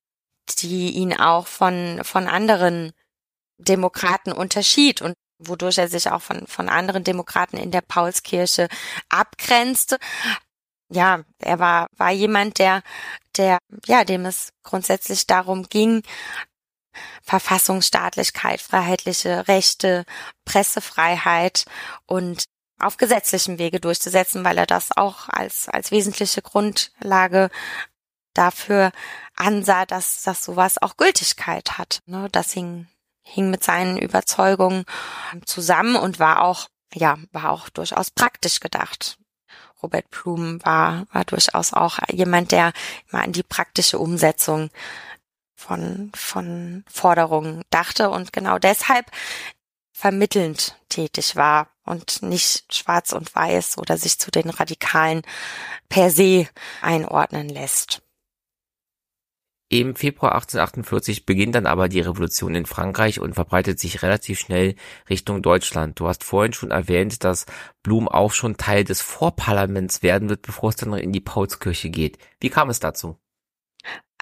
die 0.60 0.92
ihn 0.92 1.14
auch 1.14 1.48
von, 1.48 2.02
von 2.04 2.28
anderen 2.28 2.94
Demokraten 3.58 4.32
unterschied 4.32 5.02
und 5.02 5.16
wodurch 5.38 5.78
er 5.78 5.88
sich 5.88 6.10
auch 6.10 6.22
von, 6.22 6.48
von 6.48 6.70
anderen 6.70 7.04
Demokraten 7.04 7.58
in 7.58 7.72
der 7.72 7.82
Paulskirche 7.82 8.68
abgrenzte. 9.10 9.98
Ja, 10.90 11.24
er 11.40 11.60
war, 11.60 11.88
war 11.98 12.12
jemand, 12.12 12.60
der, 12.60 12.84
der, 13.38 13.58
ja, 13.86 14.04
dem 14.04 14.26
es 14.26 14.50
grundsätzlich 14.64 15.28
darum 15.28 15.64
ging, 15.64 16.04
Verfassungsstaatlichkeit, 17.24 18.62
freiheitliche 18.62 19.48
Rechte, 19.48 20.06
Pressefreiheit 20.46 21.66
und 22.06 22.46
auf 22.80 22.98
gesetzlichem 22.98 23.58
Wege 23.58 23.80
durchzusetzen, 23.80 24.44
weil 24.44 24.58
er 24.58 24.66
das 24.66 24.96
auch 24.96 25.30
als, 25.30 25.70
als 25.70 25.92
wesentliche 25.92 26.42
Grundlage 26.42 27.50
dafür 28.34 28.92
ansah, 29.36 29.86
dass, 29.86 30.24
dass 30.24 30.44
sowas 30.44 30.82
auch 30.82 30.98
Gültigkeit 30.98 31.78
hat. 31.78 32.02
Ne? 32.06 32.28
Das 32.32 32.52
hing, 32.52 32.88
hing 33.24 33.50
mit 33.50 33.64
seinen 33.64 33.98
Überzeugungen 33.98 34.86
zusammen 35.46 35.96
und 35.96 36.20
war 36.20 36.44
auch, 36.44 36.68
ja, 36.94 37.18
war 37.32 37.52
auch 37.52 37.70
durchaus 37.70 38.12
praktisch 38.12 38.60
gedacht. 38.60 39.18
Robert 39.82 40.10
Blum 40.10 40.64
war, 40.66 41.06
war 41.12 41.26
durchaus 41.26 41.74
auch 41.74 42.00
jemand, 42.12 42.52
der 42.52 42.74
immer 43.10 43.24
an 43.24 43.34
die 43.34 43.44
praktische 43.44 44.00
Umsetzung 44.00 44.70
von, 45.56 46.12
von 46.16 46.84
Forderungen 46.90 47.64
dachte 47.70 48.10
und 48.10 48.34
genau 48.34 48.58
deshalb 48.60 49.10
vermittelnd 49.92 50.78
tätig 50.90 51.36
war 51.36 51.75
und 51.86 52.22
nicht 52.22 52.74
schwarz 52.74 53.14
und 53.14 53.34
weiß 53.34 53.78
oder 53.78 53.98
sich 53.98 54.20
zu 54.20 54.32
den 54.32 54.50
Radikalen 54.50 55.22
per 55.90 56.10
se 56.10 56.48
einordnen 56.82 57.50
lässt. 57.50 58.02
Im 59.68 59.96
Februar 59.96 60.34
1848 60.36 61.26
beginnt 61.26 61.56
dann 61.56 61.66
aber 61.66 61.90
die 61.90 62.00
Revolution 62.00 62.54
in 62.54 62.68
Frankreich 62.68 63.20
und 63.20 63.34
verbreitet 63.34 63.80
sich 63.80 64.04
relativ 64.04 64.40
schnell 64.40 64.76
Richtung 65.10 65.42
Deutschland. 65.42 66.00
Du 66.00 66.08
hast 66.08 66.24
vorhin 66.24 66.54
schon 66.54 66.70
erwähnt, 66.70 67.24
dass 67.24 67.48
Blum 67.82 68.08
auch 68.08 68.32
schon 68.32 68.58
Teil 68.58 68.84
des 68.84 69.02
Vorparlaments 69.02 70.04
werden 70.04 70.30
wird, 70.30 70.44
bevor 70.44 70.70
es 70.70 70.76
dann 70.76 70.94
in 70.94 71.12
die 71.12 71.20
Paulskirche 71.20 71.90
geht. 71.90 72.20
Wie 72.40 72.50
kam 72.50 72.70
es 72.70 72.80
dazu? 72.80 73.18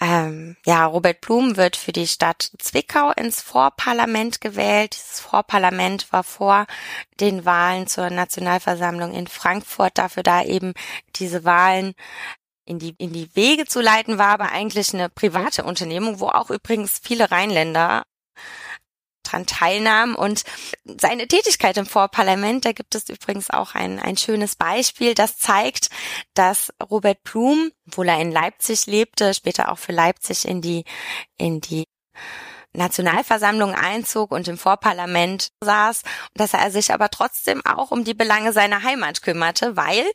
Ähm, 0.02 0.58
ja, 0.66 0.86
Robert 0.86 1.22
Blum 1.22 1.56
wird 1.56 1.76
für 1.76 1.91
die 1.91 2.08
Stadt 2.08 2.52
Zwickau 2.58 3.12
ins 3.12 3.41
Vorparlament 3.41 4.41
gewählt. 4.41 4.96
Dieses 4.96 5.20
Vorparlament 5.20 6.12
war 6.12 6.24
vor 6.24 6.66
den 7.20 7.46
Wahlen 7.46 7.88
zur 7.88 8.10
Nationalversammlung 8.10 9.14
in 9.14 9.28
Frankfurt 9.28 9.98
dafür 9.98 10.24
da 10.24 10.44
eben 10.44 10.74
diese 11.16 11.44
Wahlen 11.46 11.94
in 12.66 12.80
die, 12.80 12.96
in 12.98 13.14
die 13.14 13.36
Wege 13.36 13.66
zu 13.66 13.82
leiten, 13.82 14.18
war 14.18 14.30
aber 14.30 14.52
eigentlich 14.52 14.94
eine 14.94 15.10
private 15.10 15.64
Unternehmung, 15.64 16.20
wo 16.20 16.28
auch 16.28 16.50
übrigens 16.50 17.00
viele 17.04 17.30
Rheinländer 17.30 18.04
dran 19.34 19.46
teilnahm 19.46 20.16
und 20.16 20.44
seine 20.86 21.28
Tätigkeit 21.28 21.78
im 21.78 21.86
Vorparlament, 21.86 22.66
da 22.66 22.72
gibt 22.72 22.96
es 22.96 23.10
übrigens 23.10 23.50
auch 23.50 23.76
ein, 23.76 24.00
ein 24.00 24.18
schönes 24.18 24.56
Beispiel, 24.56 25.16
das 25.16 25.38
zeigt, 25.38 25.90
dass 26.34 26.72
Robert 26.90 27.24
Blum, 27.24 27.72
obwohl 27.88 28.10
er 28.10 28.20
in 28.20 28.32
Leipzig 28.32 28.86
lebte, 28.86 29.34
später 29.34 29.72
auch 29.72 29.78
für 29.78 29.92
Leipzig 29.92 30.48
in 30.48 30.62
die, 30.62 30.86
in 31.38 31.62
die 31.62 31.86
Nationalversammlung 32.74 33.76
einzog 33.76 34.32
und 34.32 34.48
im 34.48 34.58
Vorparlament 34.58 35.50
saß, 35.62 36.02
dass 36.34 36.54
er 36.54 36.72
sich 36.72 36.92
aber 36.92 37.10
trotzdem 37.10 37.64
auch 37.66 37.92
um 37.92 38.04
die 38.04 38.16
Belange 38.16 38.52
seiner 38.52 38.84
Heimat 38.84 39.22
kümmerte, 39.22 39.76
weil 39.78 40.06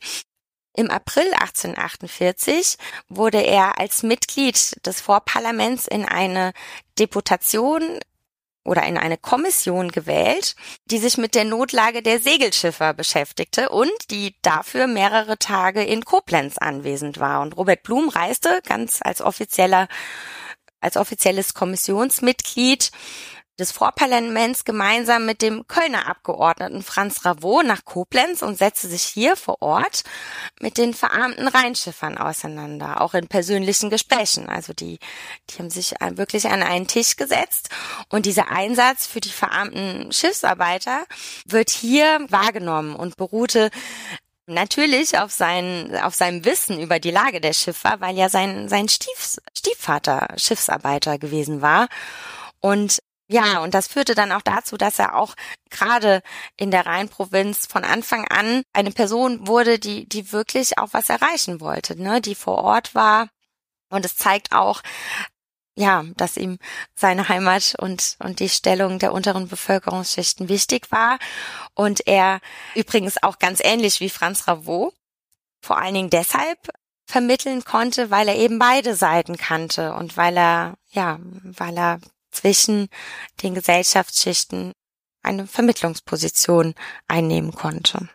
im 0.79 0.91
April 0.91 1.33
1848 1.35 2.77
wurde 3.09 3.39
er 3.39 3.81
als 3.81 4.03
Mitglied 4.03 4.85
des 4.87 5.01
Vorparlaments 5.01 5.89
in 5.89 6.05
eine 6.05 6.53
Deputation 6.99 7.99
oder 8.65 8.85
in 8.85 8.99
eine 8.99 9.17
Kommission 9.17 9.91
gewählt, 9.91 10.55
die 10.87 10.99
sich 10.99 11.17
mit 11.17 11.35
der 11.35 11.45
Notlage 11.45 12.03
der 12.03 12.21
Segelschiffer 12.21 12.95
beschäftigte 12.95 13.71
und 13.71 13.91
die 14.11 14.35
dafür 14.43 14.87
mehrere 14.87 15.39
Tage 15.39 15.83
in 15.83 16.05
Koblenz 16.05 16.59
anwesend 16.59 17.19
war. 17.19 17.41
Und 17.41 17.57
Robert 17.57 17.83
Blum 17.83 18.09
reiste 18.09 18.61
ganz 18.67 19.01
als 19.03 19.21
offizieller, 19.21 19.89
als 20.81 20.97
offizielles 20.97 21.55
Kommissionsmitglied 21.55 22.91
des 23.59 23.73
Vorparlaments 23.73 24.65
gemeinsam 24.65 25.27
mit 25.27 25.43
dem 25.43 25.67
Kölner 25.67 26.07
Abgeordneten 26.09 26.83
Franz 26.83 27.25
Ravot 27.25 27.67
nach 27.67 27.85
Koblenz 27.85 28.43
und 28.43 28.57
setzte 28.57 28.89
sich 28.89 29.03
hier 29.03 29.37
vor 29.37 29.61
Ort 29.61 30.05
mit 30.61 30.79
den 30.79 30.95
verarmten 30.95 31.49
Rheinschiffern 31.49 32.19
auseinander, 32.19 33.01
auch 33.01 33.15
in 33.15 33.27
persönlichen 33.27 33.91
Gesprächen. 33.91 34.49
Also 34.49 34.73
die, 34.73 34.99
die 35.51 35.59
haben 35.59 35.71
sich 35.71 35.95
wirklich 36.13 36.49
an 36.49 36.63
einen 36.63 36.87
Tisch 36.87 37.17
gesetzt 37.17 37.71
und 38.09 38.27
dieser 38.27 38.51
Einsatz 38.51 39.07
für 39.07 39.21
die 39.21 39.31
verarmten 39.31 40.13
Schiffsarbeiter 40.13 41.05
wird 41.47 41.71
hier 41.71 42.25
wahrgenommen 42.29 42.95
und 42.95 43.17
beruhte 43.17 43.71
Natürlich 44.51 45.19
auf, 45.19 45.31
sein, 45.31 45.95
auf 46.03 46.15
seinem 46.15 46.43
Wissen 46.47 46.81
über 46.81 46.99
die 46.99 47.11
Lage 47.11 47.39
der 47.39 47.53
Schiffer, 47.53 47.97
weil 47.99 48.17
ja 48.17 48.31
sein, 48.31 48.71
sein 48.71 48.89
Stief, 48.89 49.37
Stiefvater 49.55 50.27
Schiffsarbeiter 50.39 51.19
gewesen 51.19 51.61
war. 51.61 51.87
Und 52.61 53.03
ja, 53.31 53.61
und 53.61 53.75
das 53.75 53.87
führte 53.89 54.15
dann 54.15 54.33
auch 54.33 54.43
dazu, 54.43 54.79
dass 54.79 54.99
er 54.99 55.15
auch 55.15 55.35
gerade 55.71 56.23
in 56.57 56.71
der 56.71 56.87
Rheinprovinz 56.87 57.67
von 57.67 57.85
Anfang 57.85 58.27
an 58.27 58.63
eine 58.73 58.91
Person 58.91 59.47
wurde, 59.47 59.79
die, 59.79 60.09
die 60.09 60.33
wirklich 60.33 60.79
auch 60.79 60.89
was 60.93 61.11
erreichen 61.11 61.61
wollte, 61.61 62.01
ne, 62.01 62.23
die 62.23 62.35
vor 62.35 62.59
Ort 62.59 62.95
war. 62.95 63.29
Und 63.91 64.05
es 64.07 64.17
zeigt 64.17 64.53
auch, 64.53 64.83
ja, 65.77 66.05
dass 66.17 66.37
ihm 66.39 66.59
seine 66.97 67.29
Heimat 67.29 67.75
und, 67.79 68.17
und 68.19 68.41
die 68.41 68.49
Stellung 68.49 68.99
der 68.99 69.13
unteren 69.13 69.47
Bevölkerungsschichten 69.47 70.49
wichtig 70.49 70.91
war. 70.91 71.19
Und 71.75 72.07
er 72.07 72.41
übrigens 72.75 73.23
auch 73.23 73.39
ganz 73.39 73.61
ähnlich 73.63 74.01
wie 74.01 74.11
Franz 74.11 74.49
Ravot, 74.49 74.95
vor 75.63 75.79
allen 75.79 75.95
Dingen 75.95 76.11
deshalb 76.11 76.59
vermitteln 77.07 77.65
konnte, 77.65 78.11
weil 78.11 78.29
er 78.29 78.37
eben 78.37 78.59
beide 78.59 78.95
Seiten 78.95 79.37
kannte 79.37 79.95
und 79.95 80.17
weil 80.17 80.37
er, 80.37 80.75
ja, 80.91 81.19
weil 81.43 81.77
er 81.79 82.01
zwischen 82.31 82.89
den 83.43 83.55
Gesellschaftsschichten 83.55 84.73
eine 85.23 85.47
Vermittlungsposition 85.47 86.75
einnehmen 87.07 87.53
konnte. 87.53 88.09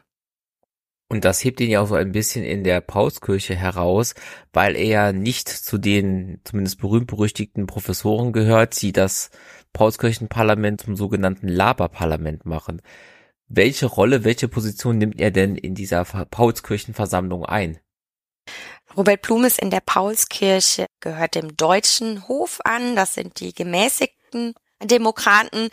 Und 1.10 1.26
das 1.26 1.44
hebt 1.44 1.60
ihn 1.62 1.70
ja 1.70 1.82
auch 1.82 1.88
so 1.88 1.96
ein 1.96 2.12
bisschen 2.12 2.44
in 2.44 2.64
der 2.64 2.82
Paulskirche 2.82 3.56
heraus, 3.56 4.16
weil 4.52 4.76
er 4.76 4.86
ja 4.86 5.12
nicht 5.12 5.48
zu 5.48 5.78
den 5.78 6.42
zumindest 6.44 6.80
berühmt-berüchtigten 6.80 7.68
Professoren 7.68 8.34
gehört, 8.34 8.82
die 8.82 8.94
das 8.94 9.30
Paulskirchenparlament 9.74 10.82
zum 10.82 10.96
sogenannten 10.96 11.48
Laberparlament 11.48 12.48
machen. 12.48 12.82
Welche 13.48 13.86
Rolle, 13.86 14.24
welche 14.24 14.48
Position 14.48 14.98
nimmt 14.98 15.20
er 15.20 15.30
denn 15.30 15.56
in 15.56 15.76
dieser 15.76 16.04
Paulskirchenversammlung 16.04 17.46
ein? 17.46 17.78
Robert 18.96 19.22
Blum 19.24 19.44
ist 19.44 19.60
in 19.60 19.72
der 19.72 19.82
Paulskirche, 19.82 20.86
gehört 21.00 21.36
dem 21.36 21.58
deutschen 21.58 22.28
Hof 22.28 22.60
an. 22.64 22.96
Das 22.96 23.16
sind 23.16 23.40
die 23.40 23.54
gemäßigten 23.54 24.54
Demokraten 24.84 25.70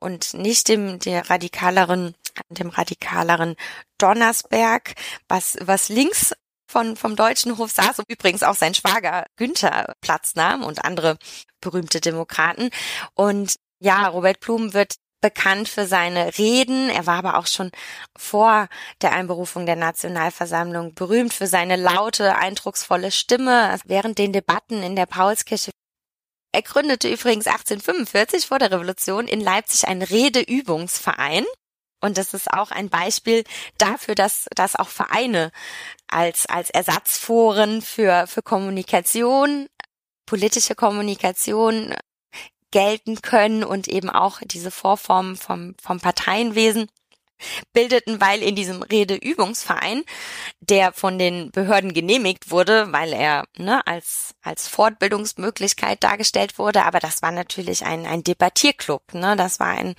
und 0.00 0.34
nicht 0.34 0.68
dem 0.68 0.98
der 0.98 1.30
radikaleren, 1.30 2.14
dem 2.48 2.70
radikaleren 2.70 3.56
Donnersberg, 3.98 4.94
was 5.28 5.56
was 5.60 5.88
links 5.88 6.32
von 6.66 6.96
vom 6.96 7.16
deutschen 7.16 7.58
Hof 7.58 7.70
saß 7.70 8.00
und 8.00 8.10
übrigens 8.10 8.42
auch 8.42 8.56
sein 8.56 8.74
Schwager 8.74 9.26
Günther 9.36 9.94
Platz 10.00 10.34
nahm 10.34 10.64
und 10.64 10.84
andere 10.84 11.18
berühmte 11.60 12.00
Demokraten. 12.00 12.70
Und 13.14 13.56
ja, 13.78 14.08
Robert 14.08 14.40
Blum 14.40 14.74
wird 14.74 14.94
bekannt 15.22 15.70
für 15.70 15.86
seine 15.86 16.36
Reden. 16.36 16.90
Er 16.90 17.06
war 17.06 17.16
aber 17.16 17.38
auch 17.38 17.46
schon 17.46 17.70
vor 18.18 18.68
der 19.00 19.12
Einberufung 19.12 19.64
der 19.64 19.76
Nationalversammlung 19.76 20.92
berühmt 20.94 21.32
für 21.32 21.46
seine 21.46 21.76
laute, 21.76 22.36
eindrucksvolle 22.36 23.10
Stimme 23.10 23.78
während 23.86 24.18
den 24.18 24.34
Debatten 24.34 24.82
in 24.82 24.96
der 24.96 25.06
Paulskirche. 25.06 25.70
Er 26.54 26.62
gründete 26.62 27.08
übrigens 27.08 27.46
1845 27.46 28.46
vor 28.46 28.58
der 28.58 28.70
Revolution 28.70 29.26
in 29.26 29.40
Leipzig 29.40 29.88
einen 29.88 30.02
Redeübungsverein. 30.02 31.46
Und 32.02 32.18
das 32.18 32.34
ist 32.34 32.52
auch 32.52 32.72
ein 32.72 32.90
Beispiel 32.90 33.44
dafür, 33.78 34.14
dass, 34.14 34.48
dass 34.54 34.76
auch 34.76 34.88
Vereine 34.88 35.52
als, 36.08 36.46
als 36.46 36.68
Ersatzforen 36.68 37.80
für, 37.80 38.26
für 38.26 38.42
Kommunikation, 38.42 39.68
politische 40.26 40.74
Kommunikation 40.74 41.94
gelten 42.72 43.22
können 43.22 43.62
und 43.62 43.86
eben 43.86 44.10
auch 44.10 44.40
diese 44.44 44.72
Vorformen 44.72 45.36
vom, 45.36 45.76
vom 45.80 46.00
Parteienwesen. 46.00 46.88
Bildeten, 47.72 48.20
weil 48.20 48.42
in 48.42 48.54
diesem 48.54 48.82
Redeübungsverein, 48.82 50.02
der 50.60 50.92
von 50.92 51.18
den 51.18 51.50
Behörden 51.50 51.92
genehmigt 51.92 52.50
wurde, 52.50 52.92
weil 52.92 53.12
er 53.12 53.44
ne, 53.56 53.86
als, 53.86 54.34
als 54.42 54.68
Fortbildungsmöglichkeit 54.68 56.02
dargestellt 56.02 56.58
wurde, 56.58 56.84
aber 56.84 57.00
das 57.00 57.22
war 57.22 57.32
natürlich 57.32 57.84
ein, 57.84 58.06
ein 58.06 58.24
Debattierclub. 58.24 59.14
Ne? 59.14 59.36
Das 59.36 59.60
war 59.60 59.68
ein, 59.68 59.94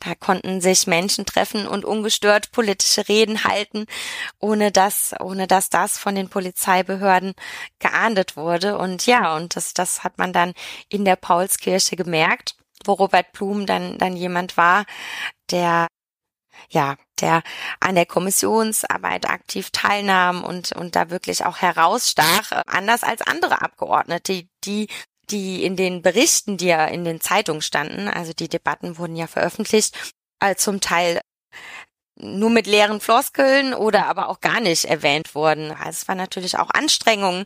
da 0.00 0.14
konnten 0.14 0.60
sich 0.60 0.86
Menschen 0.86 1.26
treffen 1.26 1.66
und 1.66 1.84
ungestört 1.84 2.52
politische 2.52 3.08
Reden 3.08 3.44
halten, 3.44 3.86
ohne 4.38 4.72
dass, 4.72 5.14
ohne 5.20 5.46
dass 5.46 5.70
das 5.70 5.98
von 5.98 6.14
den 6.14 6.28
Polizeibehörden 6.28 7.34
geahndet 7.78 8.36
wurde. 8.36 8.78
Und 8.78 9.06
ja, 9.06 9.36
und 9.36 9.56
das, 9.56 9.74
das 9.74 10.04
hat 10.04 10.18
man 10.18 10.32
dann 10.32 10.54
in 10.88 11.04
der 11.04 11.16
Paulskirche 11.16 11.96
gemerkt 11.96 12.56
wo 12.86 12.92
Robert 12.92 13.32
Blum 13.32 13.66
dann, 13.66 13.98
dann 13.98 14.16
jemand 14.16 14.56
war, 14.56 14.84
der 15.50 15.88
ja, 16.70 16.96
der 17.20 17.42
an 17.80 17.94
der 17.94 18.06
Kommissionsarbeit 18.06 19.28
aktiv 19.28 19.70
teilnahm 19.70 20.44
und, 20.44 20.72
und 20.72 20.96
da 20.96 21.10
wirklich 21.10 21.44
auch 21.44 21.58
herausstach, 21.58 22.52
äh, 22.52 22.62
anders 22.66 23.02
als 23.02 23.22
andere 23.22 23.62
Abgeordnete, 23.62 24.46
die, 24.64 24.88
die 25.30 25.64
in 25.64 25.76
den 25.76 26.02
Berichten, 26.02 26.56
die 26.56 26.66
ja 26.66 26.86
in 26.86 27.04
den 27.04 27.20
Zeitungen 27.20 27.62
standen, 27.62 28.08
also 28.08 28.32
die 28.32 28.48
Debatten 28.48 28.98
wurden 28.98 29.16
ja 29.16 29.26
veröffentlicht, 29.26 29.96
äh, 30.40 30.54
zum 30.56 30.80
Teil 30.80 31.20
nur 32.16 32.50
mit 32.50 32.66
leeren 32.66 33.00
Floskeln 33.00 33.74
oder 33.74 34.06
aber 34.06 34.28
auch 34.28 34.40
gar 34.40 34.60
nicht 34.60 34.84
erwähnt 34.84 35.34
wurden. 35.34 35.72
Also 35.72 35.90
es 35.90 36.08
war 36.08 36.14
natürlich 36.14 36.58
auch 36.58 36.70
Anstrengungen 36.70 37.44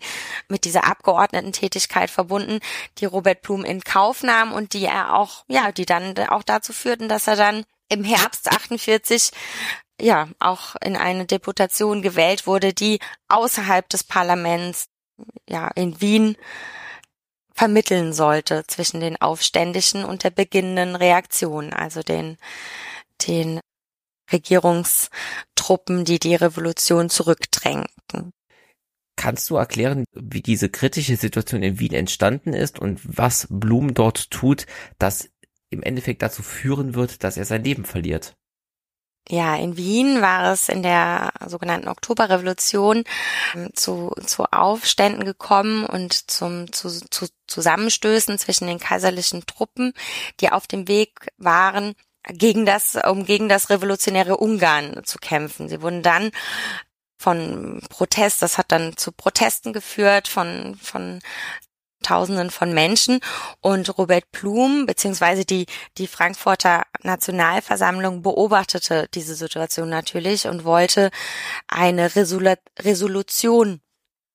mit 0.48 0.64
dieser 0.64 0.84
Abgeordnetentätigkeit 0.84 2.10
verbunden, 2.10 2.60
die 2.98 3.06
Robert 3.06 3.42
Blum 3.42 3.64
in 3.64 3.80
Kauf 3.80 4.22
nahm 4.22 4.52
und 4.52 4.74
die 4.74 4.84
er 4.84 5.14
auch, 5.14 5.44
ja, 5.48 5.72
die 5.72 5.86
dann 5.86 6.16
auch 6.28 6.42
dazu 6.42 6.72
führten, 6.72 7.08
dass 7.08 7.26
er 7.26 7.36
dann 7.36 7.64
im 7.88 8.04
Herbst 8.04 8.48
48 8.48 9.30
ja 10.00 10.28
auch 10.38 10.76
in 10.76 10.96
eine 10.96 11.26
Deputation 11.26 12.02
gewählt 12.02 12.46
wurde, 12.46 12.72
die 12.72 13.00
außerhalb 13.28 13.88
des 13.88 14.04
Parlaments 14.04 14.88
ja 15.48 15.68
in 15.74 16.00
Wien 16.00 16.36
vermitteln 17.52 18.12
sollte 18.12 18.64
zwischen 18.68 19.00
den 19.00 19.20
Aufständischen 19.20 20.04
und 20.04 20.22
der 20.22 20.30
beginnenden 20.30 20.94
Reaktion, 20.94 21.72
also 21.72 22.02
den 22.02 22.38
den 23.26 23.58
Regierungstruppen, 24.30 26.04
die 26.04 26.18
die 26.18 26.34
Revolution 26.36 27.10
zurückdrängten. 27.10 28.30
Kannst 29.16 29.50
du 29.50 29.56
erklären, 29.56 30.04
wie 30.12 30.42
diese 30.42 30.68
kritische 30.68 31.16
Situation 31.16 31.64
in 31.64 31.80
Wien 31.80 31.94
entstanden 31.94 32.52
ist 32.52 32.78
und 32.78 33.00
was 33.02 33.48
Blum 33.50 33.94
dort 33.94 34.30
tut, 34.30 34.66
das 34.98 35.28
im 35.70 35.82
Endeffekt 35.82 36.22
dazu 36.22 36.42
führen 36.42 36.94
wird, 36.94 37.24
dass 37.24 37.36
er 37.36 37.44
sein 37.44 37.64
Leben 37.64 37.84
verliert. 37.84 38.36
Ja, 39.30 39.56
in 39.56 39.76
Wien 39.76 40.22
war 40.22 40.52
es 40.52 40.70
in 40.70 40.82
der 40.82 41.32
sogenannten 41.46 41.88
Oktoberrevolution 41.88 43.04
ähm, 43.54 43.70
zu, 43.74 44.14
zu 44.24 44.44
Aufständen 44.44 45.24
gekommen 45.24 45.84
und 45.84 46.30
zum 46.30 46.72
zu, 46.72 46.88
zu 46.88 47.26
Zusammenstößen 47.46 48.38
zwischen 48.38 48.66
den 48.68 48.78
kaiserlichen 48.78 49.44
Truppen, 49.44 49.92
die 50.40 50.50
auf 50.50 50.66
dem 50.66 50.88
Weg 50.88 51.28
waren, 51.36 51.94
gegen 52.28 52.64
das, 52.64 52.96
um 52.96 53.24
gegen 53.24 53.48
das 53.48 53.70
revolutionäre 53.70 54.36
Ungarn 54.36 55.02
zu 55.04 55.18
kämpfen. 55.18 55.68
Sie 55.68 55.82
wurden 55.82 56.02
dann 56.02 56.30
von 57.18 57.80
Protest, 57.90 58.42
das 58.42 58.58
hat 58.58 58.70
dann 58.72 58.96
zu 58.96 59.12
Protesten 59.12 59.72
geführt 59.72 60.28
von, 60.28 60.76
von 60.80 61.20
Tausenden 62.02 62.50
von 62.50 62.72
Menschen 62.72 63.20
und 63.60 63.98
Robert 63.98 64.30
Blum 64.32 64.86
beziehungsweise 64.86 65.44
die 65.44 65.66
die 65.98 66.06
Frankfurter 66.06 66.84
Nationalversammlung 67.02 68.22
beobachtete 68.22 69.08
diese 69.14 69.34
Situation 69.34 69.88
natürlich 69.88 70.46
und 70.46 70.64
wollte 70.64 71.10
eine 71.66 72.14
Resolu 72.14 72.54
Resolution 72.80 73.80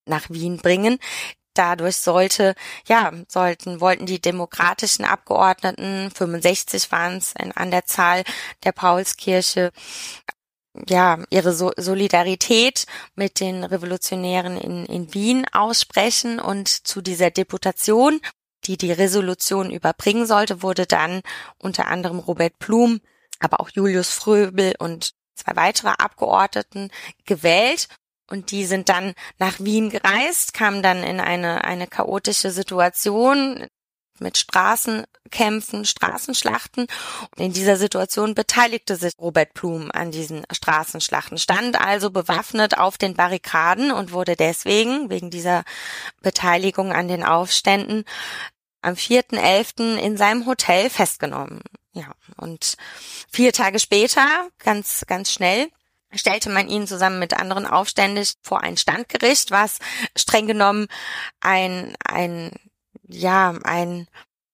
nach 0.05 0.29
Wien 0.29 0.57
bringen. 0.57 0.99
Dadurch 1.53 1.97
sollte, 1.97 2.55
ja, 2.87 3.11
sollten, 3.27 3.79
wollten 3.79 4.07
die 4.07 4.19
demokratischen 4.19 5.05
Abgeordneten, 5.05 6.09
65 6.11 6.91
waren 6.91 7.17
es 7.17 7.35
an 7.35 7.69
der 7.69 7.85
Zahl 7.85 8.23
der 8.63 8.71
Paulskirche, 8.71 9.71
ja, 10.87 11.19
ihre 11.29 11.53
so 11.53 11.71
Solidarität 11.77 12.85
mit 13.15 13.39
den 13.39 13.63
Revolutionären 13.63 14.57
in, 14.57 14.85
in 14.85 15.13
Wien 15.13 15.45
aussprechen 15.51 16.39
und 16.39 16.67
zu 16.67 17.01
dieser 17.01 17.31
Deputation, 17.31 18.19
die 18.65 18.77
die 18.77 18.91
Resolution 18.91 19.69
überbringen 19.71 20.25
sollte, 20.25 20.61
wurde 20.61 20.85
dann 20.85 21.21
unter 21.57 21.87
anderem 21.87 22.19
Robert 22.19 22.57
Blum, 22.59 23.01
aber 23.39 23.59
auch 23.59 23.69
Julius 23.69 24.09
Fröbel 24.09 24.73
und 24.79 25.13
zwei 25.35 25.55
weitere 25.55 25.89
Abgeordneten 25.89 26.89
gewählt. 27.25 27.87
Und 28.29 28.51
die 28.51 28.65
sind 28.65 28.89
dann 28.89 29.13
nach 29.37 29.59
Wien 29.59 29.89
gereist, 29.89 30.53
kamen 30.53 30.81
dann 30.81 31.03
in 31.03 31.19
eine, 31.19 31.65
eine 31.65 31.87
chaotische 31.87 32.51
Situation 32.51 33.67
mit 34.19 34.37
Straßenkämpfen, 34.37 35.85
Straßenschlachten. 35.85 36.87
Und 37.35 37.43
in 37.43 37.53
dieser 37.53 37.77
Situation 37.77 38.35
beteiligte 38.35 38.95
sich 38.95 39.13
Robert 39.19 39.53
Blum 39.53 39.91
an 39.91 40.11
diesen 40.11 40.43
Straßenschlachten, 40.51 41.37
stand 41.37 41.79
also 41.79 42.11
bewaffnet 42.11 42.77
auf 42.77 42.97
den 42.97 43.15
Barrikaden 43.15 43.91
und 43.91 44.11
wurde 44.11 44.35
deswegen, 44.35 45.09
wegen 45.09 45.29
dieser 45.29 45.63
Beteiligung 46.21 46.93
an 46.93 47.07
den 47.07 47.23
Aufständen, 47.23 48.05
am 48.81 48.95
4.11. 48.95 49.97
in 49.97 50.17
seinem 50.17 50.45
Hotel 50.45 50.89
festgenommen. 50.89 51.61
Ja, 51.93 52.11
und 52.37 52.75
vier 53.31 53.53
Tage 53.53 53.79
später, 53.79 54.27
ganz, 54.59 55.05
ganz 55.07 55.31
schnell, 55.31 55.69
stellte 56.11 56.49
man 56.49 56.67
ihn 56.67 56.87
zusammen 56.87 57.19
mit 57.19 57.33
anderen 57.33 57.65
Aufständischen 57.65 58.39
vor 58.41 58.61
ein 58.61 58.77
Standgericht, 58.77 59.51
was 59.51 59.79
streng 60.15 60.47
genommen 60.47 60.87
ein, 61.39 61.95
ein 62.03 62.51
ja, 63.13 63.53
ein 63.63 64.07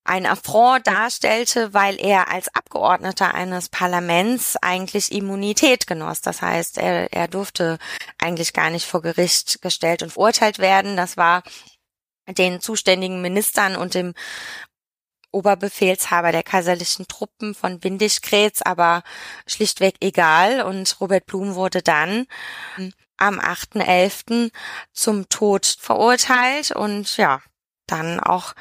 ein 0.06 0.26
Affront 0.26 0.88
darstellte, 0.88 1.74
weil 1.76 2.00
er 2.00 2.32
als 2.32 2.54
Abgeordneter 2.56 3.36
eines 3.36 3.70
Parlaments 3.70 4.58
eigentlich 4.60 5.12
Immunität 5.12 5.86
genoss. 5.86 6.22
Das 6.22 6.42
heißt, 6.42 6.80
er, 6.80 7.14
er 7.14 7.28
durfte 7.28 7.78
eigentlich 8.18 8.54
gar 8.54 8.72
nicht 8.72 8.88
vor 8.88 9.04
Gericht 9.04 9.62
gestellt 9.62 10.02
und 10.02 10.14
verurteilt 10.14 10.58
werden. 10.58 10.98
Das 10.98 11.16
war 11.16 11.44
den 12.28 12.60
zuständigen 12.60 13.22
Ministern 13.22 13.76
und 13.76 13.94
dem 13.94 14.16
Oberbefehlshaber 15.32 16.32
der 16.32 16.42
kaiserlichen 16.42 17.08
Truppen 17.08 17.54
von 17.54 17.84
Windischgrätz 17.84 18.64
aber 18.64 19.04
schlichtweg 19.46 19.96
egal 20.02 20.62
und 20.64 21.00
Robert 21.00 21.28
Blum 21.28 21.54
wurde 21.54 21.84
dann 21.84 22.26
am 23.18 23.40
8.11. 23.40 24.52
zum 24.92 25.30
Tod 25.30 25.68
verurteilt 25.68 26.72
und 26.72 27.16
ja, 27.18 27.42
dann 27.92 28.20
auch 28.20 28.54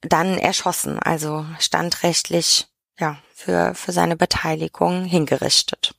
dann 0.00 0.38
erschossen, 0.38 0.98
also 0.98 1.46
standrechtlich 1.58 2.66
ja 2.98 3.18
für 3.32 3.74
für 3.74 3.92
seine 3.92 4.16
Beteiligung 4.16 5.04
hingerichtet. 5.04 5.94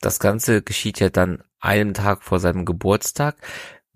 Das 0.00 0.20
Ganze 0.20 0.62
geschieht 0.62 1.00
ja 1.00 1.10
dann 1.10 1.42
einen 1.60 1.94
Tag 1.94 2.22
vor 2.22 2.38
seinem 2.38 2.64
Geburtstag. 2.64 3.36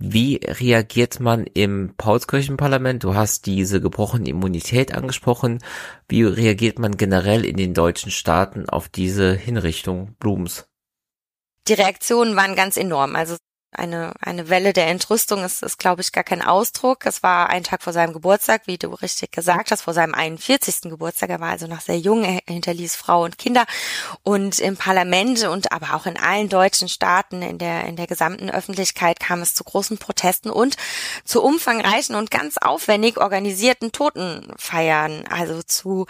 Wie 0.04 0.40
reagiert 0.42 1.20
man 1.20 1.46
im 1.46 1.94
Paulskirchenparlament? 1.96 3.04
Du 3.04 3.14
hast 3.14 3.46
diese 3.46 3.80
gebrochene 3.80 4.28
Immunität 4.28 4.92
angesprochen. 4.92 5.62
Wie 6.08 6.24
reagiert 6.24 6.80
man 6.80 6.96
generell 6.96 7.44
in 7.44 7.56
den 7.56 7.72
deutschen 7.72 8.10
Staaten 8.10 8.68
auf 8.68 8.88
diese 8.88 9.32
Hinrichtung 9.32 10.16
Blums? 10.18 10.66
Die 11.68 11.74
Reaktionen 11.74 12.34
waren 12.34 12.56
ganz 12.56 12.76
enorm. 12.76 13.14
Also 13.14 13.36
eine, 13.74 14.12
eine 14.20 14.50
Welle 14.50 14.74
der 14.74 14.88
Entrüstung 14.88 15.42
ist, 15.44 15.62
ist, 15.62 15.78
glaube 15.78 16.02
ich, 16.02 16.12
gar 16.12 16.24
kein 16.24 16.42
Ausdruck. 16.42 17.06
Es 17.06 17.22
war 17.22 17.48
ein 17.48 17.64
Tag 17.64 17.82
vor 17.82 17.94
seinem 17.94 18.12
Geburtstag, 18.12 18.62
wie 18.66 18.76
du 18.76 18.88
richtig 18.88 19.32
gesagt 19.32 19.70
hast, 19.70 19.82
vor 19.82 19.94
seinem 19.94 20.14
41. 20.14 20.90
Geburtstag. 20.90 21.30
Er 21.30 21.40
war 21.40 21.48
also 21.48 21.66
noch 21.66 21.80
sehr 21.80 21.98
jung, 21.98 22.22
er 22.22 22.40
hinterließ 22.46 22.94
Frau 22.96 23.24
und 23.24 23.38
Kinder. 23.38 23.64
Und 24.22 24.58
im 24.60 24.76
Parlament 24.76 25.44
und 25.44 25.72
aber 25.72 25.94
auch 25.94 26.04
in 26.04 26.18
allen 26.18 26.50
deutschen 26.50 26.88
Staaten, 26.88 27.40
in 27.40 27.56
der, 27.56 27.84
in 27.84 27.96
der 27.96 28.06
gesamten 28.06 28.50
Öffentlichkeit 28.50 29.18
kam 29.20 29.40
es 29.40 29.54
zu 29.54 29.64
großen 29.64 29.96
Protesten 29.96 30.50
und 30.50 30.76
zu 31.24 31.42
umfangreichen 31.42 32.14
und 32.14 32.30
ganz 32.30 32.58
aufwendig 32.58 33.16
organisierten 33.16 33.90
Totenfeiern. 33.90 35.24
Also 35.30 35.62
zu, 35.62 36.06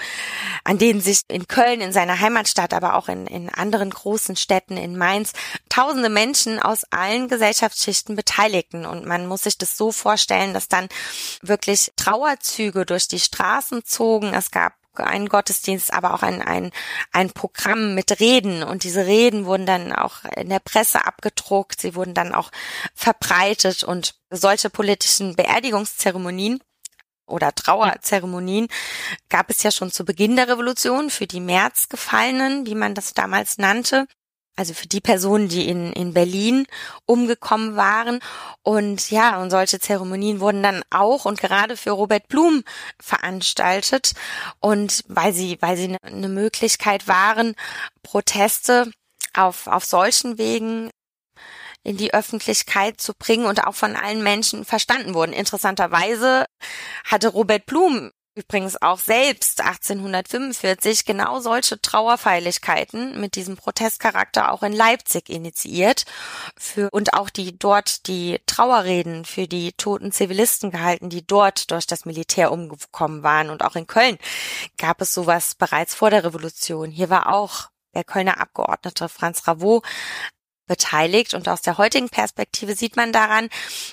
an 0.65 0.79
denen 0.79 1.01
sich 1.01 1.21
in 1.29 1.47
Köln, 1.47 1.81
in 1.81 1.93
seiner 1.93 2.19
Heimatstadt, 2.19 2.75
aber 2.75 2.97
auch 2.97 3.09
in, 3.09 3.29
in 3.29 3.51
anderen 3.51 3.91
großen 3.91 4.35
Städten, 4.35 4.77
in 4.77 4.99
Mainz, 4.99 5.33
tausende 5.69 6.09
Menschen 6.09 6.59
aus 6.59 6.83
allen 6.91 7.29
Gesellschaften 7.29 7.52
Gesellschaftsschichten 7.53 8.17
beteiligten. 8.17 8.87
Und 8.87 9.05
man 9.05 9.27
muss 9.27 9.43
sich 9.43 9.59
das 9.59 9.77
so 9.77 9.93
vorstellen, 9.93 10.55
dass 10.55 10.69
dann 10.69 10.89
wirklich 11.43 11.93
Trauerzüge 11.97 12.87
durch 12.87 13.09
die 13.09 13.21
Straßen 13.21 13.85
zogen. 13.85 14.33
Es 14.33 14.51
gab 14.51 14.73
einen 14.95 15.29
Gottesdienst, 15.29 15.93
aber 15.93 16.15
auch 16.15 16.23
ein, 16.23 16.41
ein, 16.43 16.71
ein 17.13 17.31
Programm 17.31 17.95
mit 17.95 18.21
Reden. 18.21 18.63
Und 18.63 18.85
diese 18.85 19.07
Reden 19.07 19.45
wurden 19.45 19.67
dann 19.67 19.93
auch 19.93 20.25
in 20.37 20.49
der 20.49 20.61
Presse 20.61 21.07
abgedruckt. 21.07 21.81
Sie 21.81 21.95
wurden 21.95 22.15
dann 22.15 22.35
auch 22.35 22.51
verbreitet. 22.95 23.85
Und 23.85 24.15
solche 24.31 24.71
politischen 24.71 25.37
Beerdigungszeremonien 25.37 26.63
oder 27.27 27.55
Trauerzeremonien 27.55 28.69
gab 29.29 29.51
es 29.51 29.63
ja 29.63 29.71
schon 29.71 29.91
zu 29.91 30.05
Beginn 30.07 30.37
der 30.37 30.49
Revolution 30.49 31.11
für 31.11 31.27
die 31.27 31.41
Märzgefallenen, 31.41 32.67
wie 32.67 32.75
man 32.75 32.95
das 32.95 33.13
damals 33.13 33.59
nannte. 33.59 34.07
Also 34.57 34.75
für 34.75 34.87
die 34.87 35.01
Personen, 35.01 35.49
die 35.49 35.69
in, 35.69 35.93
in 35.93 36.13
Berlin 36.13 36.67
umgekommen 37.07 37.77
waren. 37.77 38.21
Und 38.63 39.11
ja, 39.11 39.41
und 39.41 39.51
solche 39.51 39.81
Zeremonien 39.81 40.41
wurden 40.41 40.63
dann 40.63 40.83
auch 40.91 41.25
und 41.25 41.41
gerade 41.41 41.77
für 41.77 41.91
Robert 41.91 42.29
Blum 42.29 42.63
veranstaltet. 43.01 44.13
Und 44.61 45.05
weil 45.09 45.33
sie, 45.33 45.59
weil 45.61 45.77
sie 45.77 45.97
eine 46.03 46.29
Möglichkeit 46.29 47.09
waren, 47.09 47.55
Proteste 48.03 48.91
auf, 49.35 49.67
auf 49.67 49.85
solchen 49.85 50.39
Wegen 50.39 50.91
in 51.85 51.97
die 51.97 52.15
Öffentlichkeit 52.15 53.01
zu 53.01 53.13
bringen 53.15 53.47
und 53.47 53.67
auch 53.67 53.75
von 53.75 53.97
allen 53.97 54.23
Menschen 54.23 54.65
verstanden 54.65 55.15
wurden. 55.15 55.33
Interessanterweise 55.33 56.45
hatte 57.05 57.29
Robert 57.29 57.67
Blum 57.67 58.11
übrigens 58.35 58.81
auch 58.81 58.99
selbst 58.99 59.61
1845 59.61 61.05
genau 61.05 61.41
solche 61.41 61.81
Trauerfeierlichkeiten 61.81 63.21
mit 63.21 63.37
diesem 63.37 63.57
Protestcharakter 63.57 64.53
auch 64.53 64.63
in 64.63 64.73
Leipzig 64.73 65.29
initiiert 65.29 66.05
für, 66.57 66.89
und 66.93 67.15
auch 67.15 67.29
die 67.31 67.59
dort 67.59 68.07
die 68.07 68.41
Trauerreden 68.47 69.25
für 69.25 69.47
die 69.47 69.73
toten 69.73 70.13
Zivilisten 70.13 70.71
gehalten, 70.71 71.11
die 71.11 71.27
dort 71.27 71.71
durch 71.71 71.87
das 71.87 72.05
Militär 72.05 72.53
umgekommen 72.53 73.23
waren. 73.23 73.51
Und 73.51 73.63
auch 73.65 73.77
in 73.77 73.87
Köln 73.87 74.19
gab 74.79 75.01
es 75.03 75.13
sowas 75.13 75.55
bereits 75.55 75.95
vor 75.95 76.11
der 76.11 76.25
Revolution. 76.25 76.91
Hier 76.91 77.11
war 77.11 77.33
auch 77.33 77.69
der 77.95 78.05
Kölner 78.05 78.41
Abgeordnete 78.41 79.09
Franz 79.09 79.47
Ravot 79.47 79.85
beteiligt. 80.73 81.35
Und 81.35 81.49
aus 81.49 81.61
der 81.61 81.77
heutigen 81.77 82.09
Perspektive 82.09 82.75
sieht 82.75 82.97
man 82.97 83.13
daran, 83.13 83.51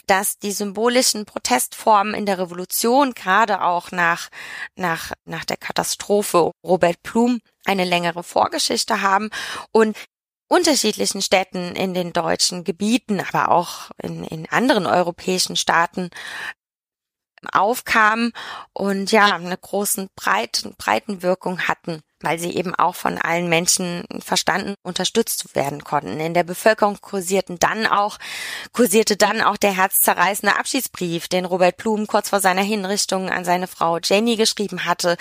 dass 0.07 0.39
die 0.39 0.53
symbolischen 0.53 1.25
Protestformen 1.25 2.13
in 2.13 2.25
der 2.25 2.39
Revolution, 2.39 3.13
gerade 3.13 3.61
auch 3.63 3.91
nach, 3.91 4.29
nach, 4.75 5.11
nach 5.25 5.43
der 5.43 5.57
Katastrophe 5.57 6.51
Robert 6.65 7.03
Plum, 7.03 7.41
eine 7.65 7.83
längere 7.83 8.23
Vorgeschichte 8.23 9.01
haben 9.01 9.29
und 9.73 9.97
unterschiedlichen 10.47 11.21
Städten 11.21 11.75
in 11.75 11.93
den 11.93 12.13
deutschen 12.13 12.63
Gebieten, 12.63 13.19
aber 13.19 13.51
auch 13.51 13.91
in, 14.01 14.23
in 14.23 14.49
anderen 14.49 14.85
europäischen 14.85 15.57
Staaten 15.57 16.09
aufkamen 17.51 18.31
und 18.73 19.11
ja, 19.11 19.35
eine 19.35 19.57
großen 19.57 20.09
breiten, 20.15 20.75
Breitenwirkung 20.77 21.61
hatten 21.67 22.01
weil 22.21 22.39
sie 22.39 22.55
eben 22.55 22.75
auch 22.75 22.95
von 22.95 23.17
allen 23.17 23.47
Menschen 23.47 24.03
verstanden, 24.19 24.75
unterstützt 24.83 25.55
werden 25.55 25.83
konnten. 25.83 26.19
In 26.19 26.33
der 26.33 26.43
Bevölkerung 26.43 26.97
kursierten 27.01 27.59
dann 27.59 27.85
auch, 27.85 28.17
kursierte 28.73 29.15
dann 29.15 29.41
auch 29.41 29.57
der 29.57 29.71
herzzerreißende 29.71 30.57
Abschiedsbrief, 30.57 31.27
den 31.27 31.45
Robert 31.45 31.77
Blum 31.77 32.07
kurz 32.07 32.29
vor 32.29 32.41
seiner 32.41 32.63
Hinrichtung 32.63 33.29
an 33.29 33.45
seine 33.45 33.67
Frau 33.67 33.99
Jenny 34.03 34.35
geschrieben 34.35 34.85
hatte, 34.85 35.17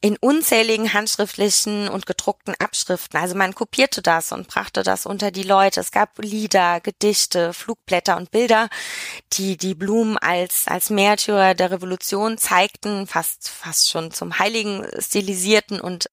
in 0.00 0.16
unzähligen 0.18 0.92
handschriftlichen 0.92 1.88
und 1.88 2.06
gedruckten 2.06 2.54
Abschriften. 2.58 3.18
Also 3.18 3.34
man 3.34 3.54
kopierte 3.54 4.02
das 4.02 4.30
und 4.32 4.48
brachte 4.48 4.82
das 4.82 5.06
unter 5.06 5.30
die 5.30 5.42
Leute. 5.42 5.80
Es 5.80 5.90
gab 5.90 6.18
Lieder, 6.18 6.80
Gedichte, 6.80 7.52
Flugblätter 7.52 8.16
und 8.16 8.30
Bilder, 8.30 8.68
die 9.32 9.56
die 9.56 9.74
Blum 9.74 10.18
als, 10.20 10.68
als 10.68 10.90
Märtyrer 10.90 11.54
der 11.54 11.70
Revolution 11.70 12.38
zeigten, 12.38 13.06
fast, 13.06 13.48
fast 13.48 13.90
schon 13.90 14.10
zum 14.10 14.38
Heiligen 14.38 14.86
stilisierten 14.98 15.80
und 15.80 16.10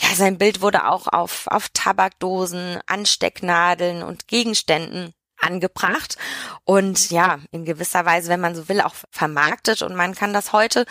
ja, 0.00 0.14
sein 0.14 0.38
Bild 0.38 0.60
wurde 0.60 0.88
auch 0.88 1.08
auf, 1.08 1.48
auf 1.48 1.68
Tabakdosen, 1.70 2.78
Anstecknadeln 2.86 4.04
und 4.04 4.28
Gegenständen 4.28 5.12
angebracht. 5.40 6.16
Und 6.64 7.10
ja, 7.10 7.38
in 7.50 7.64
gewisser 7.64 8.04
Weise, 8.04 8.28
wenn 8.28 8.40
man 8.40 8.54
so 8.54 8.68
will, 8.68 8.80
auch 8.80 8.94
vermarktet. 9.10 9.82
Und 9.82 9.94
man 9.94 10.14
kann 10.14 10.32
das 10.32 10.52
heute 10.52 10.84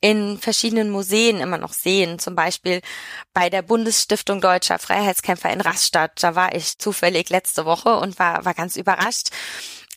in 0.00 0.38
verschiedenen 0.38 0.90
Museen 0.90 1.40
immer 1.40 1.58
noch 1.58 1.72
sehen, 1.72 2.18
zum 2.18 2.34
Beispiel 2.34 2.80
bei 3.32 3.50
der 3.50 3.62
Bundesstiftung 3.62 4.40
Deutscher 4.40 4.78
Freiheitskämpfer 4.78 5.50
in 5.50 5.60
Rastatt, 5.60 6.22
da 6.22 6.34
war 6.34 6.54
ich 6.54 6.78
zufällig 6.78 7.30
letzte 7.30 7.64
Woche 7.64 7.96
und 7.96 8.18
war, 8.18 8.44
war 8.44 8.54
ganz 8.54 8.76
überrascht 8.76 9.30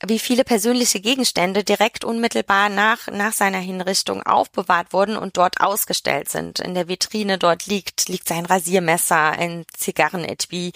wie 0.06 0.20
viele 0.20 0.43
persönliche 0.43 0.99
Gegenstände 0.99 1.64
direkt 1.64 2.03
unmittelbar 2.03 2.70
nach, 2.70 3.08
nach 3.08 3.34
seiner 3.34 3.60
Hinrichtung 3.60 4.24
aufbewahrt 4.24 4.93
wurden 4.93 5.16
und 5.18 5.38
dort 5.38 5.62
ausgestellt 5.62 6.30
sind. 6.30 6.60
In 6.60 6.74
der 6.74 6.88
Vitrine 6.88 7.38
dort 7.38 7.66
liegt, 7.66 8.10
liegt 8.10 8.28
sein 8.28 8.45
Rasiermesser, 8.45 9.32
ein 9.32 9.66
Zigarrenetui, 9.76 10.74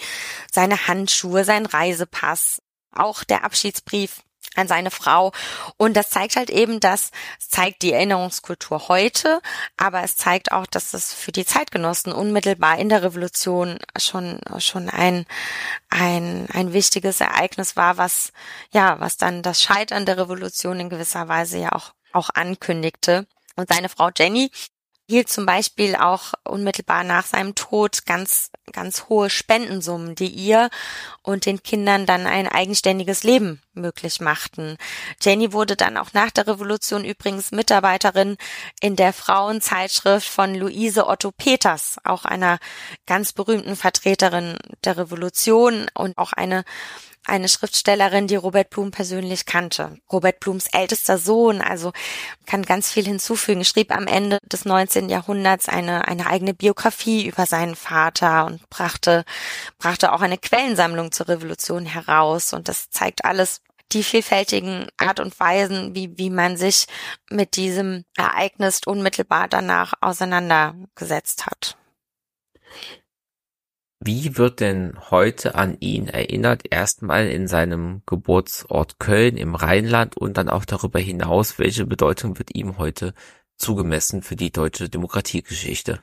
seine 0.50 0.88
Handschuhe, 0.88 1.44
sein 1.44 1.66
Reisepass, 1.66 2.62
auch 2.92 3.24
der 3.24 3.44
Abschiedsbrief 3.44 4.22
an 4.56 4.68
seine 4.68 4.90
Frau. 4.90 5.32
Und 5.76 5.94
das 5.96 6.10
zeigt 6.10 6.36
halt 6.36 6.50
eben, 6.50 6.80
dass 6.80 7.10
es 7.38 7.48
zeigt 7.48 7.82
die 7.82 7.92
Erinnerungskultur 7.92 8.88
heute, 8.88 9.40
aber 9.76 10.02
es 10.02 10.16
zeigt 10.16 10.52
auch, 10.52 10.66
dass 10.66 10.94
es 10.94 11.12
für 11.12 11.32
die 11.32 11.44
Zeitgenossen 11.44 12.12
unmittelbar 12.12 12.78
in 12.78 12.88
der 12.88 13.02
Revolution 13.02 13.78
schon, 13.98 14.40
schon 14.58 14.88
ein, 14.88 15.26
ein, 15.88 16.48
ein 16.52 16.72
wichtiges 16.72 17.20
Ereignis 17.20 17.76
war, 17.76 17.96
was, 17.96 18.32
ja, 18.72 18.98
was 19.00 19.16
dann 19.16 19.42
das 19.42 19.62
Scheitern 19.62 20.06
der 20.06 20.18
Revolution 20.18 20.80
in 20.80 20.90
gewisser 20.90 21.28
Weise 21.28 21.58
ja 21.58 21.72
auch, 21.72 21.92
auch 22.12 22.30
ankündigte. 22.30 23.26
Und 23.56 23.68
seine 23.68 23.88
Frau 23.88 24.10
Jenny 24.16 24.50
hielt 25.10 25.28
zum 25.28 25.44
Beispiel 25.44 25.96
auch 25.96 26.32
unmittelbar 26.44 27.02
nach 27.02 27.26
seinem 27.26 27.56
Tod 27.56 28.06
ganz, 28.06 28.50
ganz 28.72 29.08
hohe 29.08 29.28
Spendensummen, 29.28 30.14
die 30.14 30.28
ihr 30.28 30.70
und 31.22 31.46
den 31.46 31.64
Kindern 31.64 32.06
dann 32.06 32.26
ein 32.26 32.46
eigenständiges 32.46 33.24
Leben 33.24 33.60
möglich 33.74 34.20
machten. 34.20 34.76
Jenny 35.20 35.52
wurde 35.52 35.74
dann 35.74 35.96
auch 35.96 36.12
nach 36.12 36.30
der 36.30 36.46
Revolution 36.46 37.04
übrigens 37.04 37.50
Mitarbeiterin 37.50 38.36
in 38.80 38.94
der 38.94 39.12
Frauenzeitschrift 39.12 40.28
von 40.28 40.54
Luise 40.54 41.08
Otto 41.08 41.32
Peters, 41.32 41.96
auch 42.04 42.24
einer 42.24 42.60
ganz 43.06 43.32
berühmten 43.32 43.74
Vertreterin 43.74 44.56
der 44.84 44.96
Revolution 44.96 45.90
und 45.92 46.16
auch 46.18 46.32
eine 46.32 46.64
eine 47.24 47.48
Schriftstellerin, 47.48 48.26
die 48.26 48.36
Robert 48.36 48.70
Blum 48.70 48.90
persönlich 48.90 49.46
kannte. 49.46 49.98
Robert 50.10 50.40
Blums 50.40 50.66
ältester 50.72 51.18
Sohn, 51.18 51.60
also 51.60 51.92
kann 52.46 52.62
ganz 52.62 52.90
viel 52.90 53.04
hinzufügen, 53.04 53.64
schrieb 53.64 53.94
am 53.94 54.06
Ende 54.06 54.38
des 54.50 54.64
19. 54.64 55.08
Jahrhunderts 55.08 55.68
eine, 55.68 56.08
eine 56.08 56.26
eigene 56.26 56.54
Biografie 56.54 57.26
über 57.26 57.46
seinen 57.46 57.76
Vater 57.76 58.46
und 58.46 58.68
brachte, 58.70 59.24
brachte 59.78 60.12
auch 60.12 60.22
eine 60.22 60.38
Quellensammlung 60.38 61.12
zur 61.12 61.28
Revolution 61.28 61.86
heraus. 61.86 62.52
Und 62.52 62.68
das 62.68 62.90
zeigt 62.90 63.24
alles 63.24 63.60
die 63.92 64.02
vielfältigen 64.02 64.88
Art 64.96 65.20
und 65.20 65.38
Weisen, 65.40 65.94
wie, 65.94 66.16
wie 66.16 66.30
man 66.30 66.56
sich 66.56 66.86
mit 67.28 67.56
diesem 67.56 68.04
Ereignis 68.16 68.80
unmittelbar 68.86 69.48
danach 69.48 69.94
auseinandergesetzt 70.00 71.46
hat. 71.46 71.76
Wie 74.02 74.38
wird 74.38 74.60
denn 74.60 74.98
heute 75.10 75.54
an 75.56 75.76
ihn 75.80 76.08
erinnert? 76.08 76.62
Erstmal 76.70 77.26
in 77.26 77.48
seinem 77.48 78.02
Geburtsort 78.06 78.98
Köln 78.98 79.36
im 79.36 79.54
Rheinland 79.54 80.16
und 80.16 80.38
dann 80.38 80.48
auch 80.48 80.64
darüber 80.64 80.98
hinaus, 80.98 81.58
welche 81.58 81.84
Bedeutung 81.84 82.38
wird 82.38 82.54
ihm 82.54 82.78
heute 82.78 83.12
zugemessen 83.56 84.22
für 84.22 84.36
die 84.36 84.50
deutsche 84.50 84.88
Demokratiegeschichte? 84.88 86.02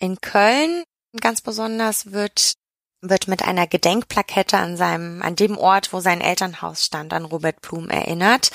In 0.00 0.20
Köln 0.20 0.82
ganz 1.20 1.40
besonders 1.40 2.12
wird 2.12 2.54
wird 3.02 3.28
mit 3.28 3.42
einer 3.42 3.66
Gedenkplakette 3.66 4.58
an 4.58 4.76
seinem, 4.76 5.22
an 5.22 5.34
dem 5.34 5.56
Ort, 5.56 5.92
wo 5.92 6.00
sein 6.00 6.20
Elternhaus 6.20 6.84
stand, 6.84 7.14
an 7.14 7.24
Robert 7.24 7.62
Blum 7.62 7.88
erinnert 7.88 8.50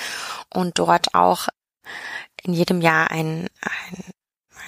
und 0.54 0.78
dort 0.78 1.14
auch 1.14 1.48
in 2.42 2.52
jedem 2.52 2.80
Jahr 2.80 3.10
ein, 3.10 3.48
ein 3.60 4.04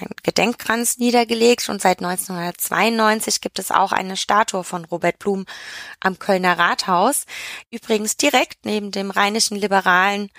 ein 0.00 0.08
Gedenkkranz 0.22 0.98
niedergelegt 0.98 1.68
und 1.68 1.80
seit 1.82 1.98
1992 1.98 3.40
gibt 3.40 3.58
es 3.58 3.70
auch 3.70 3.92
eine 3.92 4.16
Statue 4.16 4.64
von 4.64 4.84
Robert 4.84 5.18
Blum 5.18 5.44
am 6.00 6.18
Kölner 6.18 6.58
Rathaus. 6.58 7.24
Übrigens 7.70 8.16
direkt 8.16 8.64
neben 8.64 8.90
dem 8.90 9.10
rheinischen 9.10 9.56
Liberalen 9.56 10.30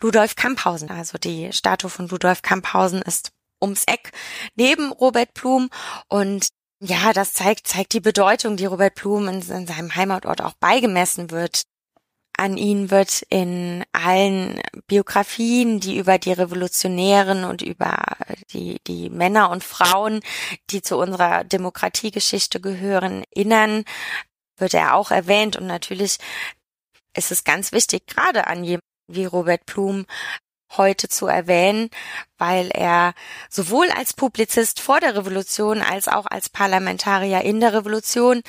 Ludolf 0.00 0.36
Kamphausen. 0.36 0.90
Also 0.90 1.18
die 1.18 1.52
Statue 1.52 1.90
von 1.90 2.08
Ludolf 2.08 2.42
Kamphausen 2.42 3.02
ist 3.02 3.32
ums 3.60 3.84
Eck 3.84 4.12
neben 4.56 4.92
Robert 4.92 5.34
Blum 5.34 5.70
und 6.08 6.48
ja, 6.84 7.12
das 7.12 7.32
zeigt, 7.32 7.68
zeigt 7.68 7.92
die 7.92 8.00
Bedeutung, 8.00 8.56
die 8.56 8.66
Robert 8.66 8.96
Blum 8.96 9.28
in, 9.28 9.40
in 9.40 9.66
seinem 9.68 9.94
Heimatort 9.94 10.40
auch 10.40 10.54
beigemessen 10.54 11.30
wird 11.30 11.62
an 12.36 12.56
ihn 12.56 12.90
wird 12.90 13.22
in 13.28 13.84
allen 13.92 14.60
Biografien, 14.86 15.80
die 15.80 15.98
über 15.98 16.18
die 16.18 16.32
Revolutionären 16.32 17.44
und 17.44 17.62
über 17.62 17.98
die, 18.52 18.80
die 18.86 19.10
Männer 19.10 19.50
und 19.50 19.62
Frauen, 19.62 20.20
die 20.70 20.82
zu 20.82 20.96
unserer 20.96 21.44
Demokratiegeschichte 21.44 22.60
gehören, 22.60 23.24
erinnern, 23.34 23.84
wird 24.56 24.74
er 24.74 24.94
auch 24.94 25.10
erwähnt. 25.10 25.56
Und 25.56 25.66
natürlich 25.66 26.18
ist 27.16 27.30
es 27.30 27.44
ganz 27.44 27.72
wichtig, 27.72 28.06
gerade 28.06 28.46
an 28.46 28.64
jemanden 28.64 28.86
wie 29.08 29.24
Robert 29.24 29.66
Blum 29.66 30.06
heute 30.76 31.08
zu 31.08 31.26
erwähnen, 31.26 31.90
weil 32.38 32.70
er 32.70 33.14
sowohl 33.50 33.90
als 33.90 34.14
Publizist 34.14 34.80
vor 34.80 35.00
der 35.00 35.16
Revolution 35.16 35.82
als 35.82 36.08
auch 36.08 36.26
als 36.26 36.48
Parlamentarier 36.48 37.42
in 37.42 37.60
der 37.60 37.74
Revolution 37.74 38.42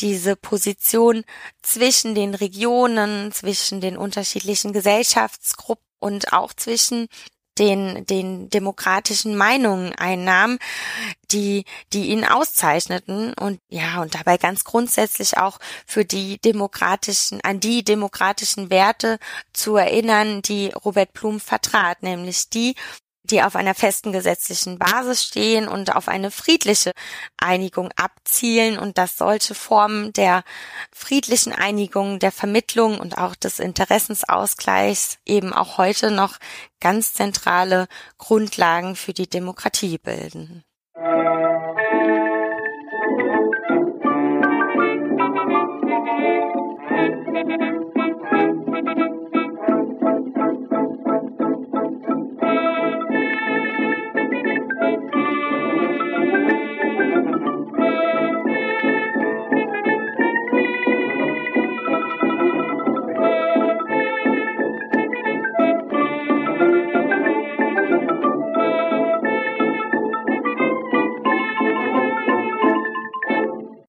diese 0.00 0.36
Position 0.36 1.24
zwischen 1.62 2.14
den 2.14 2.34
Regionen, 2.34 3.32
zwischen 3.32 3.80
den 3.80 3.96
unterschiedlichen 3.96 4.72
Gesellschaftsgruppen 4.72 5.84
und 6.00 6.32
auch 6.32 6.52
zwischen 6.52 7.08
den, 7.58 8.06
den 8.06 8.48
demokratischen 8.48 9.36
Meinungen 9.36 9.94
einnahm, 9.94 10.58
die, 11.30 11.64
die 11.92 12.06
ihn 12.06 12.24
auszeichneten 12.24 13.34
und 13.34 13.60
ja, 13.68 14.00
und 14.00 14.14
dabei 14.14 14.38
ganz 14.38 14.64
grundsätzlich 14.64 15.36
auch 15.36 15.58
für 15.86 16.04
die 16.04 16.38
demokratischen, 16.38 17.40
an 17.42 17.60
die 17.60 17.84
demokratischen 17.84 18.70
Werte 18.70 19.18
zu 19.52 19.76
erinnern, 19.76 20.42
die 20.42 20.68
Robert 20.68 21.12
Blum 21.12 21.40
vertrat, 21.40 22.02
nämlich 22.02 22.48
die, 22.48 22.74
die 23.32 23.42
auf 23.42 23.56
einer 23.56 23.74
festen 23.74 24.12
gesetzlichen 24.12 24.78
Basis 24.78 25.24
stehen 25.24 25.66
und 25.66 25.96
auf 25.96 26.06
eine 26.08 26.30
friedliche 26.30 26.92
Einigung 27.38 27.90
abzielen 27.96 28.78
und 28.78 28.98
dass 28.98 29.16
solche 29.16 29.54
Formen 29.54 30.12
der 30.12 30.44
friedlichen 30.92 31.52
Einigung, 31.52 32.18
der 32.18 32.30
Vermittlung 32.30 33.00
und 33.00 33.16
auch 33.16 33.34
des 33.34 33.58
Interessensausgleichs 33.58 35.18
eben 35.24 35.52
auch 35.52 35.78
heute 35.78 36.10
noch 36.10 36.36
ganz 36.80 37.14
zentrale 37.14 37.88
Grundlagen 38.18 38.94
für 38.96 39.14
die 39.14 39.28
Demokratie 39.28 39.98
bilden. 39.98 40.62